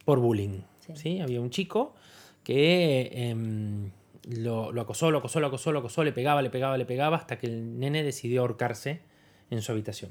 por 0.07 0.19
bullying. 0.19 0.61
Sí. 0.87 0.93
¿sí? 0.97 1.21
Había 1.21 1.41
un 1.43 1.51
chico 1.51 1.95
que 2.43 3.11
em, 3.13 3.91
lo, 4.29 4.73
lo 4.73 4.81
acosó, 4.83 5.11
lo 5.11 5.19
acosó, 5.19 5.41
lo 5.41 5.47
acosó, 5.47 5.73
lo 5.73 5.79
acosó, 5.79 6.05
le 6.05 6.13
pegaba, 6.13 6.43
le 6.43 6.51
pegaba, 6.51 6.77
le 6.77 6.85
pegaba, 6.85 7.17
hasta 7.17 7.39
que 7.39 7.47
el 7.47 7.79
nene 7.79 8.03
decidió 8.03 8.43
ahorcarse 8.43 9.01
en 9.51 9.63
su 9.63 9.73
habitación. 9.73 10.11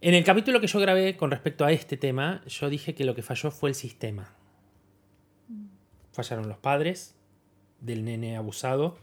En 0.00 0.14
el 0.14 0.24
capítulo 0.24 0.60
que 0.60 0.66
yo 0.66 0.78
grabé 0.78 1.16
con 1.16 1.30
respecto 1.30 1.64
a 1.64 1.72
este 1.72 1.96
tema, 1.96 2.42
yo 2.46 2.70
dije 2.70 2.94
que 2.94 3.04
lo 3.04 3.14
que 3.14 3.22
falló 3.22 3.50
fue 3.50 3.70
el 3.70 3.74
sistema. 3.74 4.34
Fallaron 6.12 6.48
los 6.48 6.58
padres 6.58 7.14
del 7.80 8.04
nene 8.04 8.36
abusado, 8.36 8.96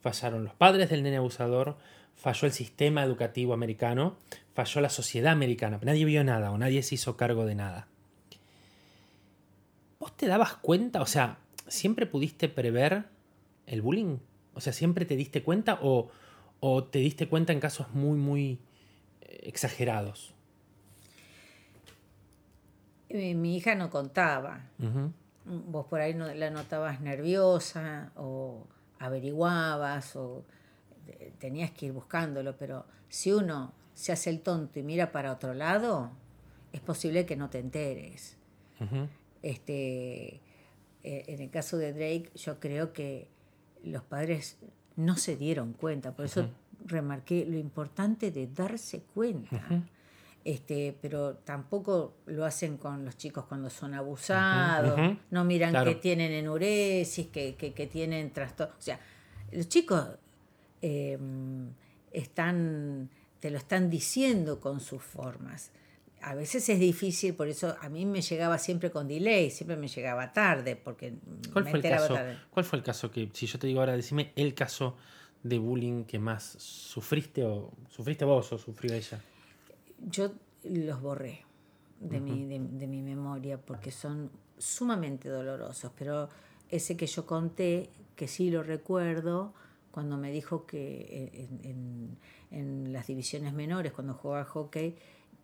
fallaron 0.00 0.44
los 0.44 0.54
padres 0.54 0.90
del 0.90 1.02
nene 1.02 1.18
abusador, 1.18 1.76
falló 2.16 2.46
el 2.46 2.52
sistema 2.52 3.04
educativo 3.04 3.54
americano, 3.54 4.16
falló 4.54 4.80
la 4.80 4.88
sociedad 4.88 5.32
americana. 5.32 5.78
Nadie 5.82 6.04
vio 6.04 6.24
nada 6.24 6.50
o 6.50 6.58
nadie 6.58 6.82
se 6.82 6.96
hizo 6.96 7.16
cargo 7.16 7.44
de 7.44 7.54
nada. 7.54 7.88
¿Vos 10.00 10.16
te 10.16 10.26
dabas 10.26 10.54
cuenta? 10.56 11.00
O 11.00 11.06
sea, 11.06 11.38
¿siempre 11.68 12.06
pudiste 12.06 12.48
prever 12.48 13.04
el 13.66 13.82
bullying? 13.82 14.18
O 14.54 14.60
sea, 14.60 14.72
¿siempre 14.72 15.04
te 15.04 15.16
diste 15.16 15.42
cuenta 15.42 15.78
o, 15.82 16.10
o 16.60 16.84
te 16.84 16.98
diste 16.98 17.28
cuenta 17.28 17.52
en 17.52 17.60
casos 17.60 17.90
muy, 17.94 18.18
muy 18.18 18.58
eh, 19.22 19.40
exagerados? 19.42 20.34
Eh, 23.08 23.34
mi 23.34 23.56
hija 23.56 23.74
no 23.74 23.90
contaba. 23.90 24.64
Vos 25.44 25.86
por 25.86 26.00
ahí 26.00 26.14
no, 26.14 26.32
la 26.34 26.50
notabas 26.50 27.00
nerviosa 27.00 28.10
o 28.16 28.66
averiguabas 28.98 30.16
o 30.16 30.44
tenías 31.38 31.70
que 31.70 31.86
ir 31.86 31.92
buscándolo, 31.92 32.56
pero 32.56 32.84
si 33.08 33.32
uno 33.32 33.72
se 33.94 34.12
hace 34.12 34.30
el 34.30 34.40
tonto 34.40 34.78
y 34.78 34.82
mira 34.82 35.12
para 35.12 35.32
otro 35.32 35.54
lado, 35.54 36.10
es 36.72 36.80
posible 36.80 37.26
que 37.26 37.36
no 37.36 37.48
te 37.48 37.58
enteres. 37.58 38.36
este, 39.42 40.40
eh, 41.06 41.22
en 41.28 41.40
el 41.40 41.50
caso 41.50 41.78
de 41.78 41.92
Drake, 41.92 42.32
yo 42.34 42.58
creo 42.58 42.92
que 42.92 43.28
los 43.84 44.02
padres 44.02 44.56
no 44.96 45.16
se 45.16 45.36
dieron 45.36 45.72
cuenta, 45.72 46.16
por 46.16 46.24
eso 46.24 46.48
remarqué 46.84 47.46
lo 47.46 47.56
importante 47.56 48.32
de 48.32 48.48
darse 48.48 49.02
cuenta. 49.14 49.84
Este, 50.42 50.96
pero 51.00 51.36
tampoco 51.36 52.14
lo 52.26 52.44
hacen 52.44 52.76
con 52.76 53.04
los 53.04 53.16
chicos 53.16 53.44
cuando 53.44 53.70
son 53.70 53.94
abusados, 53.94 55.16
no 55.30 55.44
miran 55.44 55.84
que 55.84 55.94
tienen 55.94 56.32
enuresis, 56.32 57.28
que, 57.28 57.54
que, 57.54 57.72
que 57.72 57.86
tienen 57.86 58.32
trastorno. 58.32 58.74
O 58.76 58.82
sea, 58.82 58.98
los 59.52 59.68
chicos 59.68 60.08
em, 60.82 61.68
están, 62.10 63.10
te 63.38 63.52
lo 63.52 63.58
están 63.58 63.90
diciendo 63.90 64.58
con 64.58 64.80
sus 64.80 65.04
formas. 65.04 65.70
A 66.22 66.34
veces 66.34 66.68
es 66.68 66.80
difícil, 66.80 67.34
por 67.34 67.48
eso 67.48 67.76
a 67.80 67.88
mí 67.88 68.04
me 68.04 68.20
llegaba 68.20 68.58
siempre 68.58 68.90
con 68.90 69.06
delay, 69.06 69.50
siempre 69.50 69.76
me 69.76 69.86
llegaba 69.86 70.32
tarde, 70.32 70.74
porque 70.74 71.14
¿Cuál 71.52 71.68
fue 71.68 71.78
el 71.78 71.82
caso? 71.82 72.16
¿Cuál 72.50 72.64
fue 72.64 72.78
el 72.78 72.84
caso 72.84 73.10
que, 73.10 73.30
si 73.32 73.46
yo 73.46 73.58
te 73.58 73.66
digo 73.66 73.80
ahora, 73.80 73.94
decime 73.94 74.32
el 74.34 74.54
caso 74.54 74.96
de 75.42 75.58
bullying 75.58 76.04
que 76.04 76.18
más 76.18 76.56
sufriste 76.58 77.44
o 77.44 77.70
sufriste 77.88 78.24
vos 78.24 78.52
o 78.52 78.58
sufrió 78.58 78.94
ella? 78.94 79.20
yo 80.00 80.32
los 80.64 81.00
borré 81.00 81.44
de, 82.00 82.20
mi, 82.20 82.44
de, 82.44 82.86
mi 82.86 83.02
memoria 83.02 83.58
porque 83.58 83.90
son 83.90 84.30
sumamente 84.58 85.28
dolorosos, 85.28 85.92
pero 85.96 86.28
ese 86.68 86.96
que 86.96 87.06
yo 87.06 87.24
conté, 87.24 87.90
que 88.14 88.28
sí 88.28 88.50
lo 88.50 88.62
recuerdo, 88.62 89.54
cuando 89.90 90.18
me 90.18 90.30
dijo 90.30 90.66
que 90.66 91.48
en, 91.62 92.18
en, 92.50 92.92
las 92.92 93.06
divisiones 93.06 93.54
menores, 93.54 93.92
cuando 93.92 94.14
jugaba 94.14 94.44
hockey, 94.44 94.96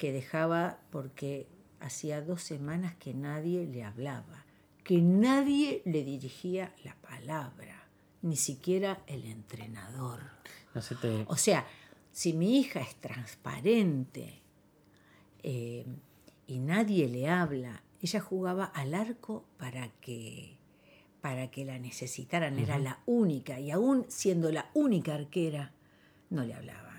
que 0.03 0.11
dejaba 0.11 0.81
porque 0.91 1.47
hacía 1.79 2.23
dos 2.23 2.43
semanas 2.43 2.97
que 2.97 3.15
nadie 3.15 3.69
le 3.69 3.85
hablaba, 3.85 4.45
que 4.83 5.01
nadie 5.01 5.81
le 5.85 6.03
dirigía 6.03 6.75
la 6.83 6.97
palabra, 6.97 7.87
ni 8.21 8.35
siquiera 8.35 9.05
el 9.07 9.25
entrenador. 9.27 10.19
O 11.29 11.37
sea, 11.37 11.65
si 12.11 12.33
mi 12.33 12.59
hija 12.59 12.81
es 12.81 12.97
transparente, 12.97 14.41
eh, 15.45 15.87
y 16.49 16.59
nadie 16.59 17.07
le 17.07 17.29
habla. 17.29 17.85
Ella 18.01 18.19
jugaba 18.19 18.65
al 18.65 18.95
arco 18.95 19.45
para 19.57 19.89
que, 20.01 20.57
para 21.21 21.53
que 21.53 21.65
la 21.65 21.79
necesitaran, 21.79 22.59
era 22.59 22.81
la 22.81 22.99
única, 23.07 23.61
y 23.61 23.71
aún 23.71 24.05
siendo 24.09 24.51
la 24.51 24.69
única 24.75 25.15
arquera, 25.15 25.71
no 26.29 26.43
le 26.43 26.55
hablaban. 26.55 26.92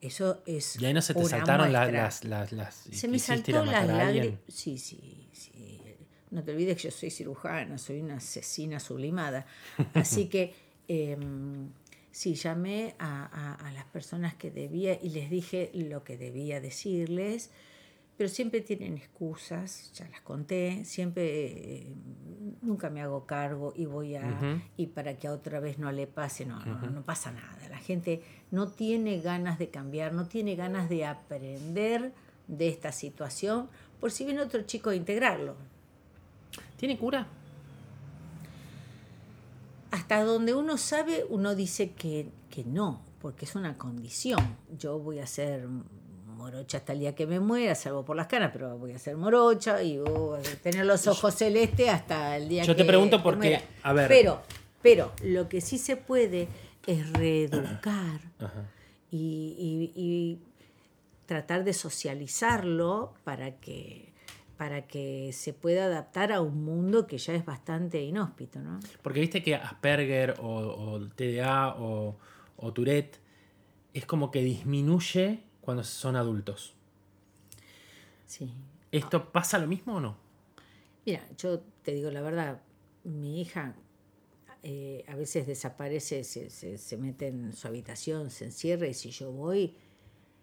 Eso 0.00 0.42
es. 0.46 0.80
Y 0.80 0.86
ahí 0.86 0.94
no 0.94 1.02
se 1.02 1.14
te 1.14 1.24
saltaron 1.24 1.72
las, 1.72 2.24
las, 2.24 2.52
las, 2.52 2.74
Se 2.74 3.08
me 3.08 3.18
saltó 3.18 3.64
las 3.64 3.86
lágrimas. 3.86 4.38
Sí, 4.48 4.78
sí, 4.78 5.28
sí. 5.32 5.82
No 6.30 6.44
te 6.44 6.52
olvides 6.52 6.76
que 6.76 6.84
yo 6.84 6.90
soy 6.90 7.10
cirujana, 7.10 7.78
soy 7.78 8.00
una 8.00 8.16
asesina 8.16 8.78
sublimada. 8.78 9.46
Así 9.94 10.26
que 10.26 10.54
em, 10.88 11.70
Sí, 12.18 12.34
llamé 12.34 12.96
a, 12.98 13.70
las 13.74 13.84
personas 13.84 14.34
que 14.34 14.50
debía 14.50 14.98
y 15.00 15.10
les 15.10 15.30
dije 15.30 15.70
lo 15.72 16.02
que 16.02 16.16
debía 16.16 16.60
decirles, 16.60 17.50
pero 18.18 18.28
siempre 18.28 18.60
tienen 18.60 18.98
excusas, 18.98 19.92
ya 19.94 20.06
las 20.08 20.20
conté, 20.20 20.84
siempre 20.84 21.22
eh, 21.24 21.94
nunca 22.60 22.90
me 22.90 23.00
hago 23.00 23.24
cargo 23.24 23.72
y 23.74 23.86
voy 23.86 24.16
a 24.16 24.60
y 24.76 24.88
para 24.88 25.16
que 25.16 25.28
a 25.28 25.32
otra 25.32 25.60
vez 25.60 25.78
no 25.78 25.90
le 25.92 26.06
pase, 26.06 26.44
no, 26.44 26.58
no, 26.66 26.90
no 26.90 27.02
pasa 27.02 27.30
nada. 27.30 27.56
La 27.70 27.78
gente 27.78 28.22
no 28.50 28.66
tiene 28.68 29.20
ganas 29.20 29.58
de 29.58 29.70
cambiar, 29.70 30.12
no 30.12 30.26
tiene 30.26 30.56
ganas 30.56 30.88
de 30.88 31.06
aprender 31.06 32.12
de 32.48 32.68
esta 32.68 32.92
situación, 32.92 33.68
por 34.00 34.10
si 34.10 34.24
viene 34.24 34.40
otro 34.40 34.62
chico 34.62 34.90
a 34.90 34.96
integrarlo. 34.96 35.54
¿Tiene 36.76 36.98
cura? 36.98 37.28
hasta 39.90 40.22
donde 40.22 40.54
uno 40.54 40.76
sabe, 40.76 41.24
uno 41.28 41.54
dice 41.54 41.92
que, 41.92 42.28
que 42.50 42.64
no, 42.64 43.00
porque 43.20 43.44
es 43.44 43.54
una 43.54 43.76
condición. 43.78 44.56
Yo 44.78 44.98
voy 44.98 45.18
a 45.18 45.26
ser 45.26 45.66
morocha 46.38 46.78
hasta 46.78 46.94
el 46.94 47.00
día 47.00 47.14
que 47.14 47.26
me 47.26 47.40
muera, 47.40 47.74
salvo 47.74 48.04
por 48.04 48.16
las 48.16 48.28
caras, 48.28 48.50
pero 48.52 48.78
voy 48.78 48.92
a 48.92 48.98
ser 48.98 49.16
morocha 49.16 49.82
y 49.82 49.98
voy 49.98 50.38
a 50.38 50.62
tener 50.62 50.86
los 50.86 51.06
ojos 51.06 51.34
celestes 51.34 51.88
hasta 51.90 52.36
el 52.36 52.48
día 52.48 52.62
Yo 52.62 52.74
que 52.74 52.82
te 52.82 52.88
pregunto 52.88 53.22
porque, 53.22 53.60
a 53.82 53.92
ver. 53.92 54.08
Pero, 54.08 54.40
pero 54.80 55.12
lo 55.22 55.48
que 55.48 55.60
sí 55.60 55.76
se 55.76 55.96
puede 55.96 56.48
es 56.86 57.12
reeducar 57.12 58.20
y, 59.10 59.92
y 59.94 60.38
tratar 61.26 61.64
de 61.64 61.74
socializarlo 61.74 63.12
para 63.24 63.56
que 63.56 64.08
para 64.58 64.88
que 64.88 65.30
se 65.32 65.52
pueda 65.52 65.84
adaptar 65.84 66.32
a 66.32 66.40
un 66.40 66.64
mundo 66.64 67.06
que 67.06 67.16
ya 67.16 67.32
es 67.32 67.44
bastante 67.44 68.02
inhóspito, 68.02 68.58
¿no? 68.58 68.80
Porque 69.02 69.20
viste 69.20 69.40
que 69.40 69.54
Asperger 69.54 70.34
o, 70.40 70.98
TDA 71.14 71.76
o, 71.78 72.16
Tourette 72.74 73.20
es 73.94 74.04
como 74.04 74.32
que 74.32 74.42
disminuye 74.42 75.44
cuando 75.68 75.84
son 75.84 76.16
adultos. 76.16 76.72
Sí. 78.24 78.50
¿Esto 78.90 79.30
pasa 79.30 79.58
lo 79.58 79.66
mismo 79.66 79.96
o 79.96 80.00
no? 80.00 80.16
Mira, 81.04 81.20
yo 81.36 81.60
te 81.82 81.92
digo 81.92 82.10
la 82.10 82.22
verdad, 82.22 82.62
mi 83.04 83.42
hija 83.42 83.76
eh, 84.62 85.04
a 85.08 85.14
veces 85.14 85.46
desaparece, 85.46 86.24
se, 86.24 86.48
se, 86.48 86.96
mete 86.96 87.26
en 87.26 87.52
su 87.52 87.68
habitación, 87.68 88.30
se 88.30 88.46
encierra 88.46 88.86
y 88.86 88.94
si 88.94 89.10
yo 89.10 89.30
voy, 89.30 89.76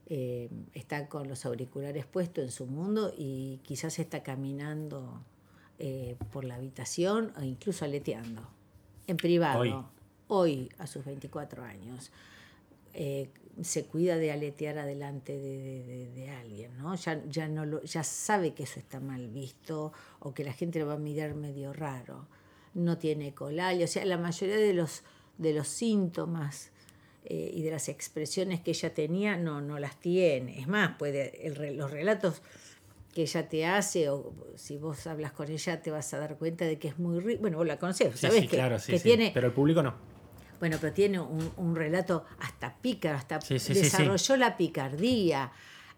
eh, 0.06 0.48
está 0.76 1.10
con 1.10 1.28
los 1.28 1.44
auriculares 1.48 2.06
puestos 2.06 2.44
en 2.44 2.52
su 2.52 2.68
mundo 2.68 3.12
y 3.18 3.62
quizás 3.64 3.98
está 3.98 4.22
caminando 4.22 5.24
eh, 5.80 6.18
por 6.32 6.46
la 6.46 6.54
habitación 6.54 7.34
o 7.36 7.42
incluso 7.42 7.84
aleteando, 7.84 8.48
en 9.08 9.18
privado, 9.18 9.90
hoy, 10.28 10.70
a 10.78 10.86
sus 10.86 11.04
24 11.04 11.64
años. 11.64 12.12
Se 13.62 13.86
cuida 13.86 14.18
de 14.18 14.32
aletear 14.32 14.78
adelante 14.78 15.38
de, 15.38 16.30
alguien, 16.30 16.78
¿no? 16.78 16.96
Ya, 16.96 17.24
ya, 17.30 17.48
no 17.48 17.66
lo, 17.66 17.82
ya 17.84 18.04
sabe 18.04 18.54
que 18.54 18.64
eso 18.64 18.80
está 18.80 19.00
mal 19.00 19.30
visto 19.30 19.94
o 20.20 20.34
que 20.34 20.44
la 20.44 20.54
gente 20.54 20.80
lo 20.80 20.88
va 20.88 20.94
a 20.94 21.00
mirar 21.00 21.36
medio 21.36 21.72
raro. 21.72 22.28
No 22.74 22.98
tiene 22.98 23.34
colal, 23.34 23.82
o 23.82 23.88
sea, 23.88 24.04
la 24.04 24.18
mayoría 24.18 24.58
de 24.58 24.74
los, 24.74 25.04
de 25.38 25.54
los 25.54 25.68
síntomas 25.70 26.72
eh, 27.24 27.52
y 27.54 27.62
de 27.64 27.72
las 27.72 27.90
expresiones 27.90 28.60
que 28.60 28.72
ella 28.72 28.94
tenía, 28.94 29.38
no, 29.38 29.62
no 29.62 29.80
las 29.80 30.00
tiene. 30.00 30.60
Es 30.60 30.68
más, 30.68 30.98
puede, 30.98 31.54
los 31.76 31.90
relatos 31.90 32.42
que 33.16 33.22
ella 33.22 33.48
te 33.48 33.66
hace, 33.66 34.10
o 34.10 34.34
si 34.56 34.78
vos 34.78 35.08
hablas 35.08 35.32
con 35.32 35.50
ella, 35.50 35.82
te 35.82 35.90
vas 35.90 36.14
a 36.14 36.20
dar 36.20 36.38
cuenta 36.38 36.66
de 36.66 36.78
que 36.78 36.90
es 36.90 37.00
muy 37.00 37.22
rico. 37.22 37.42
Bueno, 37.42 37.58
vos 37.58 37.66
la 37.66 37.80
conocés, 37.80 38.20
¿sabés? 38.20 38.42
Sí, 38.42 38.48
claro, 38.50 38.78
sí, 38.78 39.00
tiene. 39.00 39.32
Pero 39.34 39.48
el 39.48 39.54
público 39.54 39.82
no. 39.82 40.15
Bueno, 40.60 40.78
pero 40.80 40.94
tiene 40.94 41.20
un, 41.20 41.76
relato 41.76 42.26
hasta 42.40 42.76
pícaro, 42.76 43.18
hasta 43.18 43.40
desarrolló 43.40 44.38
la 44.38 44.58
picardía. 44.58 45.52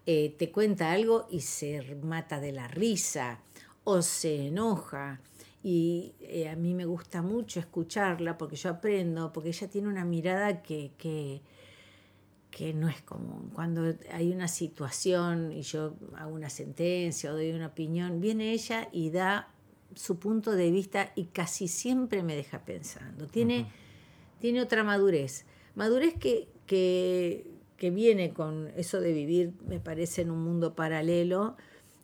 Eh, 0.06 0.34
te 0.38 0.50
cuenta 0.50 0.92
algo 0.92 1.26
y 1.30 1.40
se 1.40 1.96
mata 2.02 2.40
de 2.40 2.52
la 2.52 2.66
risa 2.66 3.40
o 3.84 4.00
se 4.02 4.46
enoja 4.46 5.20
y 5.62 6.14
eh, 6.20 6.48
a 6.48 6.56
mí 6.56 6.74
me 6.74 6.84
gusta 6.84 7.20
mucho 7.20 7.60
escucharla 7.60 8.38
porque 8.38 8.56
yo 8.56 8.70
aprendo, 8.70 9.32
porque 9.32 9.50
ella 9.50 9.68
tiene 9.68 9.88
una 9.88 10.04
mirada 10.04 10.62
que, 10.62 10.92
que, 10.96 11.42
que, 12.50 12.72
no 12.72 12.88
es 12.88 13.02
común. 13.02 13.50
Cuando 13.52 13.94
hay 14.12 14.30
una 14.30 14.48
situación 14.48 15.52
y 15.52 15.62
yo 15.62 15.96
hago 16.16 16.34
una 16.34 16.48
sentencia 16.48 17.32
o 17.32 17.34
doy 17.34 17.50
una 17.50 17.66
opinión, 17.66 18.20
viene 18.20 18.52
ella 18.52 18.88
y 18.92 19.10
da 19.10 19.48
su 19.94 20.18
punto 20.18 20.52
de 20.52 20.70
vista 20.70 21.12
y 21.16 21.26
casi 21.26 21.66
siempre 21.66 22.22
me 22.22 22.36
deja 22.36 22.64
pensando. 22.64 23.26
Tiene, 23.26 23.66
tiene 24.40 24.60
otra 24.60 24.84
madurez. 24.84 25.44
Madurez 25.74 26.14
que, 26.14 26.48
que, 26.66 27.50
que 27.76 27.90
viene 27.90 28.32
con 28.32 28.72
eso 28.76 29.00
de 29.00 29.12
vivir, 29.12 29.52
me 29.66 29.80
parece, 29.80 30.22
en 30.22 30.30
un 30.30 30.42
mundo 30.42 30.74
paralelo 30.74 31.56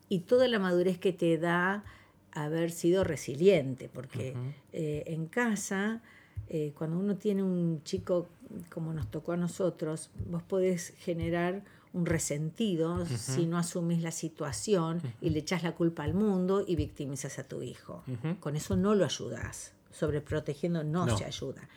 y 0.09 0.21
toda 0.21 0.49
la 0.49 0.59
madurez 0.59 0.99
que 0.99 1.13
te 1.13 1.39
da 1.39 1.85
haber 2.33 2.71
sido 2.71 3.05
resiliente, 3.05 3.89
porque 3.89 4.35
eh, 4.73 5.05
en 5.07 5.27
casa 5.27 6.03
eh, 6.49 6.73
cuando 6.77 6.99
uno 6.99 7.17
tiene 7.17 7.43
un 7.43 7.83
chico 7.85 8.29
como 8.71 8.93
nos 8.93 9.11
tocó 9.11 9.33
a 9.33 9.37
nosotros, 9.37 10.11
vos 10.29 10.43
podés 10.43 10.95
generar 10.99 11.63
un 11.93 12.07
resentido 12.07 13.07
si 13.07 13.47
no 13.47 13.57
asumís 13.57 14.03
la 14.03 14.11
situación 14.11 15.01
y 15.21 15.31
le 15.31 15.39
echas 15.39 15.63
la 15.63 15.77
culpa 15.77 16.03
al 16.03 16.13
mundo 16.13 16.65
y 16.67 16.75
victimizas 16.75 17.39
a 17.39 17.45
tu 17.45 17.63
hijo. 17.63 18.03
Con 18.41 18.57
eso 18.57 18.77
no 18.77 18.95
lo 18.95 19.05
ayudas. 19.05 19.73
Sobreprotegiendo 19.93 20.83
no, 20.83 21.07
no, 21.07 21.17
se 21.17 21.25
ayuda. 21.25 21.69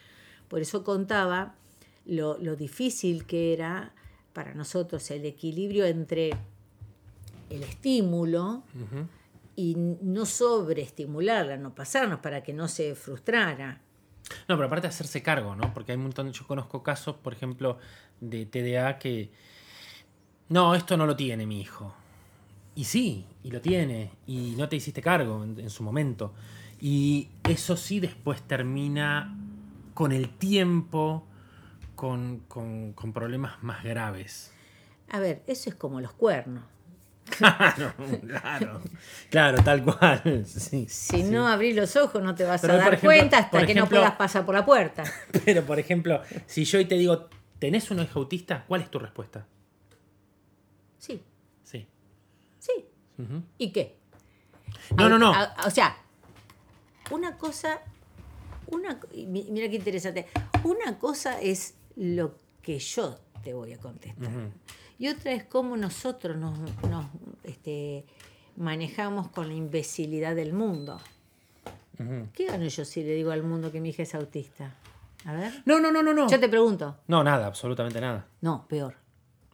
Por 0.47 0.61
eso 0.61 0.83
contaba 0.83 1.55
lo, 2.05 2.37
lo 2.37 2.55
difícil 2.55 3.25
que 3.25 3.53
era 3.53 3.93
para 4.33 4.53
nosotros 4.53 5.09
el 5.11 5.25
equilibrio 5.25 5.85
entre 5.85 6.31
el 7.49 7.63
estímulo 7.63 8.63
y 9.55 9.75
no 9.75 10.25
sobreestimularla, 10.25 11.57
no 11.57 11.73
pasarnos 11.73 12.19
para 12.19 12.43
que 12.43 12.53
no 12.53 12.67
se 12.67 12.93
frustrara. 12.95 13.81
No, 14.47 14.55
pero 14.55 14.65
aparte 14.65 14.87
de 14.87 14.93
hacerse 14.93 15.23
cargo, 15.23 15.55
¿no? 15.55 15.73
Porque 15.73 15.93
hay 15.93 15.97
un 15.97 16.03
montón, 16.03 16.31
yo 16.31 16.45
conozco 16.45 16.83
casos, 16.83 17.15
por 17.15 17.33
ejemplo, 17.33 17.77
de 18.19 18.45
TDA 18.45 18.99
que, 18.99 19.31
no, 20.49 20.75
esto 20.75 20.97
no 20.97 21.05
lo 21.05 21.15
tiene 21.15 21.45
mi 21.45 21.59
hijo. 21.59 21.93
Y 22.75 22.83
sí, 22.83 23.25
y 23.43 23.51
lo 23.51 23.59
tiene, 23.59 24.11
y 24.27 24.53
no 24.57 24.69
te 24.69 24.75
hiciste 24.75 25.01
cargo 25.01 25.43
en, 25.43 25.69
su 25.69 25.83
momento. 25.83 26.33
Y 26.79 27.29
eso 27.43 27.75
sí 27.75 27.99
después 27.99 28.41
termina 28.43 29.35
con 29.97 30.11
el 30.11 30.29
tiempo, 30.29 31.25
con, 31.95 32.41
con, 32.47 32.93
con 32.93 33.13
problemas 33.13 33.63
más 33.63 33.83
graves. 33.83 34.53
A 35.09 35.17
ver, 35.17 35.41
eso 35.47 35.71
es 35.71 35.75
como 35.75 35.99
los 36.01 36.13
cuernos. 36.13 36.63
Claro, 37.29 37.93
claro, 38.21 38.81
claro, 39.31 39.63
tal 39.63 39.83
cual. 39.83 40.45
si 40.87 41.23
no 41.23 41.47
abrís 41.47 41.75
los 41.75 41.95
ojos 41.95 42.21
no 42.21 42.35
te 42.35 42.43
vas 42.43 42.63
a 42.63 42.77
dar 42.77 42.99
cuenta 42.99 43.39
hasta 43.39 43.65
que 43.65 43.73
no 43.73 43.89
puedas 43.89 44.11
pasar 44.11 44.45
por 44.45 44.53
la 44.53 44.63
puerta. 44.63 45.03
Pero, 45.45 45.63
por 45.63 45.79
ejemplo, 45.79 46.21
si 46.45 46.63
yo 46.63 46.77
hoy 46.77 46.85
te 46.85 46.95
digo, 46.95 47.27
¿tenés 47.57 47.89
un 47.89 47.99
hijo 47.99 48.19
autista? 48.19 48.65
¿Cuál 48.67 48.81
es 48.81 48.91
tu 48.91 48.99
respuesta? 48.99 49.47
Sí. 50.99 51.23
Sí. 51.63 51.87
Sí. 52.59 52.85
¿Y 53.57 53.71
qué? 53.71 53.97
No, 54.95 55.09
no, 55.09 55.17
no. 55.17 55.33
o 55.65 55.71
sea, 55.71 55.97
una 57.09 57.35
cosa, 57.37 57.81
una, 58.67 58.99
mira 59.27 59.69
qué 59.69 59.75
interesante, 59.75 60.27
una 60.63 60.97
cosa 60.99 61.39
es 61.41 61.75
lo 61.95 62.35
que 62.61 62.79
yo 62.79 63.17
te 63.43 63.53
voy 63.53 63.73
a 63.73 63.77
contestar. 63.77 64.29
Y 64.99 65.09
otra 65.09 65.31
es 65.31 65.43
cómo 65.43 65.77
nosotros 65.77 66.37
nos, 66.37 66.57
este, 67.43 68.05
manejamos 68.55 69.29
con 69.29 69.47
la 69.47 69.53
imbecilidad 69.53 70.35
del 70.35 70.53
mundo. 70.53 70.99
¿Qué 72.33 72.45
gano 72.45 72.65
yo 72.65 72.85
si 72.85 73.03
le 73.03 73.13
digo 73.13 73.31
al 73.31 73.43
mundo 73.43 73.71
que 73.71 73.81
mi 73.81 73.89
hija 73.89 74.03
es 74.03 74.13
autista? 74.13 74.75
A 75.25 75.33
ver. 75.33 75.63
No, 75.65 75.79
no, 75.79 75.91
no, 75.91 76.03
no, 76.03 76.13
no. 76.13 76.29
Yo 76.29 76.39
te 76.39 76.47
pregunto. 76.47 76.97
No, 77.07 77.23
nada, 77.23 77.47
absolutamente 77.47 77.99
nada. 77.99 78.27
No, 78.41 78.67
peor. 78.67 78.95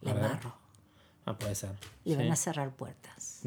Le 0.02 0.10
amarro. 0.10 0.54
Ah, 1.24 1.38
puede 1.38 1.54
ser. 1.54 1.70
Le 2.04 2.16
van 2.16 2.30
a 2.30 2.36
cerrar 2.36 2.74
puertas. 2.74 3.42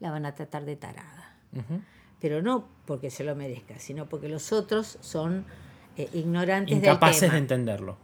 La 0.00 0.10
van 0.10 0.24
a 0.26 0.34
tratar 0.34 0.64
de 0.64 0.76
tarada. 0.76 1.36
Pero 2.20 2.42
no 2.42 2.68
porque 2.84 3.10
se 3.10 3.24
lo 3.24 3.34
merezca, 3.36 3.78
sino 3.78 4.08
porque 4.08 4.28
los 4.28 4.52
otros 4.52 4.98
son 5.00 5.44
eh, 5.96 6.08
ignorantes 6.12 6.76
Incapaces 6.76 7.20
del 7.20 7.30
tema. 7.30 7.32
de 7.34 7.38
entenderlo. 7.38 7.98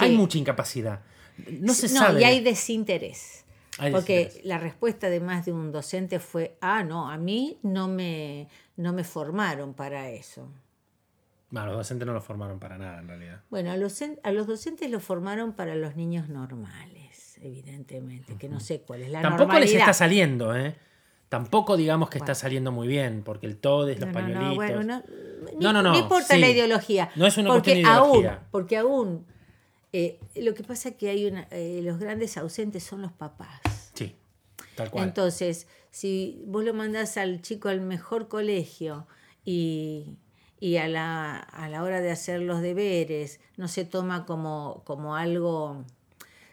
Hay 0.00 0.16
mucha 0.16 0.38
incapacidad. 0.38 1.00
No 1.60 1.72
se 1.74 1.92
no, 1.92 2.18
y 2.18 2.24
hay 2.24 2.40
desinterés. 2.40 3.44
porque 3.92 4.40
la 4.44 4.58
respuesta 4.58 5.08
de 5.08 5.20
más 5.20 5.46
de 5.46 5.52
un 5.52 5.72
docente 5.72 6.18
fue, 6.18 6.56
ah, 6.60 6.82
no, 6.82 7.10
a 7.10 7.16
mí 7.16 7.58
no 7.62 7.88
me, 7.88 8.48
no 8.76 8.92
me 8.92 9.04
formaron 9.04 9.74
para 9.74 10.10
eso. 10.10 10.48
No, 11.50 11.64
los 11.64 11.76
docentes 11.76 12.06
no 12.06 12.12
lo 12.12 12.20
formaron 12.20 12.58
para 12.58 12.76
nada, 12.76 13.00
en 13.00 13.08
realidad. 13.08 13.40
Bueno, 13.48 13.70
a 13.70 13.76
los, 13.76 14.02
a 14.22 14.32
los 14.32 14.46
docentes 14.46 14.90
lo 14.90 15.00
formaron 15.00 15.54
para 15.54 15.74
los 15.74 15.96
niños 15.96 16.28
normales, 16.28 17.38
evidentemente, 17.40 18.36
que 18.36 18.48
no 18.48 18.60
sé 18.60 18.82
cuál 18.82 19.02
es 19.02 19.10
la 19.10 19.22
Tampoco 19.22 19.58
les 19.58 19.72
está 19.72 19.94
saliendo, 19.94 20.54
¿eh? 20.54 20.76
Tampoco 21.28 21.76
digamos 21.76 22.08
que 22.08 22.18
está 22.18 22.34
saliendo 22.34 22.72
muy 22.72 22.88
bien, 22.88 23.22
porque 23.22 23.46
el 23.46 23.58
TODES, 23.58 24.00
los 24.00 24.10
pañuelitos... 24.10 24.86
No, 24.86 25.72
no, 25.72 25.72
no, 25.72 25.82
no, 25.82 25.98
importa 25.98 26.36
la 26.36 26.48
ideología. 26.48 27.10
No 27.16 27.26
es 27.26 27.36
una 27.36 27.50
porque 27.50 27.72
cuestión 27.72 27.84
de 27.84 27.90
ideología. 27.90 28.32
Aún, 28.32 28.46
porque 28.50 28.76
aún 28.76 29.26
eh, 29.92 30.18
lo 30.36 30.54
que 30.54 30.62
pasa 30.62 30.90
es 30.90 30.96
que 30.96 31.08
hay 31.08 31.26
una, 31.26 31.48
eh, 31.50 31.80
los 31.82 31.98
grandes 31.98 32.36
ausentes 32.36 32.82
son 32.82 33.02
los 33.02 33.12
papás. 33.12 33.60
Sí, 33.94 34.16
tal 34.74 34.90
cual. 34.90 35.08
Entonces, 35.08 35.66
si 35.90 36.42
vos 36.46 36.64
lo 36.64 36.74
mandás 36.74 37.16
al 37.16 37.40
chico 37.40 37.68
al 37.68 37.80
mejor 37.80 38.28
colegio 38.28 39.06
y, 39.44 40.16
a, 40.78 40.88
la, 40.88 41.38
a 41.38 41.68
la 41.68 41.82
hora 41.82 42.00
de 42.00 42.10
hacer 42.10 42.40
los 42.40 42.60
deberes 42.60 43.40
no 43.56 43.68
se 43.68 43.84
toma 43.84 44.26
como, 44.26 44.82
como 44.84 45.16
algo, 45.16 45.84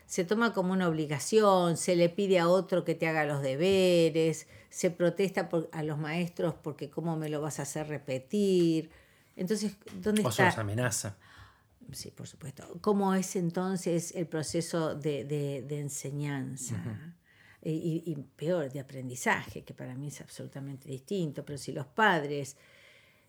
se 0.06 0.24
toma 0.24 0.54
como 0.54 0.72
una 0.72 0.88
obligación, 0.88 1.76
se 1.76 1.98
le 1.98 2.08
pide 2.08 2.40
a 2.40 2.48
otro 2.48 2.86
que 2.86 2.96
te 2.96 3.08
haga 3.08 3.26
los 3.26 3.42
deberes, 3.42 4.48
se 4.76 4.92
protesta 4.92 5.48
por, 5.48 5.70
a 5.72 5.84
los 5.84 5.98
maestros 5.98 6.54
porque 6.62 6.90
cómo 6.90 7.16
me 7.16 7.30
lo 7.30 7.40
vas 7.40 7.60
a 7.60 7.62
hacer 7.62 7.88
repetir. 7.88 8.90
Entonces, 9.38 9.78
¿dónde 10.02 10.22
o 10.22 10.28
está? 10.28 10.50
Amenaza. 10.60 11.16
Sí, 11.94 12.12
por 12.12 12.28
supuesto. 12.28 12.78
¿Cómo 12.82 13.16
es 13.16 13.38
entonces 13.38 14.14
el 14.16 14.28
proceso 14.28 14.94
de, 14.94 15.66
enseñanza? 15.70 16.76
y, 17.62 18.18
peor, 18.36 18.70
de 18.70 18.82
aprendizaje, 18.82 19.64
que 19.64 19.74
para 19.74 19.96
mí 19.96 20.10
es 20.10 20.20
absolutamente 20.20 20.90
distinto. 20.90 21.46
Pero 21.46 21.58
si 21.58 21.72
los 21.72 21.86
padres 21.88 22.58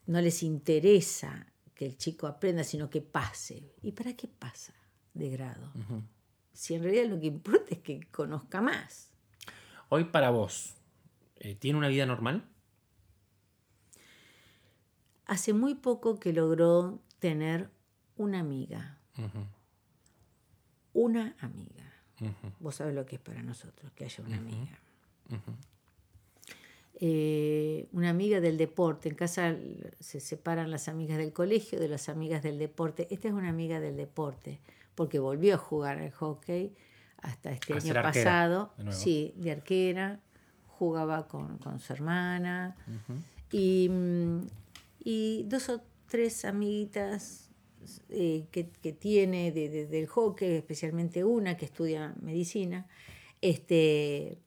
no 0.06 0.20
les 0.20 0.42
interesa 0.42 1.46
que 1.76 1.86
el 1.86 1.96
chico 1.96 2.26
aprenda, 2.26 2.64
sino 2.64 2.90
que 2.90 3.02
pase. 3.02 3.70
¿Y 3.82 3.92
para 3.92 4.14
qué 4.14 4.26
pasa 4.26 4.74
de 5.14 5.30
grado? 5.30 5.72
Si 6.52 6.74
en 6.74 6.82
realidad 6.82 7.04
lo 7.06 7.20
que 7.20 7.26
importa 7.26 7.72
es 7.72 7.78
que 7.82 8.00
conozca 8.10 8.60
más. 8.60 9.10
Hoy 9.88 10.02
para 10.06 10.30
vos, 10.30 10.76
¿tiene 11.58 11.78
una 11.78 11.88
vida 11.88 12.06
normal? 12.06 12.48
Hace 15.26 15.52
muy 15.52 15.74
poco 15.74 16.20
que 16.20 16.32
logró 16.32 17.00
tener 17.18 17.70
una 18.16 18.40
amiga. 18.40 18.98
Una 20.92 21.36
amiga. 21.40 21.92
Vos 22.60 22.76
sabés 22.76 22.94
lo 22.94 23.04
que 23.04 23.16
es 23.16 23.22
para 23.22 23.42
nosotros, 23.42 23.92
que 23.92 24.04
haya 24.04 24.24
una 24.24 24.36
amiga. 24.36 24.78
Eh, 26.98 27.88
una 27.92 28.08
amiga 28.08 28.40
del 28.40 28.56
deporte. 28.56 29.08
En 29.08 29.16
casa 29.16 29.54
se 30.00 30.20
separan 30.20 30.70
las 30.70 30.88
amigas 30.88 31.18
del 31.18 31.32
colegio 31.32 31.78
de 31.78 31.88
las 31.88 32.08
amigas 32.08 32.42
del 32.42 32.58
deporte. 32.58 33.06
Esta 33.10 33.28
es 33.28 33.34
una 33.34 33.50
amiga 33.50 33.80
del 33.80 33.96
deporte, 33.96 34.60
porque 34.94 35.18
volvió 35.18 35.54
a 35.54 35.58
jugar 35.58 35.98
al 35.98 36.10
hockey 36.12 36.74
hasta 37.18 37.50
este 37.50 37.74
año 37.74 37.94
pasado. 37.94 38.72
sí, 38.90 39.34
de 39.36 39.52
arquera. 39.52 40.20
Jugaba 40.78 41.26
con, 41.26 41.58
su 41.80 41.92
hermana. 41.92 42.76
y, 43.50 43.88
mm, 43.88 44.40
y 45.04 45.44
dos 45.44 45.68
o 45.68 45.80
tres 46.08 46.44
amiguitas 46.44 47.46
eh, 48.08 48.46
que, 48.50 48.92
tiene 48.92 49.52
del 49.52 50.06
hockey, 50.06 50.56
especialmente 50.56 51.24
una 51.24 51.56
que 51.56 51.66
estudia 51.66 52.14
medicina, 52.20 52.86
este, 53.40 54.40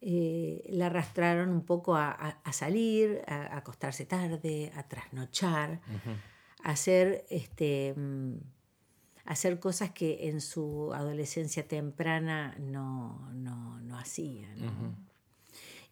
eh, 0.00 0.66
la 0.70 0.86
arrastraron 0.86 1.50
un 1.50 1.64
poco 1.64 1.94
a, 1.94 2.40
salir, 2.52 3.22
a, 3.26 3.56
acostarse 3.56 4.06
tarde, 4.06 4.72
a 4.74 4.88
trasnochar, 4.88 5.80
a 6.64 6.70
hacer, 6.70 7.26
este, 7.30 7.94
mm, 7.96 8.38
hacer 9.26 9.60
cosas 9.60 9.90
que 9.90 10.28
en 10.28 10.40
su 10.40 10.92
adolescencia 10.92 11.68
temprana 11.68 12.56
no, 12.58 13.30
no, 13.32 13.80
no 13.80 13.98
hacía. 13.98 14.48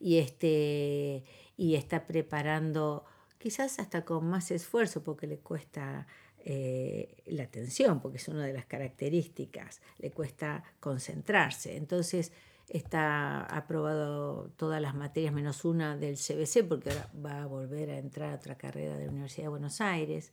Y, 0.00 0.18
este, 0.18 1.24
y 1.56 1.74
está 1.74 2.06
preparando, 2.06 3.04
quizás 3.38 3.78
hasta 3.78 4.04
con 4.04 4.26
más 4.26 4.50
esfuerzo, 4.50 5.02
porque 5.02 5.26
le 5.26 5.38
cuesta 5.38 6.06
eh, 6.44 7.22
la 7.26 7.44
atención, 7.44 8.00
porque 8.00 8.18
es 8.18 8.28
una 8.28 8.46
de 8.46 8.52
las 8.52 8.66
características, 8.66 9.80
le 9.98 10.10
cuesta 10.10 10.62
concentrarse. 10.80 11.76
Entonces 11.76 12.32
está 12.68 13.42
aprobado 13.44 14.50
todas 14.56 14.80
las 14.80 14.94
materias 14.94 15.32
menos 15.32 15.64
una 15.64 15.96
del 15.96 16.16
CBC, 16.16 16.66
porque 16.68 16.90
ahora 16.90 17.10
va 17.24 17.42
a 17.42 17.46
volver 17.46 17.90
a 17.90 17.98
entrar 17.98 18.32
a 18.32 18.36
otra 18.36 18.56
carrera 18.56 18.96
de 18.96 19.06
la 19.06 19.10
Universidad 19.10 19.44
de 19.44 19.48
Buenos 19.48 19.80
Aires. 19.80 20.32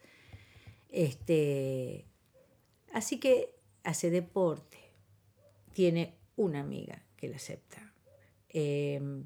Este, 0.90 2.06
así 2.94 3.20
que 3.20 3.56
hace 3.84 4.10
deporte, 4.10 4.78
tiene 5.74 6.16
una 6.36 6.62
amiga 6.62 7.04
que 7.18 7.28
la 7.28 7.36
acepta, 7.36 7.94
em, 8.50 9.26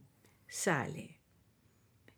sale, 0.49 1.19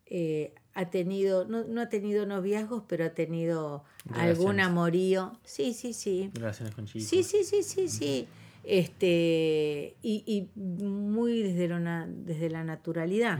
eh, 0.06 0.54
ha 0.74 0.90
tenido, 0.90 1.44
no, 1.46 1.64
no, 1.64 1.82
ha 1.82 1.88
tenido 1.88 2.26
noviazgos, 2.26 2.82
pero 2.88 3.04
ha 3.04 3.10
tenido 3.10 3.84
algún 4.12 4.58
amorío. 4.58 5.38
Sí, 5.44 5.74
sí, 5.74 5.92
sí. 5.92 6.30
Relaciones 6.34 6.74
con 6.74 6.86
chicos. 6.86 7.08
Sí, 7.08 7.22
sí, 7.22 7.44
sí, 7.44 7.62
sí, 7.62 7.88
sí. 7.88 8.28
Este, 8.64 9.96
y, 10.02 10.24
y 10.26 10.58
muy 10.58 11.42
desde, 11.42 11.68
lo 11.68 11.78
desde 12.08 12.50
la 12.50 12.64
naturalidad. 12.64 13.38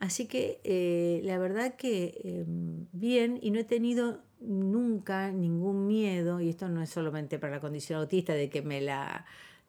Así 0.00 0.26
que 0.26 0.60
eh, 0.64 1.20
la 1.24 1.38
verdad 1.38 1.76
que 1.76 2.20
em, 2.24 2.86
bien, 2.92 3.38
y 3.40 3.50
no 3.50 3.60
he 3.60 3.64
tenido 3.64 4.22
nunca 4.40 5.30
ningún 5.30 5.86
miedo, 5.86 6.40
y 6.40 6.50
esto 6.50 6.68
no 6.68 6.82
es 6.82 6.90
solamente 6.90 7.38
para 7.38 7.54
la 7.54 7.60
condición 7.60 8.00
autista 8.00 8.34
de 8.34 8.50
que 8.50 8.62
me 8.62 8.80
la 8.80 9.24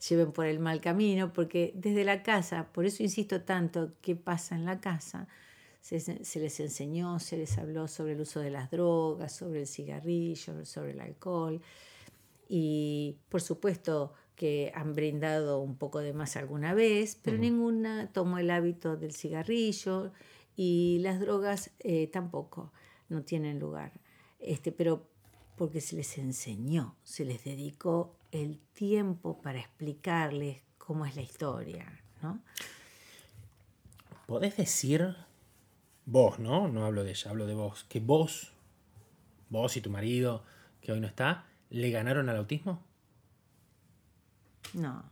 lleven 0.10 0.32
por 0.32 0.46
el 0.46 0.60
mal 0.60 0.82
camino, 0.82 1.34
porque 1.34 1.72
desde 1.76 2.04
la 2.04 2.24
casa, 2.24 2.70
por 2.72 2.86
eso 2.86 3.04
insisto 3.04 3.42
tanto, 3.42 3.94
¿qué 4.02 4.16
pasa 4.16 4.56
en 4.56 4.66
la 4.66 4.80
casa? 4.80 5.28
Se, 5.82 6.00
se, 6.00 6.40
les 6.40 6.60
enseñó, 6.60 7.20
se 7.20 7.38
les 7.38 7.58
habló 7.58 7.88
sobre 7.88 8.14
el 8.14 8.22
uso 8.22 8.40
de 8.40 8.50
las 8.50 8.72
drogas, 8.72 9.36
sobre 9.36 9.62
el 9.62 9.68
cigarrillo, 9.68 10.66
sobre 10.66 10.92
el 10.92 11.02
alcohol, 11.02 11.62
y 12.50 13.18
por 13.30 13.42
supuesto 13.42 14.14
que 14.36 14.72
han 14.76 14.94
brindado 14.94 15.60
un 15.60 15.78
poco 15.78 16.00
de 16.00 16.14
más 16.14 16.36
alguna 16.36 16.74
vez, 16.74 17.18
pero 17.22 17.38
ninguna 17.38 18.12
tomó 18.12 18.38
el 18.38 18.52
hábito 18.52 18.98
del 18.98 19.14
cigarrillo 19.14 20.12
y 20.56 21.00
las 21.02 21.20
drogas 21.20 21.72
eh, 21.80 22.08
tampoco 22.08 22.72
no 23.10 23.24
tienen 23.24 23.60
lugar. 23.60 23.94
Este, 24.40 24.72
pero 24.72 25.08
porque 25.56 25.82
se 25.82 25.96
les 25.96 26.18
enseñó, 26.18 26.96
se 27.04 27.24
les 27.24 27.44
dedicó 27.44 28.16
el 28.36 28.60
tiempo 28.74 29.42
para 29.42 29.60
explicarles 29.60 30.62
cómo 30.78 31.06
es 31.06 31.16
la 31.16 31.22
historia, 31.22 31.86
¿no? 32.22 32.42
¿Podés 34.28 34.58
decir, 34.58 35.16
vos, 36.06 36.40
¿no? 36.40 36.68
No 36.68 36.86
hablo 36.86 37.04
de 37.04 37.12
ella, 37.12 37.32
hablo 37.32 37.48
de 37.48 37.54
vos, 37.54 37.86
que 37.86 38.00
vos, 38.00 38.52
vos 39.50 39.78
y 39.78 39.82
tu 39.82 39.90
marido, 39.90 40.44
que 40.82 40.92
hoy 40.92 41.00
no 41.00 41.08
está, 41.08 41.46
le 41.70 41.90
ganaron 41.92 42.30
al 42.30 42.38
autismo? 42.38 42.84
No. 44.74 45.04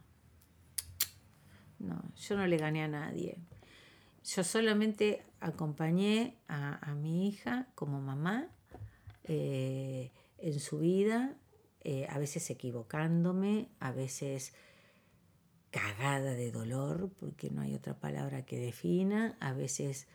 No, 1.80 2.02
yo 2.16 2.38
no 2.38 2.48
le 2.48 2.58
gané 2.58 2.84
a 2.84 2.88
nadie. 2.88 3.38
Yo 4.24 4.44
solamente 4.44 5.26
acompañé 5.40 6.38
a, 6.48 6.94
mi 6.96 7.28
hija 7.28 7.68
como 7.76 8.02
mamá 8.02 8.48
eh, 9.26 10.12
en 10.38 10.60
su 10.60 10.80
vida, 10.80 11.36
eh, 11.84 12.08
a 12.10 12.18
veces 12.18 12.50
equivocándome, 12.50 13.70
a 13.80 13.92
veces 13.92 14.54
cagada 15.70 16.34
de 16.34 16.52
dolor, 16.52 17.12
porque 17.20 17.50
no 17.50 17.62
hay 17.62 17.74
otra 17.74 18.00
palabra 18.00 18.46
que 18.46 18.60
defina, 18.60 19.36
a 19.40 19.54
veces 19.54 20.08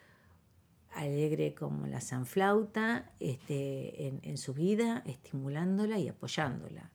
alegre 0.95 1.55
como 1.55 1.87
la 1.87 2.01
sanflauta 2.01 3.13
este, 3.21 4.07
en, 4.23 4.39
su 4.39 4.55
vida, 4.55 5.03
estimulándola 5.05 5.99
y 5.99 6.09
apoyándola. 6.09 6.93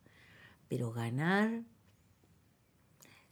Pero 0.67 0.91
ganar 0.91 1.63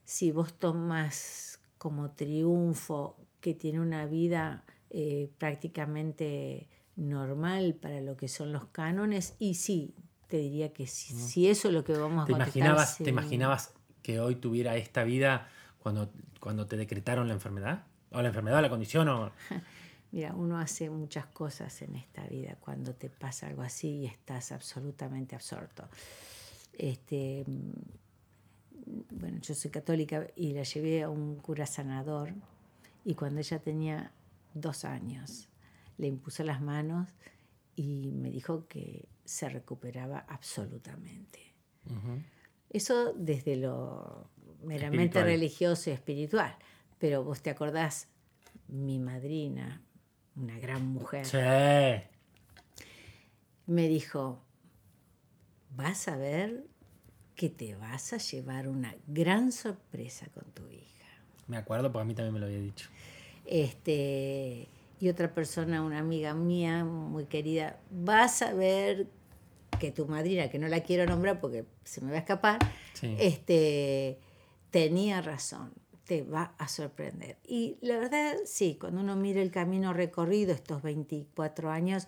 si 0.03 0.31
vos 0.31 0.53
tomas 0.53 1.59
como 1.77 2.11
triunfo 2.11 3.17
que 3.39 3.53
tiene 3.53 3.79
una 3.79 4.05
vida 4.05 4.65
eh, 4.89 5.31
prácticamente 5.37 6.67
normal 6.95 7.75
para 7.75 8.01
lo 8.01 8.17
que 8.17 8.27
son 8.27 8.51
los 8.51 8.65
cánones, 8.67 9.35
y 9.39 9.55
sí, 9.55 9.95
te 10.31 10.37
diría 10.37 10.71
que 10.71 10.87
si 10.87 11.49
eso 11.49 11.67
es 11.67 11.73
lo 11.73 11.83
que 11.83 11.91
vamos 11.91 12.23
a 12.23 12.25
¿Te 12.25 12.31
imaginabas, 12.31 12.97
¿Te 12.97 13.09
imaginabas 13.09 13.73
que 14.01 14.21
hoy 14.21 14.35
tuviera 14.35 14.77
esta 14.77 15.03
vida 15.03 15.49
cuando, 15.79 16.09
cuando 16.39 16.67
te 16.67 16.77
decretaron 16.77 17.27
la 17.27 17.33
enfermedad? 17.33 17.83
¿O 18.11 18.21
la 18.21 18.29
enfermedad 18.29 18.59
o 18.59 18.61
la 18.61 18.69
condición? 18.69 19.09
O... 19.09 19.33
Mira, 20.13 20.33
uno 20.33 20.57
hace 20.57 20.89
muchas 20.89 21.25
cosas 21.25 21.81
en 21.81 21.97
esta 21.97 22.25
vida 22.27 22.55
cuando 22.61 22.95
te 22.95 23.09
pasa 23.09 23.47
algo 23.47 23.61
así 23.61 23.89
y 23.89 24.05
estás 24.05 24.53
absolutamente 24.53 25.35
absorto. 25.35 25.83
Este, 26.77 27.43
bueno, 29.09 29.37
yo 29.41 29.53
soy 29.53 29.69
católica 29.69 30.27
y 30.37 30.53
la 30.53 30.63
llevé 30.63 31.03
a 31.03 31.09
un 31.09 31.35
cura 31.35 31.65
sanador 31.65 32.33
y 33.03 33.15
cuando 33.15 33.41
ella 33.41 33.59
tenía 33.59 34.13
dos 34.53 34.85
años 34.85 35.49
le 35.97 36.07
impuso 36.07 36.45
las 36.45 36.61
manos 36.61 37.09
y 37.75 38.11
me 38.13 38.31
dijo 38.31 38.65
que 38.69 39.09
se 39.31 39.47
recuperaba 39.47 40.25
absolutamente. 40.27 41.39
Eso 42.69 43.13
desde 43.13 43.55
lo 43.55 44.29
meramente 44.63 45.23
religioso 45.23 45.89
y 45.89 45.93
espiritual. 45.93 46.55
Pero 46.99 47.23
vos 47.23 47.41
te 47.41 47.49
acordás, 47.49 48.09
mi 48.67 48.99
madrina, 48.99 49.81
una 50.35 50.59
gran 50.59 50.85
mujer, 50.85 51.25
me 53.67 53.87
dijo, 53.87 54.43
vas 55.75 56.09
a 56.09 56.17
ver 56.17 56.65
que 57.35 57.49
te 57.49 57.75
vas 57.75 58.11
a 58.11 58.17
llevar 58.17 58.67
una 58.67 58.93
gran 59.07 59.53
sorpresa 59.53 60.27
con 60.33 60.43
tu 60.51 60.67
hija. 60.67 61.07
Me 61.47 61.55
acuerdo, 61.55 61.91
porque 61.91 62.03
a 62.03 62.05
mí 62.05 62.13
también 62.13 62.33
me 62.33 62.39
lo 62.41 62.47
había 62.47 62.59
dicho. 62.59 62.89
Este, 63.45 64.67
y 64.99 65.09
otra 65.09 65.33
persona, 65.33 65.81
una 65.81 65.97
amiga 65.97 66.35
mía 66.35 66.85
muy 66.85 67.25
querida, 67.25 67.79
vas 67.89 68.43
a 68.43 68.53
ver 68.53 69.07
que 69.81 69.91
tu 69.91 70.05
madrina, 70.05 70.47
que 70.47 70.59
no 70.59 70.67
la 70.67 70.81
quiero 70.81 71.07
nombrar 71.07 71.41
porque 71.41 71.65
se 71.83 72.01
me 72.01 72.11
va 72.11 72.17
a 72.17 72.19
escapar, 72.19 72.59
este, 73.01 74.19
tenía 74.69 75.21
razón, 75.21 75.73
te 76.05 76.21
va 76.21 76.53
a 76.59 76.67
sorprender. 76.67 77.37
Y 77.43 77.79
la 77.81 77.97
verdad, 77.97 78.35
sí, 78.45 78.77
cuando 78.79 79.01
uno 79.01 79.15
mira 79.15 79.41
el 79.41 79.49
camino 79.49 79.91
recorrido 79.91 80.53
estos 80.53 80.83
24 80.83 81.71
años, 81.71 82.07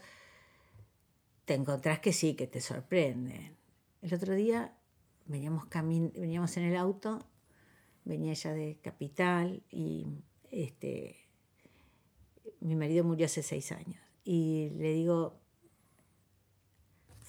te 1.46 1.56
encontrás 1.56 2.00
que 2.00 2.14
sí, 2.14 2.36
que 2.36 2.46
te 2.46 2.62
sorprenden. 2.62 3.58
El 4.04 4.14
otro 4.14 4.36
día 4.36 4.76
veníamos, 5.26 5.68
veníamos 6.14 6.56
en 6.58 6.66
el 6.66 6.78
auto, 6.78 7.26
venía 8.06 8.34
ella 8.34 8.54
de 8.54 8.78
Capital 8.84 9.64
y 9.72 10.06
este, 10.52 11.18
mi 12.60 12.76
marido 12.76 13.04
murió 13.04 13.26
hace 13.26 13.42
seis 13.42 13.72
años. 13.72 14.00
Y 14.24 14.70
le 14.78 14.94
digo, 14.94 15.43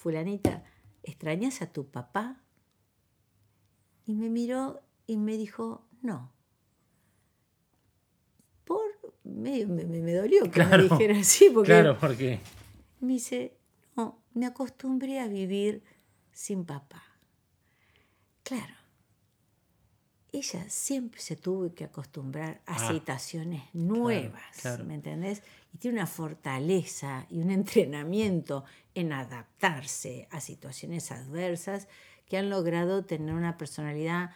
fulanita, 0.05 0.63
¿extrañas 1.01 1.63
a 1.63 1.73
tu 1.73 1.89
papá? 1.89 2.39
Y 4.05 4.13
me 4.13 4.29
miró 4.29 4.83
y 5.07 5.17
me 5.17 5.35
dijo, 5.35 5.87
no. 6.03 6.31
Por, 8.65 8.83
me, 9.23 9.65
me, 9.65 10.13
dolió 10.13 10.51
que 10.51 10.63
me 10.63 10.77
dijera 10.77 11.17
así, 11.17 11.49
porque, 11.49 11.71
claro, 11.71 11.97
porque 11.99 12.39
me 12.99 13.13
dice, 13.13 13.57
no, 13.95 14.21
me 14.35 14.45
acostumbré 14.45 15.19
a 15.19 15.27
vivir 15.27 15.83
sin 16.31 16.65
papá. 16.65 17.03
Claro. 18.43 18.75
Ella 20.35 20.65
siempre 20.67 21.21
se 21.21 21.37
tuvo 21.37 21.73
que 21.73 21.85
acostumbrar 21.85 22.59
a 22.65 22.75
ah, 22.75 22.91
situaciones 22.91 23.63
nuevas, 23.71 24.81
¿me 24.85 24.95
entendés? 24.95 25.41
Y 25.73 25.77
tiene 25.77 25.99
una 25.99 26.07
fortaleza 26.07 27.25
y 27.29 27.39
un 27.39 27.51
entrenamiento 27.51 28.65
en 28.93 29.13
adaptarse 29.13 30.27
a 30.31 30.41
situaciones 30.41 31.09
adversas 31.13 31.87
que 32.27 32.37
han 32.37 32.49
logrado 32.49 33.05
tener 33.05 33.33
una 33.33 33.57
personalidad 33.57 34.31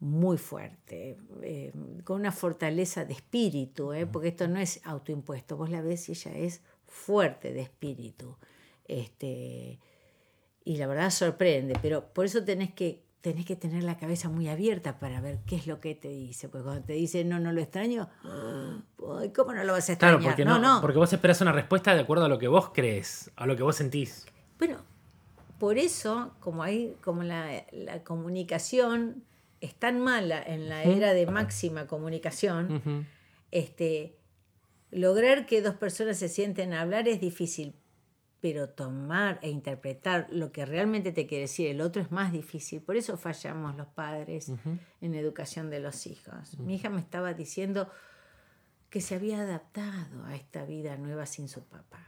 muy 0.00 0.38
fuerte, 0.38 1.18
eh, 1.42 1.72
con 2.04 2.18
una 2.18 2.32
fortaleza 2.32 3.04
de 3.04 3.12
espíritu, 3.12 3.92
¿eh? 3.92 4.06
porque 4.06 4.28
esto 4.28 4.48
no 4.48 4.60
es 4.60 4.80
autoimpuesto, 4.82 5.58
vos 5.58 5.68
la 5.68 5.82
ves 5.82 6.08
y 6.08 6.12
ella 6.12 6.32
es 6.38 6.62
fuerte 6.86 7.52
de 7.52 7.60
espíritu. 7.60 8.38
Este, 8.86 9.78
y 10.64 10.76
la 10.78 10.86
verdad 10.86 11.10
sorprende, 11.10 11.78
pero 11.82 12.14
por 12.14 12.24
eso 12.24 12.42
tenés 12.42 12.72
que 12.72 13.11
tenés 13.22 13.46
que 13.46 13.56
tener 13.56 13.84
la 13.84 13.96
cabeza 13.96 14.28
muy 14.28 14.48
abierta 14.48 14.98
para 14.98 15.20
ver 15.20 15.38
qué 15.46 15.56
es 15.56 15.66
lo 15.66 15.80
que 15.80 15.94
te 15.94 16.08
dice. 16.08 16.48
Porque 16.48 16.64
cuando 16.64 16.84
te 16.84 16.92
dice 16.94 17.24
no, 17.24 17.38
no 17.38 17.52
lo 17.52 17.60
extraño, 17.60 18.08
¿cómo 19.34 19.54
no 19.54 19.64
lo 19.64 19.72
vas 19.72 19.88
a 19.88 19.92
extrañar? 19.92 20.18
Claro, 20.18 20.36
porque, 20.36 20.44
no, 20.44 20.80
porque 20.80 20.98
vos 20.98 21.12
esperás 21.12 21.40
una 21.40 21.52
respuesta 21.52 21.94
de 21.94 22.00
acuerdo 22.00 22.24
a 22.24 22.28
lo 22.28 22.38
que 22.38 22.48
vos 22.48 22.70
crees, 22.74 23.30
a 23.36 23.46
lo 23.46 23.56
que 23.56 23.62
vos 23.62 23.76
sentís. 23.76 24.26
Bueno, 24.58 24.78
por 25.58 25.78
eso, 25.78 26.34
como, 26.40 26.64
hay, 26.64 26.96
como 27.02 27.22
la, 27.22 27.64
comunicación 28.04 29.22
es 29.60 29.76
tan 29.76 30.00
mala 30.00 30.42
en 30.42 30.68
la 30.68 30.82
era 30.82 31.14
de 31.14 31.24
máxima 31.26 31.86
comunicación, 31.86 33.06
este, 33.52 34.16
lograr 34.90 35.46
que 35.46 35.62
dos 35.62 35.76
personas 35.76 36.18
se 36.18 36.28
sienten 36.28 36.72
a 36.72 36.80
hablar 36.80 37.06
es 37.06 37.20
difícil, 37.20 37.76
pero 38.42 38.68
tomar 38.68 39.38
e 39.40 39.50
interpretar 39.50 40.26
lo 40.32 40.50
que 40.50 40.66
realmente 40.66 41.12
te 41.12 41.28
quiere 41.28 41.42
decir 41.42 41.68
el 41.68 41.80
otro 41.80 42.02
es 42.02 42.10
más 42.10 42.32
difícil. 42.32 42.82
Por 42.82 42.96
eso 42.96 43.16
fallamos 43.16 43.76
los 43.76 43.86
padres 43.86 44.50
en 45.00 45.14
educación 45.14 45.70
de 45.70 45.78
los 45.78 46.08
hijos. 46.08 46.58
Mi 46.58 46.74
hija 46.74 46.90
me 46.90 47.00
estaba 47.00 47.34
diciendo 47.34 47.88
que 48.90 49.00
se 49.00 49.14
había 49.14 49.42
adaptado 49.42 50.24
a 50.24 50.34
esta 50.34 50.64
vida 50.64 50.96
nueva 50.96 51.24
sin 51.24 51.48
su 51.48 51.62
papá. 51.62 52.04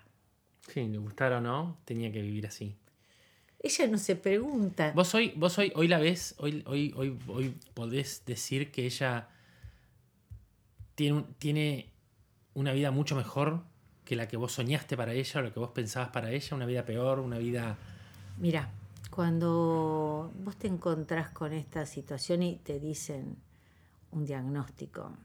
Sí, 0.67 0.89
le 0.89 0.99
gustara 0.99 1.39
o 1.39 1.41
no, 1.41 1.79
tenía 1.85 2.11
que 2.11 2.21
vivir 2.21 2.49
así. 2.49 2.77
Ella 3.61 3.87
no 3.87 3.99
se 3.99 4.17
pregunta. 4.17 4.91
Vos 4.93 5.15
hoy, 5.15 5.33
vos 5.37 5.57
hoy, 5.59 5.73
hoy 5.77 5.87
la 5.87 6.01
ves, 6.01 6.35
hoy, 6.39 6.65
hoy, 6.67 6.93
hoy, 6.97 7.17
hoy 7.29 7.55
podés 7.75 8.25
decir 8.27 8.73
que 8.73 8.87
ella 8.87 9.29
tiene, 10.97 11.27
tiene 11.39 11.93
una 12.55 12.73
vida 12.73 12.91
mucho 12.91 13.15
mejor 13.15 13.63
que 14.05 14.17
la 14.17 14.29
que 14.29 14.37
vos 14.37 14.53
soñaste 14.53 14.97
para 14.97 15.13
ella 15.13 15.41
o 15.41 15.43
lo 15.43 15.53
que 15.53 15.61
vos 15.61 15.71
pensabas 15.71 16.11
para 16.11 16.31
ella, 16.31 16.57
una 16.57 16.67
vida 16.67 16.85
peor, 16.85 17.21
una 17.21 17.39
vida... 17.39 17.77
Mira, 18.39 18.71
cuando 19.11 20.33
vos 20.39 20.57
te 20.57 20.67
encontrás 20.67 21.31
con 21.31 21.53
esta 21.53 21.87
situación 21.87 22.43
y 22.43 22.57
te 22.57 22.79
dicen 22.79 23.37
un 24.11 24.25
diagnóstico, 24.25 25.17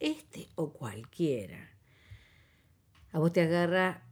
este 0.00 0.48
o 0.56 0.72
cualquiera, 0.72 1.70
a 3.12 3.18
vos 3.18 3.32
te 3.32 3.42
agarra 3.42 4.02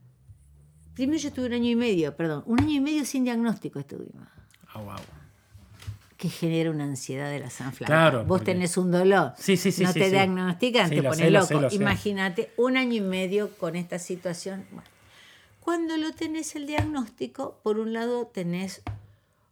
Primero 0.93 1.17
yo 1.17 1.29
estuve 1.29 1.47
un 1.47 1.53
año 1.53 1.69
y 1.69 1.75
medio, 1.75 2.15
perdón, 2.15 2.43
un 2.45 2.59
año 2.59 2.71
y 2.71 2.79
medio 2.79 3.03
sin 3.03 3.23
diagnóstico 3.23 3.79
estuvimos. 3.79 4.27
Ah, 4.73 4.79
wow. 4.79 4.95
Que 6.23 6.29
genera 6.29 6.71
una 6.71 6.85
ansiedad 6.85 7.29
de 7.29 7.39
la 7.39 7.49
sanflauta. 7.49 7.93
Claro, 7.93 8.19
Vos 8.19 8.39
porque- 8.39 8.53
tenés 8.53 8.77
un 8.77 8.91
dolor, 8.91 9.33
Sí, 9.37 9.57
sí, 9.57 9.73
sí, 9.73 9.83
no 9.83 9.91
te 9.91 10.09
diagnostican, 10.09 10.89
te 10.89 11.03
pones 11.03 11.29
lo 11.29 11.41
loco. 11.61 11.75
Imagínate 11.75 12.53
un 12.55 12.77
año 12.77 12.93
y 12.93 13.01
medio 13.01 13.49
con 13.57 13.75
esta 13.75 13.99
situación. 13.99 14.65
Bueno, 14.71 14.87
cuando 15.59 15.97
lo 15.97 16.13
tenés 16.13 16.55
el 16.55 16.65
diagnóstico, 16.65 17.59
por 17.61 17.77
un 17.77 17.91
lado 17.91 18.27
tenés 18.27 18.83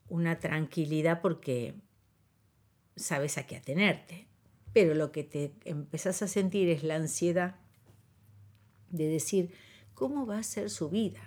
una 0.07 0.39
tranquilidad 0.39 1.19
porque 1.19 1.74
sabes 2.95 3.38
a 3.38 3.45
qué 3.45 3.57
atenerte, 3.57 4.28
pero 4.72 4.93
lo 4.93 5.11
que 5.11 5.26
te 5.26 5.51
empezás 5.65 6.22
a 6.22 6.30
sentir 6.30 6.69
es 6.69 6.84
la 6.84 6.95
ansiedad 6.95 7.55
de 8.91 9.09
decir, 9.09 9.51
¿cómo 9.93 10.26
va 10.26 10.38
a 10.38 10.43
ser 10.43 10.69
su 10.69 10.89
vida? 10.89 11.19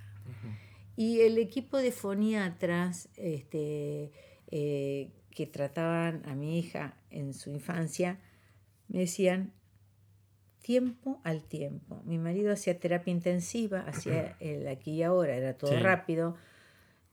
Y 0.97 1.21
el 1.21 1.37
equipo 1.37 1.77
de 1.77 1.93
foniatras 1.93 3.11
este, 3.19 4.11
eh, 4.51 5.11
que 5.35 5.47
trataban 5.47 6.23
a 6.27 6.35
mi 6.35 6.59
hija 6.59 6.95
en 7.11 7.35
su 7.35 7.51
infancia 7.51 8.19
me 8.89 9.01
decían 9.01 9.53
tiempo 10.63 11.21
al 11.25 11.43
tiempo. 11.45 12.01
Mi 12.05 12.19
marido 12.19 12.53
hacía 12.53 12.79
terapia 12.79 13.11
intensiva, 13.13 13.81
hacía 13.81 14.37
el 14.41 14.67
aquí 14.69 14.93
y 14.93 15.03
ahora, 15.03 15.35
era 15.37 15.55
todo 15.59 15.73
Sí. 15.73 15.77
rápido. 15.79 16.37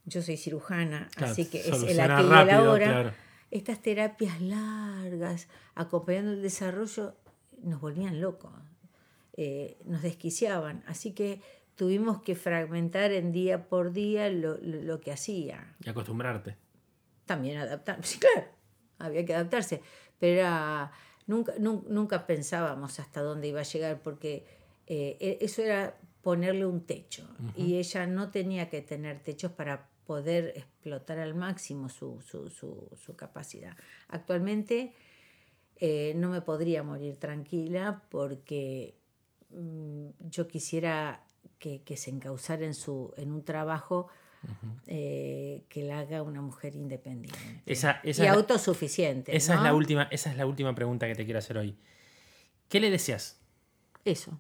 Yo 0.06 0.22
soy 0.22 0.38
cirujana, 0.38 1.10
Claro, 1.16 1.32
así 1.34 1.46
que 1.46 1.60
es 1.60 1.68
el 1.68 2.00
aquí 2.00 2.24
y 2.24 2.26
el 2.26 2.50
ahora. 2.50 2.86
claro. 2.86 3.12
Estas 3.52 3.82
terapias 3.82 4.40
largas, 4.42 5.48
acompañando 5.76 6.32
el 6.32 6.42
desarrollo, 6.42 7.16
nos 7.62 7.82
volvían 7.82 8.22
locos, 8.22 8.52
eh, 9.36 9.78
nos 9.86 10.02
desquiciaban. 10.02 10.84
Así 10.88 11.12
que 11.12 11.42
tuvimos 11.76 12.22
que 12.22 12.36
fragmentar 12.36 13.12
en 13.12 13.32
día 13.34 13.68
por 13.68 13.92
día 13.92 14.30
lo, 14.30 14.58
lo- 14.60 14.82
lo 14.82 15.02
que 15.02 15.12
hacía. 15.12 15.76
Y 15.84 15.90
acostumbrarte. 15.90 16.56
También 17.32 17.58
adaptar, 17.58 17.98
sí, 18.10 18.20
claro, 18.20 18.48
había 19.00 19.26
que 19.26 19.34
adaptarse, 19.34 19.82
pero 20.20 20.34
era, 20.42 20.92
nunca, 21.28 21.54
nun- 21.66 21.86
nunca 21.88 22.18
pensábamos 22.28 23.00
hasta 23.00 23.22
dónde 23.22 23.48
iba 23.48 23.62
a 23.62 23.70
llegar, 23.74 24.02
porque 24.02 24.46
eh, 24.88 25.18
e- 25.20 25.38
eso 25.42 25.62
era 25.62 25.98
ponerle 26.22 26.66
un 26.66 26.82
techo, 26.86 27.24
y 27.56 27.78
ella 27.78 28.06
no 28.06 28.30
tenía 28.32 28.70
que 28.70 28.82
tener 28.82 29.20
techos 29.24 29.52
para 29.54 29.90
poder 30.06 30.54
explotar 30.56 31.18
al 31.20 31.34
máximo 31.36 31.88
su, 31.90 32.22
su, 32.22 32.50
su- 32.50 32.90
su 33.04 33.16
capacidad. 33.16 33.76
Actualmente 34.10 34.94
eh, 35.78 36.14
no 36.16 36.30
me 36.30 36.42
podría 36.42 36.84
morir 36.84 37.16
tranquila 37.18 38.04
porque 38.10 38.94
mm, 39.50 40.10
yo 40.30 40.48
quisiera 40.48 41.24
que, 41.60 41.82
que 41.84 41.96
se 41.98 42.10
encauzara 42.12 42.66
en, 42.66 42.74
su, 42.76 43.14
en 43.18 43.32
un 43.32 43.44
trabajo 43.44 44.08
eh, 44.88 45.64
que 45.70 45.84
la 45.84 46.00
haga 46.00 46.24
una 46.24 46.42
mujer 46.42 46.76
independiente 46.76 47.40
Esa, 47.66 48.00
esa 48.04 48.24
y 48.24 48.28
es 48.28 48.32
la- 48.32 48.38
autosuficiente. 48.38 49.36
Esa, 49.36 49.56
es 49.56 49.62
la 49.62 49.74
última, 49.74 50.04
esa 50.12 50.32
es 50.32 50.38
la 50.38 50.46
última 50.46 50.74
pregunta 50.76 51.08
que 51.08 51.16
te 51.16 51.24
quiero 51.26 51.40
hacer 51.40 51.58
hoy. 51.58 51.78
¿Qué 52.70 52.80
le 52.80 52.90
deseas? 52.90 53.40
Eso. 54.06 54.40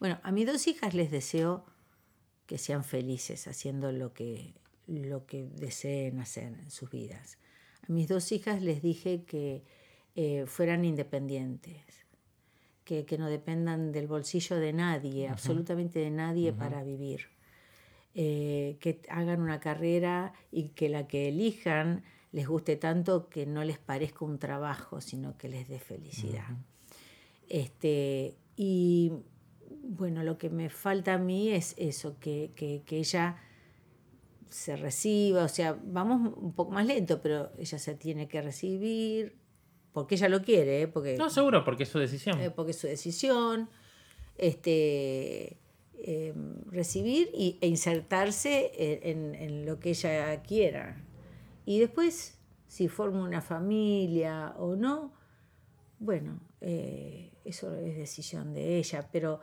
Bueno, 0.00 0.18
a 0.22 0.32
mis 0.32 0.46
dos 0.46 0.66
hijas 0.66 0.94
les 0.94 1.10
deseo 1.10 1.64
que 2.46 2.58
sean 2.58 2.84
felices 2.84 3.46
haciendo 3.48 3.90
lo 3.92 4.12
que, 4.12 4.54
lo 4.86 5.24
que 5.26 5.48
deseen 5.54 6.20
hacer 6.20 6.52
en 6.62 6.70
sus 6.70 6.90
vidas. 6.90 7.38
A 7.88 7.92
mis 7.92 8.08
dos 8.08 8.30
hijas 8.32 8.62
les 8.62 8.82
dije 8.82 9.24
que 9.24 9.62
eh, 10.14 10.44
fueran 10.46 10.84
independientes, 10.84 11.82
que, 12.84 13.06
que 13.06 13.16
no 13.16 13.28
dependan 13.30 13.92
del 13.92 14.06
bolsillo 14.06 14.56
de 14.56 14.72
nadie, 14.74 15.28
absolutamente 15.28 15.98
de 16.00 16.10
nadie 16.10 16.52
para 16.52 16.82
vivir. 16.82 17.28
Eh, 18.16 18.76
que 18.80 19.00
hagan 19.08 19.40
una 19.40 19.58
carrera 19.58 20.32
y 20.52 20.68
que 20.68 20.88
la 20.88 21.08
que 21.08 21.28
elijan 21.28 22.04
les 22.30 22.46
guste 22.46 22.76
tanto 22.76 23.28
que 23.28 23.44
no 23.44 23.64
les 23.64 23.78
parezca 23.78 24.24
un 24.24 24.38
trabajo, 24.38 25.00
sino 25.00 25.36
que 25.36 25.48
les 25.48 25.68
dé 25.68 25.80
felicidad. 25.80 26.46
Este, 27.48 28.36
y 28.56 29.12
bueno, 29.82 30.22
lo 30.22 30.38
que 30.38 30.48
me 30.50 30.68
falta 30.70 31.14
a 31.14 31.18
mí 31.18 31.48
es 31.50 31.74
eso, 31.76 32.18
que, 32.20 32.52
que- 32.54 32.82
que 32.86 32.98
ella 32.98 33.36
se 34.48 34.76
reciba, 34.76 35.44
o 35.44 35.48
sea, 35.48 35.76
vamos 35.84 36.32
un 36.36 36.52
poco 36.52 36.70
más 36.72 36.86
lento, 36.86 37.20
pero 37.20 37.50
ella 37.58 37.78
se 37.78 37.94
tiene 37.96 38.28
que 38.28 38.40
recibir, 38.40 39.36
porque 39.92 40.14
ella 40.14 40.28
lo 40.28 40.42
quiere, 40.42 40.82
¿eh? 40.82 40.88
porque, 40.88 41.16
No, 41.16 41.28
seguro, 41.30 41.64
porque 41.64 41.82
es 41.82 41.88
su 41.88 41.98
decisión. 41.98 42.40
eh, 42.40 42.50
porque 42.50 42.70
es 42.70 42.78
su 42.78 42.86
decisión, 42.86 43.68
este, 44.38 45.58
eh, 45.98 46.34
recibir 46.70 47.30
y, 47.34 47.58
e 47.60 47.66
insertarse 47.66 48.72
en, 49.02 49.66
lo 49.66 49.80
que 49.80 49.90
ella 49.90 50.42
quiera. 50.42 51.02
Y 51.66 51.78
después, 51.78 52.38
si 52.66 52.88
forma 52.88 53.22
una 53.24 53.40
familia 53.40 54.54
o 54.58 54.76
no, 54.76 55.12
bueno, 55.98 56.40
eh, 56.60 57.30
eso 57.44 57.74
es 57.76 57.96
decisión 57.96 58.52
de 58.54 58.78
ella, 58.78 59.08
pero 59.12 59.40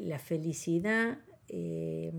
la 0.00 0.18
felicidad 0.18 1.18
eh, 1.48 2.12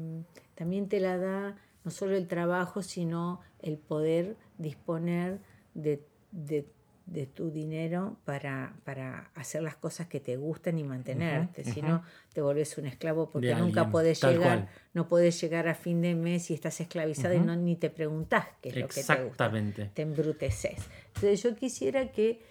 también 0.55 0.88
te 0.89 0.99
la 0.99 1.18
da 1.18 1.58
no 1.84 1.91
solo 1.91 2.16
el 2.16 2.28
trabajo, 2.28 2.82
sino 2.82 3.39
el 3.62 3.78
poder 3.78 4.36
disponer 4.58 5.39
de, 5.74 6.03
de- 6.32 6.68
de 7.08 7.26
tu 7.26 7.49
dinero 7.51 8.18
para, 8.26 8.76
para 8.84 9.32
hacer 9.34 9.64
las 9.64 9.76
cosas 9.78 10.08
que 10.08 10.20
te 10.20 10.36
gustan 10.38 10.78
y 10.78 10.84
mantenerte. 10.84 11.64
Si 11.64 11.82
no, 11.82 12.03
te 12.34 12.41
volvés 12.41 12.78
un 12.78 12.86
esclavo 12.86 13.30
porque 13.30 13.47
nunca 13.62 13.84
podés 13.91 14.20
llegar, 14.34 14.60
cual. 14.60 14.70
no 14.93 15.08
podés 15.08 15.39
llegar 15.41 15.68
a 15.70 15.74
fin 15.74 16.01
de 16.01 16.14
mes 16.16 16.51
y 16.51 16.53
estás 16.53 16.80
esclavizado 16.82 17.34
y 17.34 17.39
no, 17.39 17.55
ni 17.55 17.76
te 17.78 17.89
preguntás 17.89 18.47
qué 18.62 18.70
es 18.70 18.76
lo 18.76 18.88
que 18.89 19.01
te 19.16 19.24
gusta 19.24 19.45
te 19.93 20.01
embruteces. 20.01 20.78
Entonces 21.08 21.41
yo 21.43 21.55
quisiera 21.55 22.12
que 22.12 22.41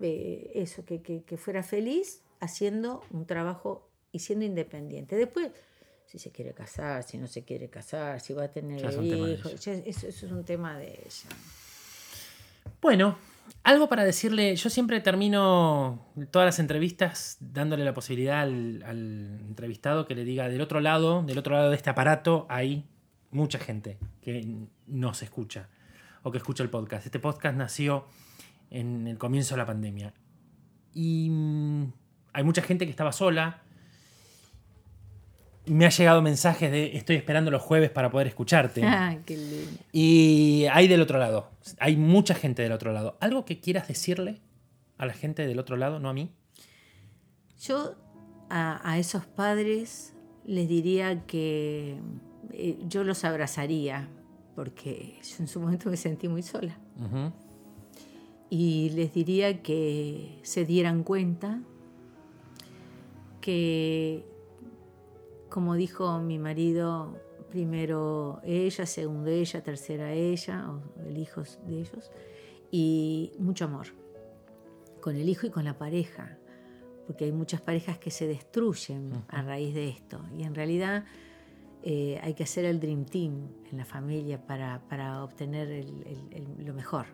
eh, 0.00 0.52
eso, 0.54 0.84
que, 0.84 1.02
que- 1.02 1.24
que 1.24 1.36
fuera 1.36 1.62
feliz 1.64 2.22
haciendo 2.40 3.02
un 3.10 3.26
trabajo 3.26 3.90
y 4.12 4.20
siendo 4.20 4.44
independiente. 4.44 5.16
Después, 5.16 5.50
si 6.06 6.20
se 6.20 6.30
quiere 6.30 6.54
casar, 6.54 7.02
si 7.02 7.18
no 7.18 7.26
se 7.26 7.42
quiere 7.42 7.68
casar, 7.68 8.20
si 8.20 8.32
va 8.32 8.44
a 8.44 8.48
tener 8.52 8.80
hijos, 9.34 9.52
eso, 9.54 9.72
eso 9.72 10.06
es 10.08 10.22
un 10.22 10.44
tema 10.44 10.78
de 10.78 10.92
ella. 11.04 11.28
Bueno, 12.80 13.18
algo 13.64 13.88
para 13.88 14.04
decirle. 14.04 14.54
Yo 14.56 14.70
siempre 14.70 15.00
termino 15.00 16.06
todas 16.30 16.46
las 16.46 16.58
entrevistas 16.58 17.36
dándole 17.40 17.84
la 17.84 17.94
posibilidad 17.94 18.42
al, 18.42 18.82
entrevistado 19.48 20.06
que 20.06 20.14
le 20.14 20.24
diga 20.24 20.48
del 20.48 20.60
otro 20.60 20.80
lado, 20.80 21.22
del 21.22 21.38
otro 21.38 21.54
lado 21.54 21.70
de 21.70 21.76
este 21.76 21.90
aparato, 21.90 22.46
hay 22.48 22.86
mucha 23.30 23.58
gente 23.58 23.98
que 24.22 24.66
nos 24.86 25.22
escucha 25.22 25.68
o 26.22 26.30
que 26.30 26.38
escucha 26.38 26.62
el 26.62 26.70
podcast. 26.70 27.06
Este 27.06 27.18
podcast 27.18 27.56
nació 27.56 28.06
en 28.70 29.06
el 29.06 29.18
comienzo 29.18 29.54
de 29.54 29.58
la 29.58 29.66
pandemia. 29.66 30.14
Y 30.94 31.28
mm, 31.30 31.92
hay 32.32 32.44
mucha 32.44 32.62
gente 32.62 32.84
que 32.84 32.90
estaba 32.90 33.12
sola. 33.12 33.62
Me 35.68 35.86
ha 35.86 35.90
llegado 35.90 36.22
mensajes 36.22 36.70
de 36.70 36.96
estoy 36.96 37.16
esperando 37.16 37.50
los 37.50 37.62
jueves 37.62 37.90
para 37.90 38.10
poder 38.10 38.26
escucharte. 38.26 38.82
Ah, 38.84 39.16
qué 39.24 39.36
lindo. 39.36 39.80
Y 39.92 40.66
hay 40.72 40.88
del 40.88 41.00
otro 41.00 41.18
lado. 41.18 41.50
Hay 41.78 41.96
mucha 41.96 42.34
gente 42.34 42.62
del 42.62 42.72
otro 42.72 42.92
lado. 42.92 43.16
¿Algo 43.20 43.44
que 43.44 43.60
quieras 43.60 43.88
decirle 43.88 44.40
a 44.96 45.06
la 45.06 45.12
gente 45.12 45.46
del 45.46 45.58
otro 45.58 45.76
lado, 45.76 46.00
no 46.00 46.08
a 46.08 46.12
mí? 46.12 46.32
Yo 47.60 47.94
a, 48.48 48.80
a 48.90 48.98
esos 48.98 49.26
padres 49.26 50.14
les 50.48 50.66
diría 50.68 51.26
que 51.26 51.98
eh, 52.52 52.78
yo 52.88 53.04
los 53.04 53.24
abrazaría, 53.24 54.08
porque 54.56 55.14
yo 55.22 55.36
en 55.40 55.46
su 55.46 55.60
momento 55.60 55.90
me 55.90 55.96
sentí 55.96 56.26
muy 56.26 56.42
sola. 56.42 56.78
Y 58.50 58.90
les 58.90 59.12
diría 59.12 59.62
que 59.62 60.38
se 60.42 60.64
dieran 60.64 61.04
cuenta 61.04 61.60
que, 63.42 64.24
como 65.48 65.74
dijo 65.74 66.18
mi 66.20 66.38
marido, 66.38 67.16
primero 67.50 68.40
ella, 68.44 68.86
segundo 68.86 69.30
ella, 69.30 69.62
tercera 69.62 70.12
ella, 70.12 70.70
o 70.70 70.82
el 71.06 71.16
hijo 71.18 71.42
de 71.66 71.80
ellos, 71.80 72.10
y 72.70 73.32
mucho 73.38 73.64
amor 73.64 73.86
con 75.00 75.16
el 75.16 75.28
hijo 75.28 75.46
y 75.46 75.50
con 75.50 75.64
la 75.64 75.78
pareja, 75.78 76.36
porque 77.06 77.24
hay 77.24 77.32
muchas 77.32 77.60
parejas 77.62 77.98
que 77.98 78.10
se 78.10 78.26
destruyen 78.26 79.10
a 79.28 79.42
raíz 79.42 79.74
de 79.74 79.88
esto, 79.88 80.20
y 80.36 80.42
en 80.42 80.54
realidad 80.54 81.04
eh, 81.84 82.18
hay 82.22 82.34
que 82.34 82.42
hacer 82.42 82.64
el 82.64 82.80
Dream 82.80 83.04
Team 83.06 83.48
en 83.70 83.78
la 83.78 83.84
familia 83.84 84.44
para, 84.44 84.80
para 84.88 85.22
obtener 85.22 85.70
el- 85.70 86.02
el- 86.06 86.34
el- 86.58 86.66
lo 86.66 86.74
mejor. 86.74 87.06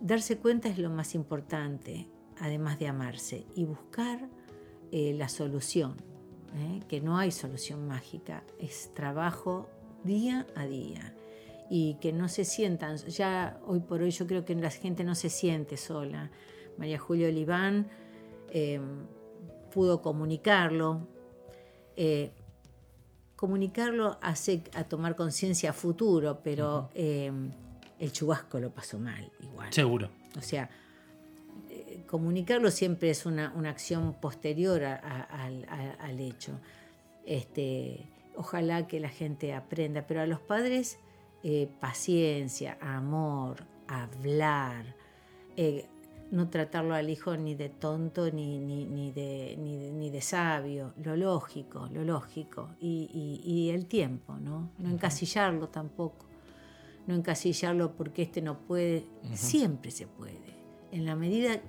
Darse 0.00 0.38
cuenta 0.38 0.68
es 0.68 0.78
lo 0.78 0.88
más 0.90 1.14
importante, 1.14 2.08
además 2.40 2.78
de 2.78 2.88
amarse, 2.88 3.44
y 3.54 3.64
buscar 3.66 4.28
eh, 4.90 5.14
la 5.14 5.28
solución, 5.28 5.94
¿eh? 6.56 6.80
que 6.88 7.00
no 7.00 7.18
hay 7.18 7.30
solución 7.30 7.86
mágica, 7.86 8.44
es 8.58 8.92
trabajo 8.94 9.68
día 10.04 10.46
a 10.54 10.66
día. 10.66 11.14
Y 11.70 11.94
que 12.00 12.12
no 12.12 12.28
se 12.28 12.44
sientan, 12.44 12.98
ya 12.98 13.58
hoy 13.66 13.80
por 13.80 14.02
hoy 14.02 14.10
yo 14.10 14.26
creo 14.26 14.44
que 14.44 14.54
la 14.54 14.70
gente 14.70 15.04
no 15.04 15.14
se 15.14 15.30
siente 15.30 15.76
sola. 15.76 16.30
María 16.76 16.98
Julia 16.98 17.28
Oliván 17.28 17.88
eh, 18.50 18.80
pudo 19.72 20.02
comunicarlo. 20.02 21.08
Eh, 21.96 22.32
comunicarlo 23.36 24.18
hace 24.20 24.62
a 24.74 24.84
tomar 24.84 25.16
conciencia 25.16 25.70
a 25.70 25.72
futuro, 25.72 26.40
pero 26.44 26.90
eh, 26.94 27.32
el 27.98 28.12
chubasco 28.12 28.60
lo 28.60 28.70
pasó 28.70 28.98
mal 28.98 29.32
igual. 29.40 29.72
Seguro. 29.72 30.10
O 30.36 30.42
sea, 30.42 30.68
comunicarlo 32.12 32.70
siempre 32.70 33.08
es 33.08 33.24
una, 33.24 33.54
una 33.56 33.70
acción 33.70 34.12
posterior 34.20 34.84
a- 34.84 34.96
a- 34.96 35.44
al, 35.46 35.64
a- 35.70 35.94
al 36.04 36.20
hecho. 36.20 36.52
Este, 37.24 38.06
ojalá 38.36 38.86
que 38.86 39.00
la 39.00 39.08
gente 39.08 39.54
aprenda, 39.54 40.06
pero 40.06 40.20
a 40.20 40.26
los 40.26 40.38
padres 40.38 40.98
eh, 41.42 41.68
paciencia, 41.80 42.76
amor, 42.82 43.64
hablar, 43.88 44.84
eh, 45.56 45.86
no 46.30 46.50
tratarlo 46.50 46.94
al 46.94 47.08
hijo 47.08 47.34
ni 47.38 47.54
de 47.54 47.70
tonto 47.70 48.30
ni, 48.30 48.58
ni, 48.58 48.84
ni 48.84 49.10
de, 49.10 49.56
ni, 49.58 49.76
de, 49.78 49.90
ni 49.92 50.10
de 50.10 50.20
sabio, 50.20 50.92
lo 51.02 51.16
lógico, 51.16 51.88
lo 51.92 52.04
lógico, 52.04 52.68
y, 52.78 53.08
y- 53.12 53.50
y 53.50 53.70
el 53.70 53.86
tiempo, 53.86 54.36
¿no? 54.36 54.70
No 54.78 54.90
encasillarlo 54.90 55.68
tampoco, 55.68 56.26
no 57.06 57.14
encasillarlo 57.14 57.92
porque 57.96 58.20
este 58.22 58.42
no 58.42 58.58
puede, 58.58 59.06
siempre 59.34 59.90
se 59.90 60.06
puede, 60.06 60.52
en 60.90 61.06
la 61.06 61.16
medida 61.16 61.60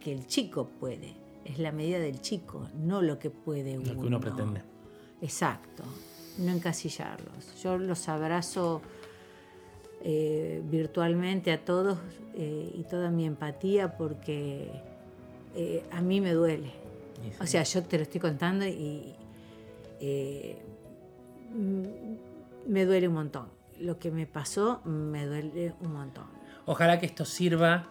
que 0.00 0.12
el 0.12 0.26
chico 0.26 0.68
puede, 0.80 1.14
es 1.44 1.58
la 1.58 1.72
medida 1.72 1.98
del 1.98 2.20
chico, 2.20 2.68
no 2.74 3.02
lo 3.02 3.18
que 3.18 3.30
puede 3.30 3.74
Lo 3.74 3.80
uno. 3.92 4.00
que 4.00 4.06
uno 4.06 4.20
pretende. 4.20 4.62
Exacto, 5.20 5.82
no 6.38 6.52
encasillarlos. 6.52 7.60
Yo 7.62 7.78
los 7.78 8.08
abrazo 8.08 8.80
eh, 10.02 10.62
virtualmente 10.70 11.50
a 11.52 11.64
todos 11.64 11.98
eh, 12.34 12.70
y 12.74 12.84
toda 12.84 13.10
mi 13.10 13.26
empatía 13.26 13.96
porque 13.96 14.70
eh, 15.56 15.84
a 15.90 16.00
mí 16.00 16.20
me 16.20 16.32
duele. 16.32 16.70
Sí. 17.22 17.32
O 17.40 17.46
sea, 17.46 17.64
yo 17.64 17.82
te 17.82 17.96
lo 17.96 18.04
estoy 18.04 18.20
contando 18.20 18.64
y 18.64 19.14
me 22.66 22.84
duele 22.84 23.08
un 23.08 23.14
montón. 23.14 23.48
Lo 23.80 23.98
que 23.98 24.10
me 24.10 24.26
pasó 24.26 24.80
me 24.84 25.26
duele 25.26 25.74
un 25.80 25.92
montón. 25.92 26.26
Ojalá 26.66 27.00
que 27.00 27.06
esto 27.06 27.24
sirva 27.24 27.88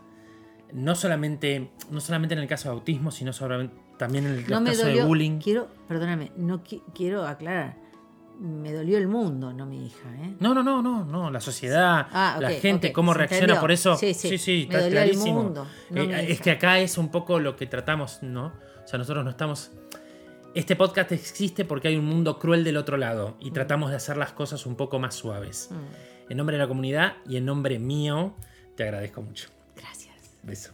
no 0.73 0.95
solamente, 0.95 1.71
no 1.91 1.99
solamente 2.01 2.33
en 2.35 2.41
el 2.41 2.47
caso 2.47 2.69
de 2.69 2.75
autismo, 2.75 3.11
sino 3.11 3.33
sobre- 3.33 3.69
también 3.97 4.25
en 4.27 4.33
el 4.35 4.47
No 4.49 4.63
caso 4.63 4.85
de 4.85 5.03
bullying. 5.03 5.39
quiero, 5.39 5.67
perdóname, 5.87 6.31
no 6.37 6.63
qui- 6.63 6.83
quiero 6.93 7.25
aclarar, 7.25 7.77
me 8.39 8.71
dolió 8.71 8.97
el 8.99 9.07
mundo, 9.07 9.51
no 9.51 9.65
mi 9.65 9.87
hija, 9.87 10.07
¿eh? 10.21 10.35
No, 10.39 10.53
no, 10.53 10.61
no, 10.61 10.81
no, 10.83 11.03
no, 11.03 11.31
la 11.31 11.41
sociedad, 11.41 12.07
Ah, 12.11 12.37
la 12.39 12.51
gente, 12.51 12.93
cómo 12.93 13.13
reacciona 13.15 13.59
por 13.59 13.71
eso. 13.71 13.95
Sí, 13.97 14.13
sí, 14.13 14.29
me 14.69 14.75
está 14.75 14.77
dolió 14.83 14.85
el 14.85 14.91
clarísimo. 15.09 15.43
mundo, 15.43 15.67
no 15.89 16.01
Eh, 16.03 16.31
es 16.31 16.41
que 16.41 16.51
acá 16.51 16.79
es 16.79 16.97
un 16.99 17.09
poco 17.09 17.39
lo 17.39 17.55
que 17.55 17.65
tratamos, 17.65 18.19
¿no? 18.21 18.53
O 18.83 18.87
sea, 18.87 18.99
nosotros 18.99 19.23
no 19.23 19.31
estamos. 19.31 19.71
Este 20.53 20.75
podcast 20.75 21.11
existe 21.11 21.65
porque 21.65 21.87
hay 21.89 21.97
un 21.97 22.05
mundo 22.05 22.37
cruel 22.39 22.63
del 22.63 22.77
otro 22.77 22.97
lado 22.97 23.37
Mm. 23.39 23.47
y 23.47 23.51
tratamos 23.51 23.89
de 23.89 23.95
hacer 23.97 24.17
las 24.17 24.31
cosas 24.33 24.65
un 24.65 24.75
poco 24.75 24.99
más 24.99 25.15
suaves. 25.15 25.69
Mm, 25.71 26.31
En 26.31 26.35
nombre 26.37 26.57
de 26.57 26.61
la 26.63 26.67
comunidad 26.67 27.13
y 27.27 27.37
en 27.37 27.45
nombre 27.45 27.79
mío, 27.79 28.33
te 28.75 28.83
agradezco 28.83 29.21
mucho. 29.21 29.47
Beso. 30.47 30.71